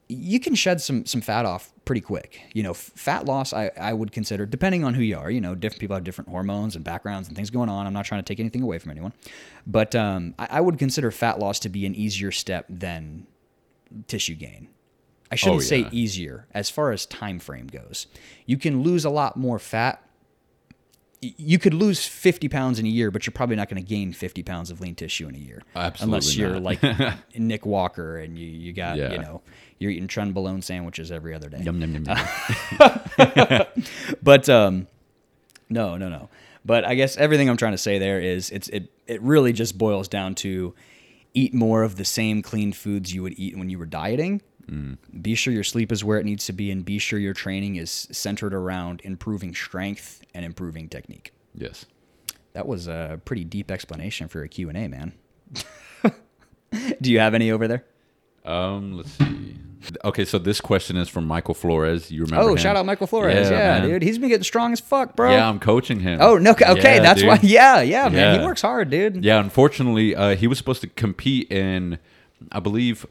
you 0.10 0.40
can 0.40 0.56
shed 0.56 0.80
some 0.80 1.06
some 1.06 1.20
fat 1.22 1.46
off 1.46 1.72
pretty 1.84 2.00
quick. 2.02 2.42
You 2.54 2.64
know, 2.64 2.72
f- 2.72 2.92
fat 2.96 3.26
loss 3.26 3.52
I, 3.54 3.72
I 3.80 3.92
would 3.94 4.12
consider 4.14 4.46
depending 4.46 4.84
on 4.86 4.94
who 4.94 5.02
you 5.02 5.18
are. 5.18 5.30
You 5.30 5.42
know, 5.42 5.54
different 5.56 5.82
people 5.82 5.96
have 5.96 6.04
different 6.06 6.30
hormones 6.30 6.76
and 6.76 6.86
backgrounds 6.86 7.28
and 7.28 7.36
things 7.36 7.50
going 7.50 7.68
on. 7.70 7.86
I'm 7.86 7.94
not 7.94 8.06
trying 8.06 8.24
to 8.24 8.26
take 8.26 8.40
anything 8.40 8.62
away 8.64 8.80
from 8.80 8.92
anyone, 8.92 9.14
but 9.66 9.96
um, 9.96 10.34
I, 10.40 10.48
I 10.52 10.62
would 10.62 10.78
consider 10.80 11.12
fat 11.12 11.40
loss 11.40 11.60
to 11.60 11.70
be 11.70 11.86
an 11.86 11.94
easier 11.94 12.32
step 12.32 12.66
than 12.70 13.28
tissue 14.08 14.36
gain. 14.36 14.70
I 15.30 15.36
shouldn't 15.36 15.58
Oh, 15.58 15.66
say 15.66 15.88
easier 15.92 16.48
as 16.54 16.70
far 16.70 16.94
as 16.94 17.06
time 17.06 17.40
frame 17.40 17.68
goes. 17.68 18.08
You 18.46 18.58
can 18.58 18.82
lose 18.84 19.04
a 19.04 19.10
lot 19.10 19.36
more 19.36 19.60
fat. 19.60 20.02
You 21.20 21.58
could 21.58 21.74
lose 21.74 22.06
50 22.06 22.48
pounds 22.48 22.78
in 22.78 22.86
a 22.86 22.90
year, 22.90 23.10
but 23.10 23.26
you're 23.26 23.32
probably 23.34 23.56
not 23.56 23.70
going 23.70 23.84
to 23.84 23.88
gain 23.88 24.14
50 24.14 24.44
pounds 24.44 24.70
of 24.70 24.80
lean 24.82 24.94
tissue 24.94 25.28
in 25.28 25.34
a 25.36 25.40
year. 25.40 25.64
Unless 25.76 26.36
you're 26.36 26.60
like 26.60 26.80
Nick 27.36 27.66
Walker 27.66 28.20
and 28.20 28.38
you, 28.38 28.46
you 28.48 28.72
got, 28.74 28.98
Yeah. 28.98 29.14
you 29.14 29.18
know, 29.18 29.42
you're 29.80 29.90
eating 29.92 30.08
trenbolone 30.08 30.64
sandwiches 30.64 31.12
every 31.12 31.34
other 31.34 31.50
day. 31.50 31.60
Yum, 31.62 31.82
yum, 31.82 31.94
yum, 31.94 32.06
yum. 32.06 33.66
But 34.22 34.48
um, 34.50 34.88
no, 35.70 35.98
no, 35.98 36.10
no. 36.10 36.30
But 36.66 36.86
I 36.86 36.96
guess 36.96 37.18
everything 37.18 37.50
I'm 37.50 37.58
trying 37.58 37.72
to 37.74 37.78
say 37.78 37.98
there 37.98 38.20
is 38.20 38.50
it's 38.52 38.68
it 38.70 38.92
it 39.08 39.22
really 39.22 39.54
just 39.54 39.78
boils 39.78 40.08
down 40.08 40.36
to 40.36 40.74
eat 41.34 41.54
more 41.54 41.84
of 41.84 41.96
the 41.96 42.06
same 42.06 42.42
clean 42.42 42.74
foods 42.74 43.14
you 43.14 43.24
would 43.24 43.38
eat 43.40 43.58
when 43.58 43.70
you 43.70 43.80
were 43.80 43.86
dieting. 43.86 44.42
Be 45.22 45.36
sure 45.36 45.54
your 45.54 45.64
sleep 45.64 45.92
is 45.92 46.04
where 46.04 46.20
it 46.20 46.26
needs 46.26 46.46
to 46.48 46.54
be, 46.54 46.72
and 46.72 46.84
be 46.84 47.00
sure 47.00 47.18
your 47.20 47.34
training 47.34 47.78
is 47.78 48.08
centered 48.12 48.54
around 48.54 49.02
improving 49.04 49.56
strength 49.56 50.22
and 50.34 50.44
improving 50.46 50.90
technique. 50.90 51.32
yes. 51.54 51.86
That 52.54 52.66
was 52.68 52.88
a 52.88 53.22
pretty 53.24 53.44
deep 53.44 53.70
explanation 53.70 54.28
for 54.28 54.42
a 54.42 54.48
Q 54.50 54.70
and 54.70 54.78
A, 54.80 54.88
man. 54.88 55.14
Do 57.02 57.12
you 57.12 57.20
have 57.20 57.34
any 57.34 57.52
over 57.52 57.68
there? 57.68 57.86
Um, 58.46 58.94
let's 58.98 59.12
see. 59.12 59.56
Okay, 60.04 60.26
so 60.26 60.38
this 60.40 60.60
question 60.60 60.98
is 60.98 61.08
from 61.08 61.26
Michael 61.28 61.54
Flores. 61.54 62.10
You 62.12 62.24
remember? 62.26 62.46
Oh, 62.46 62.52
him? 62.52 62.58
shout 62.58 62.76
out 62.76 62.86
Michael 62.86 63.08
Flores. 63.08 63.50
Yeah, 63.50 63.80
man. 63.80 63.88
dude, 63.90 64.02
he's 64.02 64.18
been 64.18 64.30
getting 64.30 64.44
strong 64.44 64.74
as 64.74 64.80
fuck, 64.80 65.16
bro. 65.16 65.32
Yeah, 65.32 65.48
I'm 65.48 65.60
coaching 65.60 66.00
him. 66.00 66.20
Oh 66.22 66.38
no, 66.38 66.52
okay, 66.52 66.96
Yeah, 66.96 67.02
that's 67.02 67.20
dude. 67.22 67.28
why. 67.28 67.40
Yeah, 67.44 67.82
yeah, 67.82 68.10
man, 68.10 68.40
he 68.40 68.46
works 68.46 68.62
hard, 68.64 68.90
dude. 68.90 69.24
Yeah, 69.24 69.40
unfortunately, 69.40 70.16
uh, 70.16 70.36
he 70.36 70.48
was 70.48 70.58
supposed 70.58 70.82
to 70.82 70.88
compete 70.88 71.52
in, 71.52 72.00
I 72.52 72.60
believe, 72.60 73.06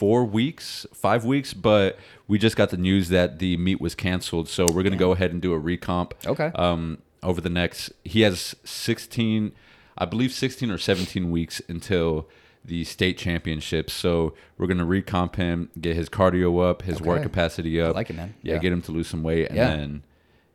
four 0.00 0.24
weeks, 0.24 0.86
five 0.94 1.26
weeks, 1.26 1.52
but 1.52 1.98
we 2.26 2.38
just 2.38 2.56
got 2.56 2.70
the 2.70 2.76
news 2.78 3.10
that 3.10 3.38
the 3.38 3.54
meet 3.58 3.82
was 3.82 3.94
canceled. 3.94 4.48
So 4.48 4.64
we're 4.72 4.82
gonna 4.82 4.96
go 4.96 5.12
ahead 5.12 5.30
and 5.30 5.42
do 5.42 5.52
a 5.52 5.60
recomp. 5.60 6.12
Okay. 6.26 6.50
Um, 6.54 7.02
over 7.22 7.42
the 7.42 7.50
next, 7.50 7.92
he 8.02 8.22
has 8.22 8.56
16, 8.64 9.52
I 9.98 10.06
believe, 10.06 10.32
16 10.32 10.70
or 10.70 10.78
17 10.78 11.30
weeks 11.30 11.60
until 11.68 12.26
the 12.64 12.82
state 12.84 13.18
championships. 13.18 13.92
So 13.92 14.32
we're 14.56 14.68
gonna 14.68 14.86
recomp 14.86 15.36
him, 15.36 15.68
get 15.78 15.96
his 15.96 16.08
cardio 16.08 16.66
up, 16.66 16.80
his 16.80 17.02
work 17.02 17.22
capacity 17.22 17.78
up. 17.78 17.90
I 17.90 17.98
like 17.98 18.08
it, 18.08 18.16
man. 18.16 18.32
Yeah, 18.42 18.54
Yeah. 18.54 18.58
get 18.60 18.72
him 18.72 18.80
to 18.82 18.92
lose 18.92 19.06
some 19.08 19.22
weight, 19.22 19.48
and 19.48 19.56
Yeah. 19.58 19.76
then, 19.76 20.02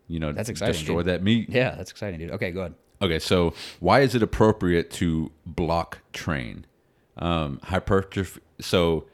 you 0.08 0.20
know, 0.20 0.32
That's 0.32 0.50
exciting, 0.50 0.74
destroy 0.74 1.02
dude. 1.04 1.06
that 1.14 1.22
meat. 1.24 1.50
Yeah, 1.50 1.76
that's 1.76 1.92
exciting, 1.92 2.20
dude. 2.20 2.32
Okay, 2.32 2.50
go 2.50 2.62
ahead. 2.62 2.74
Okay, 3.00 3.20
so 3.20 3.54
why 3.80 4.00
is 4.00 4.16
it 4.16 4.24
appropriate 4.24 4.90
to 5.02 5.32
block 5.46 6.00
train? 6.14 6.66
um, 7.18 7.60
hypertrophy. 7.64 8.42
So 8.60 9.06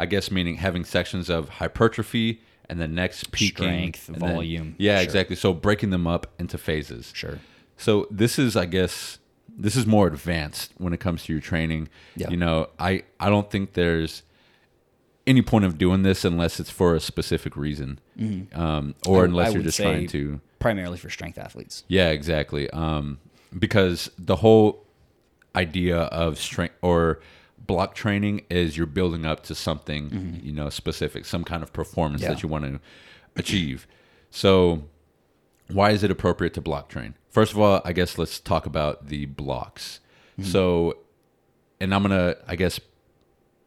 I 0.00 0.06
guess 0.06 0.30
meaning 0.30 0.56
having 0.56 0.84
sections 0.84 1.28
of 1.28 1.48
hypertrophy 1.48 2.40
and 2.68 2.80
the 2.80 2.88
next 2.88 3.30
peaking 3.32 3.54
Strength, 3.66 4.08
and 4.08 4.20
then- 4.20 4.34
volume. 4.34 4.74
yeah, 4.78 4.96
Sure. 4.96 5.04
exactly. 5.04 5.36
So 5.36 5.52
breaking 5.52 5.90
them 5.90 6.06
up 6.06 6.26
into 6.38 6.56
phases. 6.56 7.12
Sure. 7.14 7.38
So 7.76 8.06
this 8.10 8.38
is, 8.38 8.56
I 8.56 8.66
guess, 8.66 9.18
this 9.56 9.76
is 9.76 9.86
more 9.86 10.06
advanced 10.06 10.72
when 10.78 10.92
it 10.92 11.00
comes 11.00 11.24
to 11.24 11.32
your 11.32 11.42
training. 11.42 11.88
Yeah. 12.16 12.30
You 12.30 12.36
know, 12.36 12.68
I 12.78 13.02
I 13.18 13.28
don't 13.28 13.50
think 13.50 13.74
there's 13.74 14.22
any 15.26 15.42
point 15.42 15.64
of 15.66 15.76
doing 15.78 16.02
this 16.02 16.24
unless 16.24 16.58
it's 16.60 16.70
for 16.70 16.94
a 16.94 17.00
specific 17.00 17.56
reason, 17.56 17.98
um, 18.54 18.94
or 19.06 19.22
I- 19.22 19.24
unless 19.26 19.50
I 19.50 19.52
you're 19.52 19.62
just 19.62 19.76
trying 19.78 20.06
to. 20.08 20.40
Primarily 20.60 20.96
for 20.98 21.10
strength 21.10 21.38
athletes. 21.38 21.84
Yeah, 21.88 22.08
exactly. 22.10 22.70
Um, 22.70 23.18
because 23.58 24.10
the 24.18 24.36
whole 24.36 24.86
idea 25.56 25.98
of 25.98 26.38
strength 26.38 26.74
or 26.82 27.20
block 27.66 27.94
training 27.94 28.42
is 28.50 28.76
you're 28.76 28.86
building 28.86 29.24
up 29.26 29.42
to 29.44 29.54
something, 29.54 30.40
you 30.42 30.52
know, 30.52 30.68
specific, 30.70 31.24
some 31.24 31.44
kind 31.44 31.62
of 31.62 31.72
performance 31.72 32.22
Mm-hmm. 32.22 32.30
Yeah. 32.30 32.34
that 32.34 32.42
you 32.42 32.48
want 32.48 32.64
to 32.64 32.80
achieve. 33.36 33.86
So, 34.30 34.84
why 35.68 35.90
is 35.90 36.02
it 36.02 36.10
appropriate 36.10 36.54
to 36.54 36.60
block 36.60 36.88
train? 36.88 37.14
First 37.30 37.52
of 37.52 37.58
all, 37.60 37.80
I 37.84 37.92
guess 37.92 38.18
let's 38.18 38.40
talk 38.40 38.66
about 38.66 39.06
the 39.08 39.26
blocks. 39.26 40.00
Mm-hmm. 40.38 40.50
So, 40.50 40.98
and 41.80 41.94
I'm 41.94 42.02
gonna, 42.02 42.36
I 42.48 42.56
guess, 42.56 42.80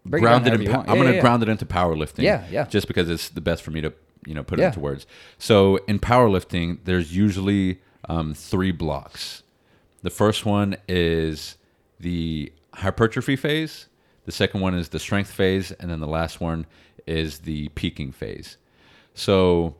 Break 0.06 0.21
ground 0.21 0.43
down 0.45 0.56
it. 0.62 0.67
In, 0.67 0.75
I'm 0.75 0.86
Yeah, 0.97 1.03
gonna 1.03 1.21
ground 1.21 1.43
it 1.43 1.49
into 1.49 1.65
powerlifting. 1.65 2.23
Yeah, 2.23 2.45
yeah. 2.51 2.65
Just 2.65 2.88
because 2.88 3.10
it's 3.10 3.29
the 3.29 3.39
best 3.41 3.63
for 3.63 3.71
me 3.71 3.79
to, 3.82 3.93
you 4.27 4.34
know, 4.34 4.43
put 4.43 4.60
it 4.60 4.63
into 4.63 4.79
words. 4.82 5.08
So 5.38 5.77
in 5.88 5.99
powerlifting, 5.99 6.79
there's 6.84 7.15
usually 7.15 7.79
um, 8.10 8.34
three 8.34 8.71
blocks. 8.73 9.43
The 10.01 10.10
first 10.10 10.45
one 10.45 10.75
is 10.89 11.58
the 12.01 12.51
hypertrophy 12.73 13.36
phase. 13.36 13.88
The 14.25 14.31
second 14.31 14.62
one 14.62 14.73
is 14.75 14.89
the 14.89 14.99
strength 14.99 15.29
phase, 15.31 15.71
and 15.73 15.89
then 15.91 15.99
the 15.99 16.07
last 16.07 16.39
one 16.39 16.65
is 17.05 17.39
the 17.39 17.67
peaking 17.69 18.12
phase. 18.12 18.57
So 19.13 19.75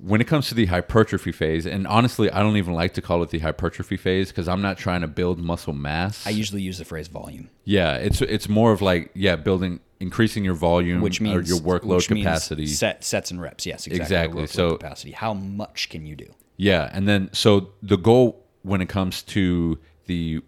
when 0.00 0.20
it 0.20 0.26
comes 0.28 0.48
to 0.48 0.54
the 0.54 0.66
hypertrophy 0.66 1.32
phase, 1.32 1.66
and 1.66 1.86
honestly, 1.86 2.30
I 2.30 2.40
don't 2.40 2.56
even 2.56 2.74
like 2.74 2.94
to 2.94 3.02
call 3.02 3.22
it 3.22 3.30
the 3.30 3.40
hypertrophy 3.40 3.96
phase 3.96 4.28
because 4.28 4.46
I'm 4.48 4.62
not 4.62 4.78
trying 4.78 5.00
to 5.00 5.08
build 5.08 5.38
muscle 5.40 5.72
mass. 5.72 6.26
I 6.26 6.30
usually 6.30 6.62
use 6.62 6.78
the 6.78 6.84
phrase 6.84 7.08
volume, 7.08 7.50
Yeah, 7.64 7.94
it's 7.96 8.20
it's 8.22 8.48
more 8.48 8.72
of 8.72 8.80
like 8.82 9.10
yeah, 9.14 9.36
building 9.36 9.80
increasing 10.00 10.44
your 10.44 10.54
volume 10.54 11.00
which 11.00 11.20
or 11.20 11.24
means 11.24 11.48
your 11.48 11.58
workload 11.58 11.96
which 11.96 12.10
means 12.10 12.24
capacity. 12.24 12.66
set 12.66 13.02
sets 13.02 13.32
and 13.32 13.40
reps. 13.42 13.66
Yes, 13.66 13.86
exactly. 13.88 14.04
Exactly. 14.42 14.46
So- 14.46 14.76
capacity. 14.76 15.12
How 15.12 15.34
much 15.34 15.88
can 15.88 16.06
you 16.06 16.14
do? 16.14 16.32
Yeah, 16.56 16.88
and 16.92 17.08
then 17.08 17.30
so 17.32 17.70
the 17.82 17.96
goal 17.96 18.44
when 18.62 18.80
it 18.80 18.88
comes 18.88 19.22
to 19.22 19.78
the 20.06 20.42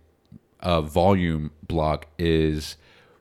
uh, 0.63 0.81
volume 0.83 1.51
block 1.67 2.07
is 2.19 2.77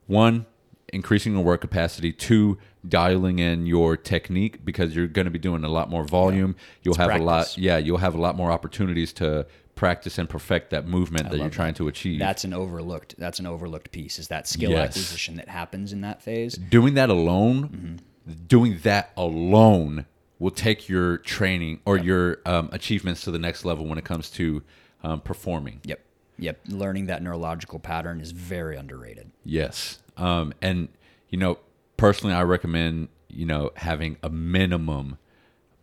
one 0.08 0.46
increasing 0.92 1.34
your 1.34 1.44
work 1.44 1.62
capacity, 1.62 2.12
two 2.12 2.58
dialing 2.88 3.40
in 3.40 3.66
your 3.66 3.98
technique 3.98 4.64
because 4.66 4.96
you're 4.96 5.08
going 5.08 5.26
to 5.26 5.32
be 5.32 5.40
doing 5.40 5.64
a 5.64 5.70
lot 5.70 5.90
more 5.90 6.04
volume. 6.04 6.56
You'll 6.82 6.96
have 6.96 7.12
a 7.20 7.24
lot, 7.24 7.58
yeah, 7.58 7.78
you'll 7.78 7.98
have 7.98 8.16
a 8.16 8.22
lot 8.22 8.36
more 8.36 8.52
opportunities 8.52 9.14
to 9.14 9.46
practice 9.76 10.18
and 10.18 10.28
perfect 10.30 10.72
that 10.72 10.88
movement 10.88 11.30
that 11.30 11.38
you're 11.38 11.50
trying 11.50 11.74
to 11.76 11.88
achieve. 11.88 12.20
That's 12.20 12.44
an 12.44 12.54
overlooked. 12.54 13.16
That's 13.18 13.40
an 13.40 13.46
overlooked 13.46 13.92
piece. 13.92 14.20
Is 14.20 14.28
that 14.28 14.48
skill 14.48 14.72
Yes. 14.72 14.90
acquisition 14.90 15.38
that 15.38 15.48
happens 15.48 15.94
in 15.94 16.02
that 16.02 16.22
phase? 16.22 16.56
doing 16.56 16.96
that 16.96 17.10
alone, 17.10 18.00
doing 18.48 18.80
that 18.84 19.12
alone 19.16 20.06
will 20.38 20.52
take 20.52 20.88
your 20.88 21.18
training 21.20 21.82
or 21.86 21.98
your 21.98 22.40
um, 22.46 22.70
achievements 22.72 23.22
to 23.24 23.32
the 23.32 23.40
next 23.40 23.66
level 23.66 23.86
when 23.86 23.98
it 23.98 24.06
comes 24.06 24.30
to 24.32 24.64
um, 25.04 25.22
performing. 25.22 25.82
Yep. 25.84 26.00
Yep. 26.40 26.60
Learning 26.70 27.06
that 27.08 27.22
neurological 27.22 27.80
pattern 27.80 28.22
is 28.22 28.32
very 28.32 28.76
underrated. 28.78 29.32
Yes. 29.44 30.00
Um, 30.18 30.54
and, 30.62 30.90
you 31.30 31.38
know, 31.38 31.60
personally, 31.98 32.34
I 32.34 32.44
recommend, 32.44 33.10
you 33.28 33.46
know, 33.46 33.72
having 33.76 34.18
a 34.24 34.30
minimum, 34.30 35.18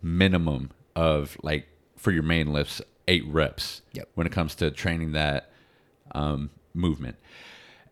minimum 0.01 0.71
of 0.95 1.37
like 1.43 1.67
for 1.95 2.11
your 2.11 2.23
main 2.23 2.51
lifts, 2.53 2.81
eight 3.07 3.25
reps 3.27 3.81
Yep. 3.93 4.09
when 4.15 4.27
it 4.27 4.33
comes 4.33 4.55
to 4.55 4.71
training 4.71 5.13
that 5.13 5.51
um, 6.13 6.49
movement. 6.73 7.17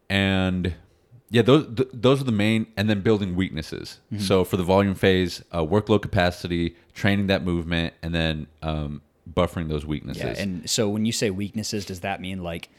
And 0.10 0.76
yeah, 1.30 1.42
those 1.42 1.68
th- 1.76 1.90
those 1.92 2.22
are 2.22 2.26
the 2.26 2.32
main, 2.32 2.68
and 2.78 2.90
then 2.90 3.02
building 3.02 3.36
weaknesses. 3.36 4.00
Mm-hmm. 4.14 4.24
So 4.24 4.44
for 4.44 4.58
the 4.58 4.64
volume 4.64 4.94
phase, 4.94 5.44
uh, 5.52 5.64
workload 5.64 6.02
capacity, 6.02 6.76
training 6.94 7.28
that 7.28 7.44
movement, 7.44 7.96
and 8.04 8.14
then 8.14 8.48
um, 8.62 9.02
buffering 9.32 9.70
those 9.70 9.86
weaknesses. 9.86 10.24
Yeah. 10.24 10.44
And 10.44 10.70
so 10.70 10.90
when 10.90 11.06
you 11.06 11.12
say 11.12 11.30
weaknesses, 11.30 11.86
does 11.86 12.02
that 12.02 12.22
mean 12.22 12.44
like 12.44 12.70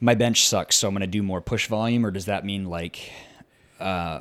my 0.00 0.14
bench 0.14 0.46
sucks, 0.46 0.76
so 0.76 0.88
I'm 0.88 0.94
going 0.94 1.00
to 1.00 1.06
do 1.06 1.22
more 1.22 1.40
push 1.40 1.66
volume, 1.66 2.04
or 2.04 2.10
does 2.10 2.26
that 2.26 2.44
mean 2.44 2.66
like 2.66 3.10
uh, 3.80 4.20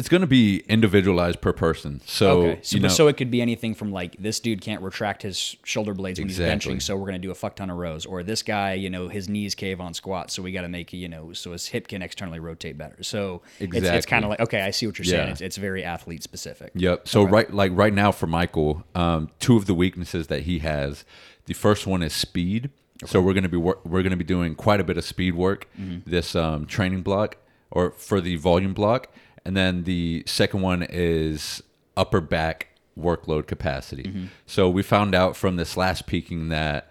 it's 0.00 0.08
going 0.08 0.22
to 0.22 0.26
be 0.26 0.60
individualized 0.60 1.42
per 1.42 1.52
person. 1.52 2.00
So, 2.06 2.40
okay, 2.40 2.60
so, 2.62 2.76
you 2.76 2.82
know, 2.82 2.88
so 2.88 3.06
it 3.06 3.18
could 3.18 3.30
be 3.30 3.42
anything 3.42 3.74
from 3.74 3.92
like 3.92 4.16
this 4.18 4.40
dude 4.40 4.62
can't 4.62 4.80
retract 4.82 5.20
his 5.20 5.56
shoulder 5.62 5.92
blades 5.92 6.18
when 6.18 6.26
Exactly. 6.28 6.72
he's 6.72 6.80
benching, 6.80 6.82
so 6.82 6.96
we're 6.96 7.04
going 7.04 7.20
to 7.20 7.26
do 7.26 7.30
a 7.30 7.34
fuck 7.34 7.54
ton 7.54 7.68
of 7.68 7.76
rows, 7.76 8.06
or 8.06 8.22
this 8.22 8.42
guy, 8.42 8.72
you 8.72 8.88
know, 8.88 9.08
his 9.08 9.28
knees 9.28 9.54
cave 9.54 9.78
on 9.78 9.92
squats, 9.92 10.32
so 10.32 10.42
we 10.42 10.52
got 10.52 10.62
to 10.62 10.68
make 10.68 10.94
you 10.94 11.06
know, 11.06 11.34
so 11.34 11.52
his 11.52 11.66
hip 11.66 11.86
can 11.86 12.00
externally 12.00 12.40
rotate 12.40 12.78
better. 12.78 13.02
So 13.02 13.42
it's, 13.58 13.76
it's 13.76 14.06
kind 14.06 14.24
of 14.24 14.30
like 14.30 14.40
okay, 14.40 14.62
I 14.62 14.70
see 14.70 14.86
what 14.86 14.98
you're 14.98 15.04
saying. 15.04 15.26
Yeah. 15.26 15.32
It's, 15.32 15.42
it's 15.42 15.56
very 15.58 15.84
athlete 15.84 16.22
specific. 16.22 16.72
Yep. 16.74 17.06
So 17.06 17.22
right, 17.22 17.52
like 17.52 17.72
right 17.74 17.92
now 17.92 18.10
for 18.10 18.26
Michael, 18.26 18.82
um, 18.94 19.28
two 19.38 19.58
of 19.58 19.66
the 19.66 19.74
weaknesses 19.74 20.28
that 20.28 20.44
he 20.44 20.60
has, 20.60 21.04
the 21.44 21.52
first 21.54 21.86
one 21.86 22.02
is 22.02 22.14
speed. 22.14 22.70
So 23.04 23.20
we're 23.20 23.34
gonna 23.34 23.50
be 23.50 23.58
wor- 23.58 23.80
we're 23.84 24.02
gonna 24.02 24.16
be 24.16 24.24
doing 24.24 24.54
quite 24.54 24.80
a 24.80 24.84
bit 24.84 24.96
of 24.96 25.04
speed 25.04 25.34
work 25.34 25.68
this 25.76 26.34
um, 26.34 26.64
training 26.64 27.02
block 27.02 27.36
or 27.70 27.92
for 27.92 28.20
the 28.20 28.36
volume 28.36 28.74
block, 28.74 29.12
and 29.44 29.56
then 29.56 29.84
the 29.84 30.22
second 30.26 30.60
one 30.62 30.82
is 30.88 31.62
upper 31.96 32.20
back 32.20 32.68
workload 32.98 33.46
capacity. 33.46 34.28
So 34.46 34.68
we 34.68 34.82
found 34.82 35.14
out 35.14 35.36
from 35.36 35.56
this 35.56 35.76
last 35.76 36.06
peaking 36.06 36.48
that 36.50 36.90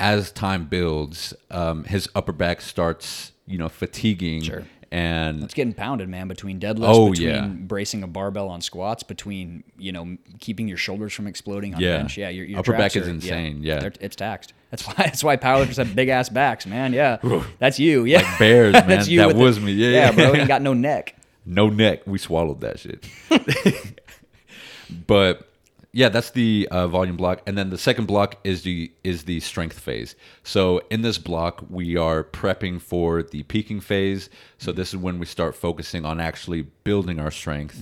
as 0.00 0.30
time 0.32 0.66
builds, 0.66 1.34
um, 1.50 1.84
his 1.84 2.08
upper 2.14 2.32
back 2.32 2.60
starts 2.60 3.32
you 3.46 3.58
know 3.58 3.68
fatiguing 3.68 4.42
Sure. 4.42 4.64
and 4.90 5.42
It's 5.44 5.52
getting 5.54 5.74
pounded, 5.74 6.08
man, 6.08 6.28
between 6.28 6.58
deadlifts, 6.58 6.84
Oh, 6.86 7.10
between 7.10 7.28
yeah. 7.28 7.46
bracing 7.46 8.02
a 8.02 8.06
barbell 8.06 8.48
on 8.48 8.60
squats, 8.60 9.02
between 9.02 9.64
you 9.78 9.92
know 9.92 10.16
keeping 10.40 10.66
your 10.68 10.78
shoulders 10.78 11.12
from 11.12 11.26
exploding 11.26 11.74
on 11.74 11.80
Yeah. 11.80 11.98
bench. 11.98 12.16
Yeah, 12.16 12.28
your, 12.30 12.44
your 12.46 12.60
Upper 12.60 12.72
back 12.72 12.92
traps 12.92 12.96
is 12.96 13.08
insane, 13.08 13.62
yeah. 13.62 13.80
they're- 13.80 13.92
it's 14.00 14.16
taxed. 14.16 14.52
That's 14.70 14.82
why 14.86 14.94
that's 14.98 15.22
why 15.24 15.36
powerlifters 15.36 15.76
have 15.76 15.94
big 15.94 16.08
ass 16.08 16.28
backs, 16.28 16.64
man. 16.66 16.92
Yeah, 16.92 17.18
that's 17.58 17.78
you. 17.78 18.04
Yeah, 18.04 18.22
like 18.22 18.38
bears, 18.38 18.72
man. 18.74 18.88
that's 18.88 19.08
you. 19.08 19.18
that 19.18 19.34
was 19.36 19.56
the- 19.58 19.62
me. 19.66 19.72
Yeah, 19.72 19.90
yeah, 19.90 20.12
bro. 20.12 20.32
You 20.32 20.40
ain't 20.40 20.48
got 20.48 20.62
no 20.62 20.74
neck. 20.74 21.16
No 21.46 21.68
neck. 21.68 22.02
We 22.06 22.18
swallowed 22.18 22.60
that 22.60 22.78
shit. 22.78 23.06
but 25.06 25.48
yeah, 25.92 26.08
that's 26.08 26.30
the 26.30 26.66
uh, 26.72 26.88
volume 26.88 27.16
block, 27.16 27.42
and 27.46 27.56
then 27.56 27.70
the 27.70 27.78
second 27.78 28.06
block 28.06 28.36
is 28.42 28.62
the 28.62 28.90
is 29.04 29.24
the 29.24 29.38
strength 29.40 29.78
phase. 29.78 30.16
So 30.42 30.82
in 30.90 31.02
this 31.02 31.18
block, 31.18 31.64
we 31.70 31.96
are 31.96 32.24
prepping 32.24 32.80
for 32.80 33.22
the 33.22 33.44
peaking 33.44 33.80
phase. 33.80 34.28
So 34.58 34.72
this 34.72 34.88
is 34.88 34.96
when 34.96 35.20
we 35.20 35.26
start 35.26 35.54
focusing 35.54 36.04
on 36.04 36.18
actually 36.18 36.62
building 36.62 37.20
our 37.20 37.30
strength. 37.30 37.80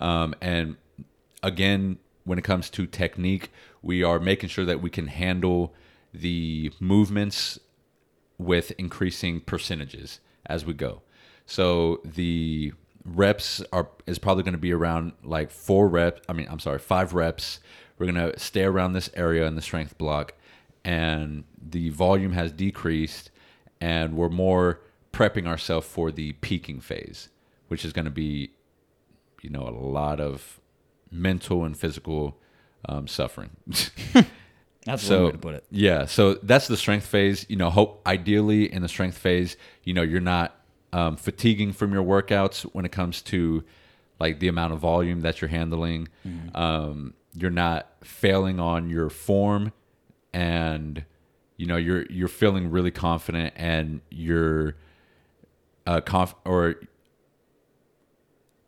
Um, 0.00 0.34
and 0.40 0.76
again, 1.42 1.98
when 2.24 2.36
it 2.36 2.42
comes 2.42 2.68
to 2.70 2.86
technique, 2.86 3.52
we 3.80 4.02
are 4.02 4.18
making 4.18 4.48
sure 4.48 4.64
that 4.64 4.82
we 4.82 4.90
can 4.90 5.06
handle 5.06 5.72
the 6.12 6.72
movements 6.80 7.60
with 8.38 8.72
increasing 8.72 9.40
percentages 9.40 10.20
as 10.46 10.64
we 10.64 10.74
go. 10.74 11.02
So 11.46 12.00
the 12.04 12.72
reps 13.04 13.62
are 13.72 13.88
is 14.06 14.18
probably 14.18 14.42
going 14.42 14.54
to 14.54 14.58
be 14.58 14.72
around 14.72 15.12
like 15.22 15.50
four 15.50 15.88
reps. 15.88 16.20
I 16.28 16.32
mean, 16.32 16.46
I'm 16.50 16.58
sorry, 16.60 16.78
five 16.78 17.14
reps. 17.14 17.60
We're 17.98 18.10
going 18.10 18.32
to 18.32 18.38
stay 18.38 18.64
around 18.64 18.94
this 18.94 19.10
area 19.14 19.46
in 19.46 19.54
the 19.54 19.62
strength 19.62 19.96
block, 19.98 20.34
and 20.84 21.44
the 21.60 21.90
volume 21.90 22.32
has 22.32 22.50
decreased, 22.52 23.30
and 23.80 24.14
we're 24.16 24.28
more 24.28 24.80
prepping 25.12 25.46
ourselves 25.46 25.86
for 25.86 26.10
the 26.10 26.32
peaking 26.34 26.80
phase, 26.80 27.28
which 27.68 27.84
is 27.84 27.92
going 27.92 28.06
to 28.06 28.10
be, 28.10 28.50
you 29.42 29.50
know, 29.50 29.68
a 29.68 29.70
lot 29.70 30.20
of 30.20 30.60
mental 31.10 31.64
and 31.64 31.76
physical 31.76 32.38
um, 32.88 33.06
suffering. 33.06 33.50
That's 34.84 35.02
so 35.02 35.16
one 35.16 35.24
way 35.26 35.32
to 35.32 35.38
put 35.38 35.54
it. 35.54 35.64
yeah 35.70 36.06
so 36.06 36.34
that's 36.42 36.66
the 36.66 36.76
strength 36.76 37.06
phase 37.06 37.46
you 37.48 37.54
know 37.54 37.70
hope 37.70 38.02
ideally 38.04 38.64
in 38.72 38.82
the 38.82 38.88
strength 38.88 39.16
phase 39.16 39.56
you 39.84 39.94
know 39.94 40.02
you're 40.02 40.20
not 40.20 40.56
um, 40.92 41.16
fatiguing 41.16 41.72
from 41.72 41.92
your 41.92 42.02
workouts 42.04 42.62
when 42.74 42.84
it 42.84 42.92
comes 42.92 43.22
to 43.22 43.64
like 44.20 44.38
the 44.40 44.48
amount 44.48 44.72
of 44.72 44.78
volume 44.80 45.20
that 45.22 45.40
you're 45.40 45.48
handling. 45.48 46.08
Um, 46.54 47.14
you're 47.34 47.50
not 47.50 47.88
failing 48.04 48.60
on 48.60 48.90
your 48.90 49.08
form 49.08 49.72
and 50.34 51.04
you 51.56 51.66
know 51.66 51.76
you're 51.76 52.04
you're 52.10 52.28
feeling 52.28 52.70
really 52.70 52.90
confident 52.90 53.54
and 53.56 54.00
you're 54.10 54.76
uh 55.86 56.00
conf- 56.02 56.34
or 56.44 56.76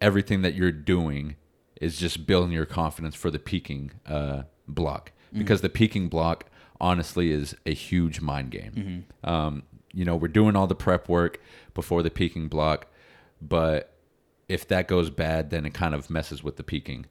everything 0.00 0.42
that 0.42 0.54
you're 0.54 0.72
doing 0.72 1.36
is 1.80 1.98
just 1.98 2.26
building 2.26 2.52
your 2.52 2.66
confidence 2.66 3.14
for 3.14 3.30
the 3.30 3.38
peaking 3.38 3.90
uh, 4.06 4.42
block. 4.68 5.12
Because 5.32 5.60
the 5.62 5.68
peaking 5.68 6.08
block 6.08 6.44
honestly 6.80 7.30
is 7.32 7.56
a 7.66 7.74
huge 7.74 8.20
mind 8.20 8.50
game. 8.50 9.04
Um, 9.24 9.62
you 9.92 10.04
know, 10.04 10.16
we're 10.16 10.28
doing 10.28 10.56
all 10.56 10.66
the 10.66 10.74
prep 10.74 11.08
work 11.08 11.40
before 11.74 12.02
the 12.02 12.10
peaking 12.10 12.48
block, 12.48 12.86
but 13.42 13.90
if 14.48 14.68
that 14.68 14.86
goes 14.88 15.08
bad, 15.10 15.50
then 15.50 15.64
it 15.64 15.72
kind 15.72 15.94
of 15.94 16.10
messes 16.10 16.42
with 16.44 16.56
the 16.56 16.62
peaking. 16.62 17.06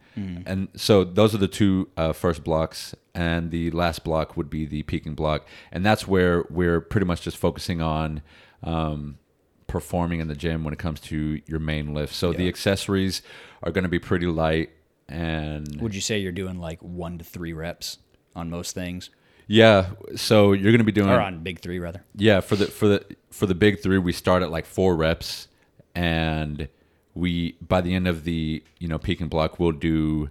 And 0.46 0.68
so 0.76 1.04
those 1.04 1.34
are 1.34 1.40
the 1.40 1.48
two 1.48 1.90
uh, 1.98 2.14
first 2.14 2.44
blocks, 2.44 2.94
and 3.16 3.50
the 3.52 3.72
last 3.72 4.04
block 4.04 4.38
would 4.38 4.50
be 4.50 4.66
the 4.66 4.84
peaking 4.84 5.16
block, 5.16 5.48
and 5.72 5.84
that's 5.86 6.08
where 6.08 6.46
we're 6.50 6.80
pretty 6.80 7.06
much 7.08 7.22
just 7.24 7.38
focusing 7.38 7.82
on 7.82 8.22
um, 8.62 9.18
performing 9.66 10.20
in 10.20 10.28
the 10.28 10.36
gym 10.36 10.64
when 10.64 10.74
it 10.74 10.80
comes 10.80 11.00
to 11.02 11.42
your 11.48 11.60
main 11.60 11.94
lift. 11.96 12.14
So 12.14 12.32
the 12.34 12.48
accessories 12.48 13.24
are 13.64 13.72
going 13.72 13.84
to 13.84 13.90
be 13.90 14.00
pretty 14.00 14.28
light, 14.28 14.70
and 15.10 15.82
Would 15.82 15.96
you 15.96 16.02
say 16.02 16.20
you're 16.20 16.32
doing 16.32 16.60
like 16.60 16.80
one 16.82 17.18
to 17.18 17.24
three 17.24 17.54
reps 17.54 17.98
on 18.36 18.50
most 18.52 18.76
things, 18.76 19.10
yeah, 19.48 19.92
so 20.16 20.54
you're 20.54 20.72
going 20.72 20.80
to 20.80 20.84
be 20.84 20.92
doing 20.92 21.10
or 21.10 21.20
on 21.20 21.44
big 21.44 21.60
three 21.60 21.80
rather? 21.80 22.04
Yeah, 22.16 22.40
for 22.40 22.56
the 22.56 22.66
for 22.68 22.88
the 22.88 23.06
for 23.32 23.46
the 23.46 23.56
big 23.56 23.82
three, 23.82 23.98
we 23.98 24.14
start 24.14 24.44
at 24.44 24.52
like 24.52 24.66
four 24.66 24.96
reps, 24.96 25.48
and 25.96 26.68
we 27.14 27.58
by 27.62 27.82
the 27.82 27.94
end 27.94 28.08
of 28.08 28.24
the 28.24 28.64
you 28.80 28.88
know 28.88 28.98
peak 28.98 29.22
and 29.22 29.30
block, 29.30 29.60
we'll 29.60 29.72
do 29.72 30.30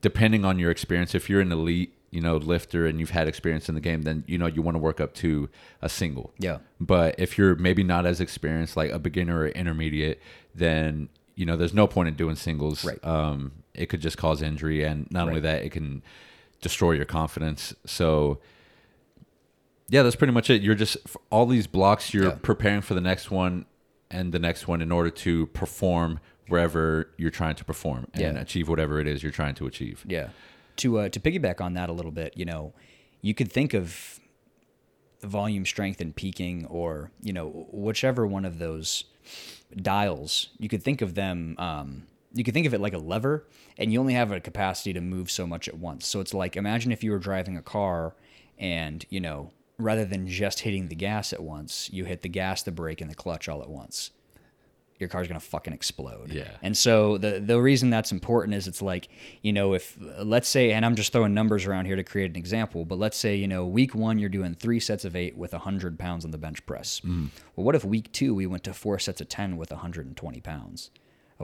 depending 0.00 0.44
on 0.44 0.58
your 0.58 0.70
experience. 0.70 1.14
If 1.14 1.30
you're 1.30 1.40
an 1.40 1.52
elite 1.52 1.94
you 2.10 2.20
know 2.20 2.36
lifter 2.36 2.86
and 2.86 2.98
you've 2.98 3.10
had 3.10 3.28
experience 3.28 3.68
in 3.68 3.74
the 3.74 3.80
game, 3.80 4.02
then 4.02 4.24
you 4.26 4.36
know 4.36 4.46
you 4.46 4.62
want 4.62 4.74
to 4.74 4.80
work 4.80 5.00
up 5.00 5.14
to 5.14 5.48
a 5.80 5.88
single. 5.88 6.32
Yeah. 6.38 6.58
But 6.80 7.14
if 7.18 7.38
you're 7.38 7.54
maybe 7.54 7.82
not 7.82 8.06
as 8.06 8.20
experienced, 8.20 8.76
like 8.76 8.90
a 8.90 8.98
beginner 8.98 9.40
or 9.40 9.48
intermediate, 9.48 10.20
then 10.54 11.08
you 11.36 11.46
know 11.46 11.56
there's 11.56 11.74
no 11.74 11.86
point 11.86 12.08
in 12.08 12.14
doing 12.14 12.36
singles. 12.36 12.84
Right. 12.84 13.02
Um, 13.04 13.52
it 13.74 13.86
could 13.86 14.00
just 14.00 14.18
cause 14.18 14.42
injury, 14.42 14.84
and 14.84 15.10
not 15.10 15.28
only 15.28 15.40
that, 15.40 15.62
it 15.62 15.70
can 15.70 16.02
destroy 16.60 16.92
your 16.92 17.04
confidence. 17.06 17.74
So 17.86 18.38
yeah, 19.88 20.02
that's 20.02 20.16
pretty 20.16 20.32
much 20.32 20.50
it. 20.50 20.62
You're 20.62 20.74
just 20.74 20.96
all 21.30 21.46
these 21.46 21.66
blocks. 21.66 22.14
You're 22.14 22.26
Yeah. 22.26 22.38
preparing 22.42 22.80
for 22.80 22.94
the 22.94 23.00
next 23.00 23.30
one 23.30 23.66
and 24.10 24.32
the 24.32 24.38
next 24.38 24.68
one 24.68 24.80
in 24.82 24.92
order 24.92 25.10
to 25.10 25.46
perform 25.48 26.20
wherever 26.48 27.10
you're 27.16 27.30
trying 27.30 27.54
to 27.56 27.64
perform 27.64 28.06
and 28.14 28.36
Yeah. 28.36 28.40
achieve 28.40 28.68
whatever 28.68 29.00
it 29.00 29.06
is 29.06 29.22
you're 29.22 29.32
trying 29.32 29.54
to 29.56 29.66
achieve. 29.66 30.04
Yeah. 30.08 30.28
To 30.76 30.98
uh, 31.00 31.08
to 31.08 31.20
piggyback 31.20 31.60
on 31.60 31.74
that 31.74 31.88
a 31.88 31.92
little 31.92 32.10
bit, 32.12 32.36
you 32.36 32.44
know, 32.44 32.72
you 33.20 33.34
could 33.34 33.50
think 33.52 33.74
of 33.74 34.18
volume 35.22 35.66
strength 35.66 36.00
and 36.00 36.16
peaking, 36.16 36.64
or 36.66 37.10
you 37.22 37.32
know, 37.32 37.66
whichever 37.70 38.26
one 38.26 38.44
of 38.44 38.58
those 38.58 39.04
dials. 39.76 40.48
You 40.58 40.68
could 40.68 40.82
think 40.82 41.02
of 41.02 41.14
them. 41.14 41.54
Um, 41.58 42.06
you 42.32 42.44
can 42.44 42.54
think 42.54 42.66
of 42.66 42.74
it 42.74 42.80
like 42.80 42.94
a 42.94 42.98
lever, 42.98 43.46
and 43.78 43.92
you 43.92 44.00
only 44.00 44.14
have 44.14 44.32
a 44.32 44.40
capacity 44.40 44.92
to 44.92 45.00
move 45.00 45.30
so 45.30 45.46
much 45.46 45.68
at 45.68 45.76
once. 45.76 46.06
So 46.06 46.20
it's 46.20 46.34
like 46.34 46.56
imagine 46.56 46.92
if 46.92 47.02
you 47.02 47.10
were 47.10 47.18
driving 47.18 47.56
a 47.56 47.62
car, 47.62 48.14
and 48.58 49.04
you 49.10 49.20
know, 49.20 49.52
rather 49.78 50.04
than 50.04 50.26
just 50.26 50.60
hitting 50.60 50.88
the 50.88 50.94
gas 50.94 51.32
at 51.32 51.42
once, 51.42 51.90
you 51.92 52.04
hit 52.04 52.22
the 52.22 52.28
gas, 52.28 52.62
the 52.62 52.72
brake, 52.72 53.00
and 53.00 53.10
the 53.10 53.14
clutch 53.14 53.48
all 53.48 53.62
at 53.62 53.70
once 53.70 54.10
your 55.00 55.08
car's 55.08 55.26
gonna 55.26 55.40
fucking 55.40 55.72
explode. 55.72 56.30
Yeah. 56.30 56.50
And 56.62 56.76
so 56.76 57.16
the 57.16 57.40
the 57.40 57.60
reason 57.60 57.90
that's 57.90 58.12
important 58.12 58.54
is 58.54 58.68
it's 58.68 58.82
like 58.82 59.08
you 59.42 59.52
know 59.52 59.72
if 59.72 59.96
let's 60.22 60.48
say 60.48 60.72
and 60.72 60.84
I'm 60.84 60.94
just 60.94 61.10
throwing 61.10 61.32
numbers 61.32 61.66
around 61.66 61.86
here 61.86 61.96
to 61.96 62.04
create 62.04 62.30
an 62.30 62.36
example, 62.36 62.84
but 62.84 62.98
let's 62.98 63.16
say 63.16 63.34
you 63.34 63.48
know 63.48 63.66
week 63.66 63.94
one 63.94 64.18
you're 64.18 64.28
doing 64.28 64.54
three 64.54 64.78
sets 64.78 65.04
of 65.04 65.16
eight 65.16 65.36
with 65.36 65.52
hundred 65.52 65.98
pounds 65.98 66.24
on 66.24 66.30
the 66.30 66.38
bench 66.38 66.64
press. 66.66 67.00
Mm. 67.00 67.30
Well, 67.56 67.64
what 67.64 67.74
if 67.74 67.84
week 67.84 68.12
two 68.12 68.34
we 68.34 68.46
went 68.46 68.62
to 68.64 68.74
four 68.74 68.98
sets 68.98 69.22
of 69.22 69.28
ten 69.28 69.56
with 69.56 69.70
120 69.70 70.40
pounds? 70.40 70.90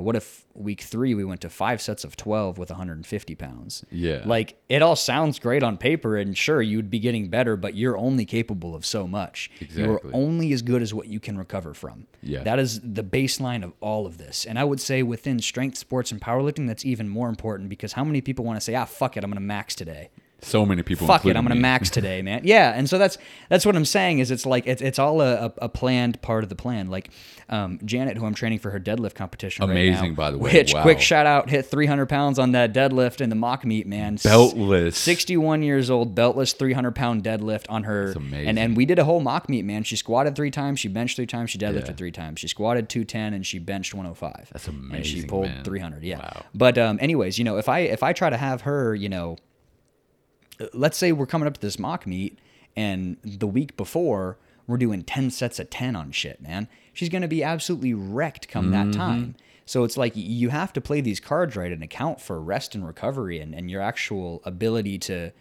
What 0.01 0.15
if 0.15 0.45
week 0.55 0.83
three 0.83 1.15
we 1.15 1.25
went 1.25 1.41
to 1.41 1.49
five 1.49 1.81
sets 1.81 2.05
of 2.05 2.17
12 2.17 2.59
with 2.59 2.69
150 2.69 3.35
pounds? 3.35 3.85
Yeah. 3.91 4.23
Like 4.27 4.59
it 4.69 4.83
all 4.83 4.97
sounds 4.97 5.39
great 5.39 5.63
on 5.63 5.79
paper, 5.79 6.17
and 6.17 6.37
sure 6.37 6.61
you'd 6.61 6.91
be 6.91 6.99
getting 6.99 7.29
better, 7.29 7.57
but 7.57 7.75
you're 7.75 7.97
only 7.97 8.27
capable 8.27 8.75
of 8.75 8.85
so 8.85 9.07
much. 9.07 9.51
Exactly. 9.61 9.85
You're 9.85 10.01
only 10.13 10.53
as 10.53 10.61
good 10.61 10.83
as 10.83 10.93
what 10.93 11.07
you 11.07 11.19
can 11.19 11.39
recover 11.39 11.73
from. 11.73 12.07
Yeah. 12.23 12.43
That 12.43 12.59
is 12.59 12.81
the 12.81 13.03
baseline 13.03 13.65
of 13.65 13.73
all 13.81 14.07
of 14.07 14.19
this. 14.19 14.45
And 14.45 14.59
I 14.59 14.65
would 14.65 14.81
say 14.81 15.03
within 15.03 15.39
strength 15.41 15.79
sports 15.79 16.13
and 16.13 16.21
powerlifting, 16.21 16.67
that's 16.67 16.85
even 16.85 17.09
more 17.09 17.29
important 17.29 17.71
because 17.71 17.95
how 17.95 18.05
many 18.05 18.21
people 18.21 18.45
want 18.45 18.59
to 18.59 18.61
say, 18.61 18.75
ah, 18.75 18.85
fuck 18.85 19.17
it, 19.17 19.25
I'm 19.25 19.31
going 19.31 19.37
to 19.37 19.41
max 19.41 19.75
today. 19.75 20.11
So 20.43 20.67
many 20.67 20.83
people. 20.83 21.07
Fuck 21.07 21.25
it, 21.25 21.31
I'm 21.37 21.45
going 21.45 21.49
to 21.49 21.55
me. 21.55 21.61
max 21.63 21.91
today, 21.99 22.21
man. 22.23 22.43
Yeah, 22.45 22.73
and 22.75 22.89
so 22.89 22.99
that's 22.99 23.17
that's 23.49 23.65
what 23.65 23.75
I'm 23.75 23.85
saying 23.87 24.19
is 24.19 24.31
it's 24.31 24.45
like 24.45 24.67
it's, 24.67 24.83
it's 24.83 24.99
all 24.99 25.21
a, 25.23 25.53
a, 25.59 25.69
planned 25.69 26.21
part 26.23 26.45
of 26.45 26.51
the 26.51 26.55
plan. 26.55 26.89
Like 26.89 27.11
um, 27.49 27.81
Janet, 27.85 28.19
who 28.19 28.27
I'm 28.27 28.35
training 28.35 28.59
for 28.59 28.71
her 28.71 28.79
deadlift 28.79 29.15
competition, 29.15 29.65
right 29.65 29.71
Amazing, 29.73 30.11
now, 30.11 30.17
by 30.17 30.31
the 30.31 30.39
way. 30.39 30.53
Which 30.53 30.75
Wow. 30.75 30.83
quick 30.83 31.01
shout 31.01 31.27
out, 31.27 31.49
hit 31.49 31.67
300 31.67 32.07
pounds 32.07 32.39
on 32.39 32.53
that 32.53 32.75
deadlift 32.75 33.21
in 33.21 33.31
the 33.31 33.35
mock 33.37 33.65
meet, 33.65 33.87
man. 33.87 34.19
Beltless. 34.19 34.95
61 34.95 35.63
years 35.63 35.91
old, 35.91 36.15
beltless, 36.15 36.55
300 36.57 36.93
pound 36.95 37.25
deadlift 37.25 37.65
on 37.69 37.85
her. 37.85 38.07
That's 38.07 38.17
amazing. 38.17 38.49
And 38.49 38.59
and 38.59 38.77
we 38.77 38.85
did 38.85 38.99
a 38.99 39.05
whole 39.05 39.21
mock 39.21 39.49
meet, 39.49 39.65
man. 39.65 39.85
She 39.85 39.97
squatted 39.97 40.37
three 40.37 40.51
times, 40.51 40.79
she 40.81 40.89
benched 40.89 41.17
three 41.17 41.27
times, 41.27 41.51
she 41.51 41.59
deadlifted 41.59 41.89
Yeah. 41.89 41.93
three 41.95 42.13
times. 42.13 42.41
She 42.41 42.49
squatted 42.49 42.89
210 42.89 43.33
and 43.33 43.47
she 43.47 43.59
benched 43.59 43.95
105. 43.95 44.51
That's 44.53 44.69
And 44.69 45.07
she 45.07 45.23
pulled 45.25 45.47
man. 45.49 45.65
300. 45.65 46.03
Yeah. 46.05 46.19
Wow. 46.19 46.43
But 46.55 46.77
um, 46.79 46.99
anyways, 47.01 47.39
you 47.39 47.45
know, 47.45 47.57
if 47.57 47.69
I 47.69 47.81
if 47.81 48.03
I 48.03 48.13
try 48.13 48.29
to 48.29 48.37
have 48.37 48.61
her, 48.63 48.95
you 48.95 49.09
know, 49.09 49.39
let's 50.73 50.97
say 50.97 51.13
we're 51.13 51.27
coming 51.27 51.47
up 51.47 51.55
to 51.55 51.61
this 51.61 51.79
mock 51.79 52.07
meet 52.07 52.39
and 52.77 53.17
the 53.25 53.47
week 53.47 53.77
before 53.77 54.39
we're 54.67 54.77
doing 54.77 55.03
10 55.03 55.31
sets 55.31 55.59
of 55.59 55.71
10 55.71 55.97
on 55.97 56.11
shit 56.13 56.41
man. 56.41 56.69
She's 56.93 57.09
going 57.09 57.23
to 57.23 57.29
be 57.29 57.43
absolutely 57.43 57.95
wrecked 57.95 58.49
come 58.49 58.71
that 58.71 58.87
mm-hmm. 58.87 58.99
time. 58.99 59.35
So 59.67 59.85
it's 59.85 59.97
like 59.97 60.13
you 60.15 60.49
have 60.51 60.73
to 60.75 60.81
play 60.81 61.01
these 61.01 61.21
cards 61.21 61.57
right 61.57 61.73
and 61.73 61.83
account 61.83 62.21
for 62.21 62.41
rest 62.41 62.75
and 62.75 62.87
recovery 62.87 63.41
and, 63.41 63.55
and 63.55 63.71
your 63.71 63.83
actual 63.83 64.41
ability 64.45 64.99
to 65.01 65.33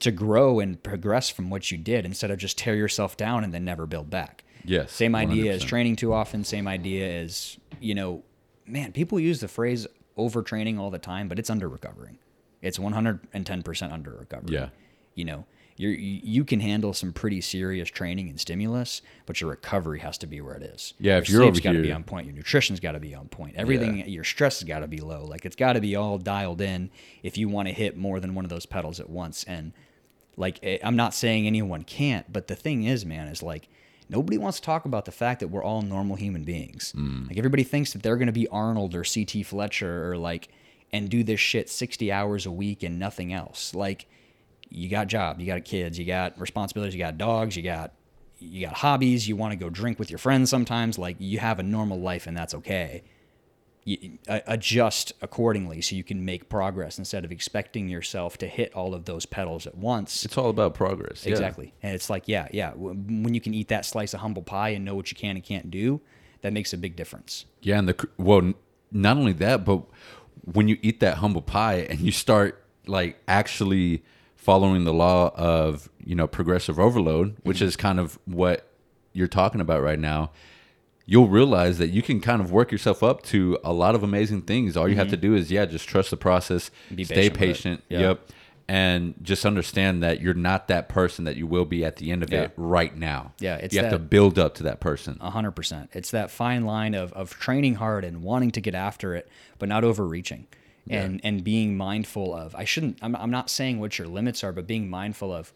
to 0.00 0.10
grow 0.10 0.60
and 0.60 0.82
progress 0.82 1.30
from 1.30 1.48
what 1.48 1.70
you 1.70 1.78
did 1.78 2.04
instead 2.04 2.30
of 2.30 2.36
just 2.38 2.58
tear 2.58 2.74
yourself 2.74 3.16
down 3.16 3.42
and 3.42 3.54
then 3.54 3.64
never 3.64 3.86
build 3.86 4.10
back. 4.10 4.44
Yes, 4.62 4.92
same 4.92 5.14
idea 5.14 5.54
as 5.54 5.62
100%. 5.62 5.68
training 5.68 5.96
too 5.96 6.12
often 6.12 6.44
same 6.44 6.66
idea 6.66 7.08
as 7.22 7.56
you 7.80 7.94
know 7.94 8.22
man 8.66 8.92
people 8.92 9.20
use 9.20 9.40
the 9.40 9.48
phrase 9.48 9.86
overtraining 10.18 10.78
all 10.78 10.90
the 10.90 10.98
time 10.98 11.28
but 11.28 11.38
it's 11.38 11.50
under 11.50 11.68
recovering 11.68 12.18
it's 12.66 12.78
110% 12.78 13.92
under 13.92 14.10
recovery. 14.10 14.54
Yeah. 14.54 14.68
you 15.14 15.24
know 15.24 15.44
you're, 15.78 15.92
you 15.92 16.20
you 16.22 16.44
can 16.44 16.60
handle 16.60 16.94
some 16.94 17.12
pretty 17.12 17.40
serious 17.40 17.90
training 17.90 18.28
and 18.30 18.40
stimulus 18.40 19.02
but 19.26 19.40
your 19.40 19.50
recovery 19.50 20.00
has 20.00 20.16
to 20.18 20.26
be 20.26 20.40
where 20.40 20.54
it 20.54 20.62
is. 20.62 20.94
Yeah, 20.98 21.18
if 21.18 21.28
your 21.28 21.42
you're 21.42 21.52
sleep's 21.52 21.66
over 21.66 21.74
got 21.74 21.78
to 21.78 21.82
be 21.82 21.92
on 21.92 22.02
point 22.04 22.26
your 22.26 22.34
nutrition's 22.34 22.80
got 22.80 22.92
to 22.92 23.00
be 23.00 23.14
on 23.14 23.28
point 23.28 23.56
everything 23.56 24.08
your 24.08 24.24
stress 24.24 24.60
has 24.60 24.68
got 24.68 24.80
to 24.80 24.88
be 24.88 24.98
low 24.98 25.24
like 25.24 25.44
it's 25.44 25.56
got 25.56 25.74
to 25.74 25.80
be 25.80 25.94
all 25.96 26.18
dialed 26.18 26.60
in 26.60 26.90
if 27.22 27.36
you 27.36 27.48
want 27.48 27.68
to 27.68 27.74
hit 27.74 27.96
more 27.96 28.20
than 28.20 28.34
one 28.34 28.44
of 28.44 28.48
those 28.48 28.66
pedals 28.66 29.00
at 29.00 29.10
once. 29.10 29.44
And 29.44 29.72
like 30.38 30.58
eh, 30.62 30.78
i'm 30.82 30.96
not 30.96 31.14
saying 31.14 31.46
anyone 31.46 31.82
can't 31.82 32.30
but 32.32 32.46
the 32.46 32.56
thing 32.56 32.84
is 32.84 33.06
man 33.06 33.26
is 33.28 33.42
like 33.42 33.68
nobody 34.08 34.38
wants 34.38 34.60
to 34.60 34.64
talk 34.64 34.84
about 34.84 35.04
the 35.04 35.12
fact 35.12 35.40
that 35.40 35.48
we're 35.48 35.64
all 35.64 35.82
normal 35.82 36.16
human 36.16 36.44
beings. 36.44 36.92
Like 37.28 37.38
everybody 37.38 37.64
thinks 37.64 37.92
that 37.92 38.02
they're 38.02 38.16
going 38.16 38.26
to 38.26 38.32
be 38.32 38.48
arnold 38.48 38.94
or 38.94 39.02
ct 39.02 39.44
fletcher 39.44 40.10
or 40.10 40.16
like 40.16 40.48
and 40.96 41.08
do 41.08 41.22
this 41.22 41.38
shit 41.40 41.68
60 41.68 42.10
hours 42.10 42.46
a 42.46 42.50
week 42.50 42.82
and 42.82 42.98
nothing 42.98 43.32
else 43.32 43.74
like 43.74 44.06
you 44.68 44.88
got 44.88 45.06
job 45.06 45.40
you 45.40 45.46
got 45.46 45.64
kids 45.64 45.98
you 45.98 46.04
got 46.04 46.38
responsibilities 46.40 46.94
you 46.94 46.98
got 47.00 47.16
dogs 47.18 47.56
you 47.56 47.62
got 47.62 47.92
you 48.38 48.66
got 48.66 48.74
hobbies 48.74 49.28
you 49.28 49.36
want 49.36 49.52
to 49.52 49.56
go 49.56 49.70
drink 49.70 49.98
with 49.98 50.10
your 50.10 50.18
friends 50.18 50.50
sometimes 50.50 50.98
like 50.98 51.16
you 51.18 51.38
have 51.38 51.58
a 51.58 51.62
normal 51.62 52.00
life 52.00 52.26
and 52.26 52.36
that's 52.36 52.54
okay 52.54 53.02
you, 53.84 54.18
adjust 54.48 55.12
accordingly 55.22 55.80
so 55.80 55.94
you 55.94 56.02
can 56.02 56.24
make 56.24 56.48
progress 56.48 56.98
instead 56.98 57.24
of 57.24 57.30
expecting 57.30 57.88
yourself 57.88 58.36
to 58.38 58.46
hit 58.48 58.72
all 58.74 58.94
of 58.94 59.04
those 59.04 59.24
pedals 59.26 59.64
at 59.66 59.76
once 59.76 60.24
It's 60.24 60.36
all 60.36 60.50
about 60.50 60.74
progress. 60.74 61.24
yeah. 61.24 61.30
exactly 61.30 61.72
and 61.82 61.94
it's 61.94 62.10
like 62.10 62.24
yeah 62.26 62.48
yeah 62.52 62.72
when 62.74 63.32
you 63.32 63.40
can 63.40 63.54
eat 63.54 63.68
that 63.68 63.84
slice 63.86 64.12
of 64.12 64.20
humble 64.20 64.42
pie 64.42 64.70
and 64.70 64.84
know 64.84 64.94
what 64.96 65.10
you 65.12 65.16
can 65.16 65.36
and 65.36 65.44
can't 65.44 65.70
do 65.70 66.00
that 66.42 66.52
makes 66.52 66.72
a 66.72 66.78
big 66.78 66.96
difference 66.96 67.44
Yeah, 67.62 67.78
and 67.78 67.88
the 67.88 68.08
well, 68.18 68.52
not 68.92 69.16
only 69.16 69.32
that, 69.34 69.64
but 69.64 69.82
when 70.44 70.68
you 70.68 70.78
eat 70.82 71.00
that 71.00 71.18
humble 71.18 71.42
pie 71.42 71.86
and 71.90 72.00
you 72.00 72.12
start 72.12 72.62
like 72.86 73.20
actually 73.26 74.02
following 74.36 74.84
the 74.84 74.92
law 74.92 75.32
of 75.34 75.88
you 76.04 76.14
know 76.14 76.26
progressive 76.26 76.78
overload, 76.78 77.36
which 77.42 77.60
is 77.60 77.76
kind 77.76 77.98
of 77.98 78.18
what 78.26 78.70
you're 79.12 79.26
talking 79.26 79.60
about 79.60 79.82
right 79.82 79.98
now, 79.98 80.30
you'll 81.04 81.28
realize 81.28 81.78
that 81.78 81.88
you 81.88 82.02
can 82.02 82.20
kind 82.20 82.40
of 82.40 82.52
work 82.52 82.70
yourself 82.70 83.02
up 83.02 83.22
to 83.22 83.58
a 83.64 83.72
lot 83.72 83.94
of 83.94 84.02
amazing 84.02 84.42
things. 84.42 84.76
All 84.76 84.88
you 84.88 84.96
have 84.96 85.06
mm-hmm. 85.06 85.12
to 85.12 85.20
do 85.20 85.34
is 85.34 85.50
yeah, 85.50 85.64
just 85.64 85.88
trust 85.88 86.10
the 86.10 86.16
process, 86.16 86.70
Be 86.94 87.04
stay 87.04 87.30
patient 87.30 87.38
patient. 87.38 87.84
Yeah. 87.88 88.00
Yep. 88.00 88.30
And 88.68 89.14
just 89.22 89.46
understand 89.46 90.02
that 90.02 90.20
you're 90.20 90.34
not 90.34 90.66
that 90.68 90.88
person 90.88 91.24
that 91.24 91.36
you 91.36 91.46
will 91.46 91.64
be 91.64 91.84
at 91.84 91.96
the 91.96 92.10
end 92.10 92.24
of 92.24 92.32
Yeah. 92.32 92.42
it 92.42 92.52
right 92.56 92.96
now. 92.96 93.32
Yeah, 93.38 93.56
it's 93.56 93.72
you 93.72 93.80
have 93.80 93.92
to 93.92 93.98
build 94.00 94.40
up 94.40 94.56
to 94.56 94.64
that 94.64 94.80
person. 94.80 95.18
A 95.20 95.30
hundred 95.30 95.52
percent. 95.52 95.90
It's 95.92 96.10
that 96.10 96.32
fine 96.32 96.64
line 96.64 96.94
of, 96.94 97.12
of 97.12 97.30
training 97.38 97.76
hard 97.76 98.04
and 98.04 98.22
wanting 98.24 98.50
to 98.52 98.60
get 98.60 98.74
after 98.74 99.14
it, 99.14 99.28
but 99.60 99.68
not 99.68 99.84
overreaching, 99.84 100.48
and 100.90 101.20
and 101.22 101.44
being 101.44 101.76
mindful 101.76 102.34
of. 102.34 102.56
I 102.56 102.64
shouldn't. 102.64 102.98
I'm, 103.02 103.14
I'm 103.14 103.30
not 103.30 103.50
saying 103.50 103.78
what 103.78 103.98
your 103.98 104.08
limits 104.08 104.42
are, 104.42 104.52
but 104.52 104.66
being 104.66 104.90
mindful 104.90 105.32
of. 105.32 105.52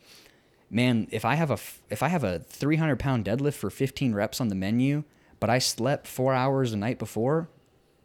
Man, 0.70 1.08
if 1.10 1.24
I 1.24 1.34
have 1.34 1.50
a 1.50 1.58
if 1.90 2.04
I 2.04 2.08
have 2.08 2.22
a 2.22 2.38
300 2.38 2.96
pound 3.00 3.24
deadlift 3.24 3.54
for 3.54 3.70
15 3.70 4.14
reps 4.14 4.40
on 4.40 4.48
the 4.50 4.54
menu, 4.54 5.02
but 5.40 5.50
I 5.50 5.58
slept 5.58 6.06
four 6.06 6.32
hours 6.32 6.70
the 6.70 6.76
night 6.76 7.00
before, 7.00 7.48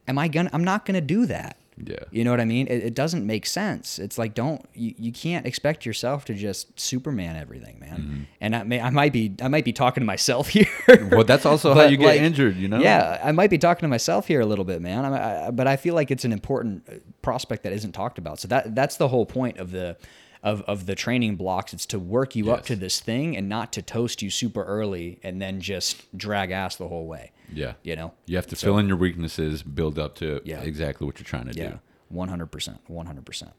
am 0.08 0.18
I 0.18 0.28
gonna? 0.30 0.49
I'm 0.51 0.64
not 0.64 0.84
gonna 0.84 0.99
do 0.99 1.28
that. 1.28 1.58
Yeah. 1.78 1.97
You 2.09 2.23
know 2.23 2.32
what 2.32 2.39
I 2.39 2.45
mean? 2.45 2.67
It, 2.67 2.84
it 2.84 2.93
doesn't 2.93 3.26
make 3.26 3.45
sense. 3.45 3.99
It's 3.99 4.17
like 4.17 4.34
don't 4.34 4.65
you, 4.73 4.95
you 4.97 5.11
can't 5.11 5.45
expect 5.45 5.86
yourself 5.86 6.26
to 6.26 6.34
just 6.34 6.80
Superman 6.80 7.36
everything, 7.36 7.80
man. 7.80 7.97
Mm-hmm. 7.97 8.21
And 8.39 8.55
I 8.55 8.63
may 8.63 8.80
I 8.80 8.89
might 8.89 9.11
be 9.11 9.36
I 9.41 9.47
might 9.49 9.65
be 9.65 9.73
talking 9.73 10.01
to 10.01 10.05
myself 10.05 10.49
here. 10.49 10.67
Well, 11.11 11.26
that's 11.26 11.45
also 11.45 11.73
how 11.73 11.84
you 11.84 11.97
get 11.97 12.07
like, 12.07 12.21
injured, 12.21 12.55
you 12.55 12.67
know? 12.67 12.80
Yeah, 12.80 13.19
I 13.23 13.32
might 13.32 13.49
be 13.49 13.57
talking 13.57 13.82
to 13.82 13.88
myself 13.89 14.28
here 14.28 14.41
a 14.41 14.45
little 14.45 14.65
bit, 14.65 14.82
man. 14.82 15.05
I, 15.05 15.47
I, 15.47 15.51
but 15.51 15.67
I 15.67 15.76
feel 15.76 15.95
like 15.95 16.11
it's 16.11 16.26
an 16.26 16.32
important 16.32 16.88
uh, 16.89 16.95
prospect 17.21 17.63
that 17.63 17.73
isn't 17.73 17.91
talked 17.91 18.17
about. 18.17 18.39
So 18.39 18.47
that 18.47 18.73
that's 18.73 18.97
the 18.97 19.09
whole 19.09 19.26
point 19.26 19.57
of 19.57 19.71
the 19.71 19.97
of, 20.45 20.61
of 20.61 20.86
the 20.86 20.95
training 20.95 21.36
blocks. 21.36 21.73
It's 21.73 21.88
to 21.88 21.99
work 21.99 22.36
you 22.36 22.51
up 22.51 22.65
to 22.67 22.76
this 22.76 22.99
thing 22.99 23.36
and 23.36 23.49
not 23.49 23.73
to 23.73 23.82
toast 23.82 24.21
you 24.21 24.30
super 24.30 24.63
early 24.63 25.19
and 25.23 25.41
then 25.41 25.59
just 25.59 26.15
drag 26.15 26.51
ass 26.51 26.76
the 26.76 26.88
whole 26.88 27.07
way. 27.07 27.32
Yeah. 27.54 27.74
You 27.84 27.96
know? 27.96 28.14
You 28.26 28.36
have 28.38 28.48
to 28.48 28.56
fill 28.56 28.78
in 28.78 28.88
your 28.88 28.98
weaknesses, 28.98 29.64
build 29.64 29.98
up 30.00 30.16
to 30.16 30.41
Yeah. 30.46 30.62
exactly 30.62 31.06
what 31.06 31.20
you're 31.20 31.26
trying 31.26 31.46
to 31.48 31.54
do. 31.54 31.62
Yeah, 31.62 31.70
do. 31.72 31.80
one 32.10 32.30
hundred 32.30 32.48
percent, 32.48 32.80
one 32.88 33.06
hundred 33.06 33.26
percent. 33.26 33.52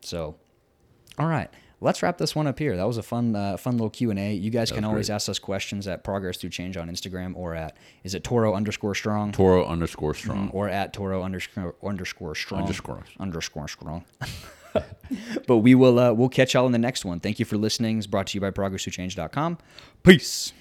So, 0.00 0.36
all 1.18 1.26
right, 1.26 1.48
let's 1.80 2.02
wrap 2.02 2.18
this 2.18 2.34
one 2.34 2.46
up 2.46 2.58
here. 2.58 2.76
That 2.76 2.86
was 2.86 2.98
a 2.98 3.02
fun, 3.02 3.34
uh, 3.36 3.56
fun 3.56 3.74
little 3.74 3.90
Q 3.90 4.10
and 4.10 4.18
A. 4.18 4.34
You 4.34 4.50
guys 4.50 4.70
can 4.72 4.84
always 4.84 5.08
great. 5.08 5.14
ask 5.16 5.28
us 5.28 5.38
questions 5.38 5.86
at 5.86 6.04
Progress 6.04 6.36
Through 6.38 6.50
Change 6.50 6.76
on 6.76 6.88
Instagram 6.90 7.36
or 7.36 7.54
at 7.54 7.76
is 8.02 8.14
it 8.14 8.24
Toro 8.24 8.54
underscore 8.54 8.94
Strong 8.94 9.32
Toro 9.32 9.64
underscore 9.66 10.14
strong. 10.14 10.50
or 10.50 10.68
at 10.68 10.92
Toro 10.92 11.22
underscore 11.22 11.74
underscore 11.82 12.34
Strong 12.34 12.62
Underscore. 12.62 13.04
underscore 13.20 13.68
Strong. 13.68 14.04
but 15.46 15.58
we 15.58 15.74
will 15.74 15.98
uh, 16.00 16.12
we'll 16.12 16.28
catch 16.28 16.54
y'all 16.54 16.66
in 16.66 16.72
the 16.72 16.78
next 16.78 17.04
one. 17.04 17.20
Thank 17.20 17.38
you 17.38 17.44
for 17.44 17.56
listening. 17.56 17.98
It's 17.98 18.06
brought 18.08 18.26
to 18.28 18.36
you 18.36 18.40
by 18.40 18.50
ProgressThroughChange.com. 18.50 19.58
Peace. 20.02 20.52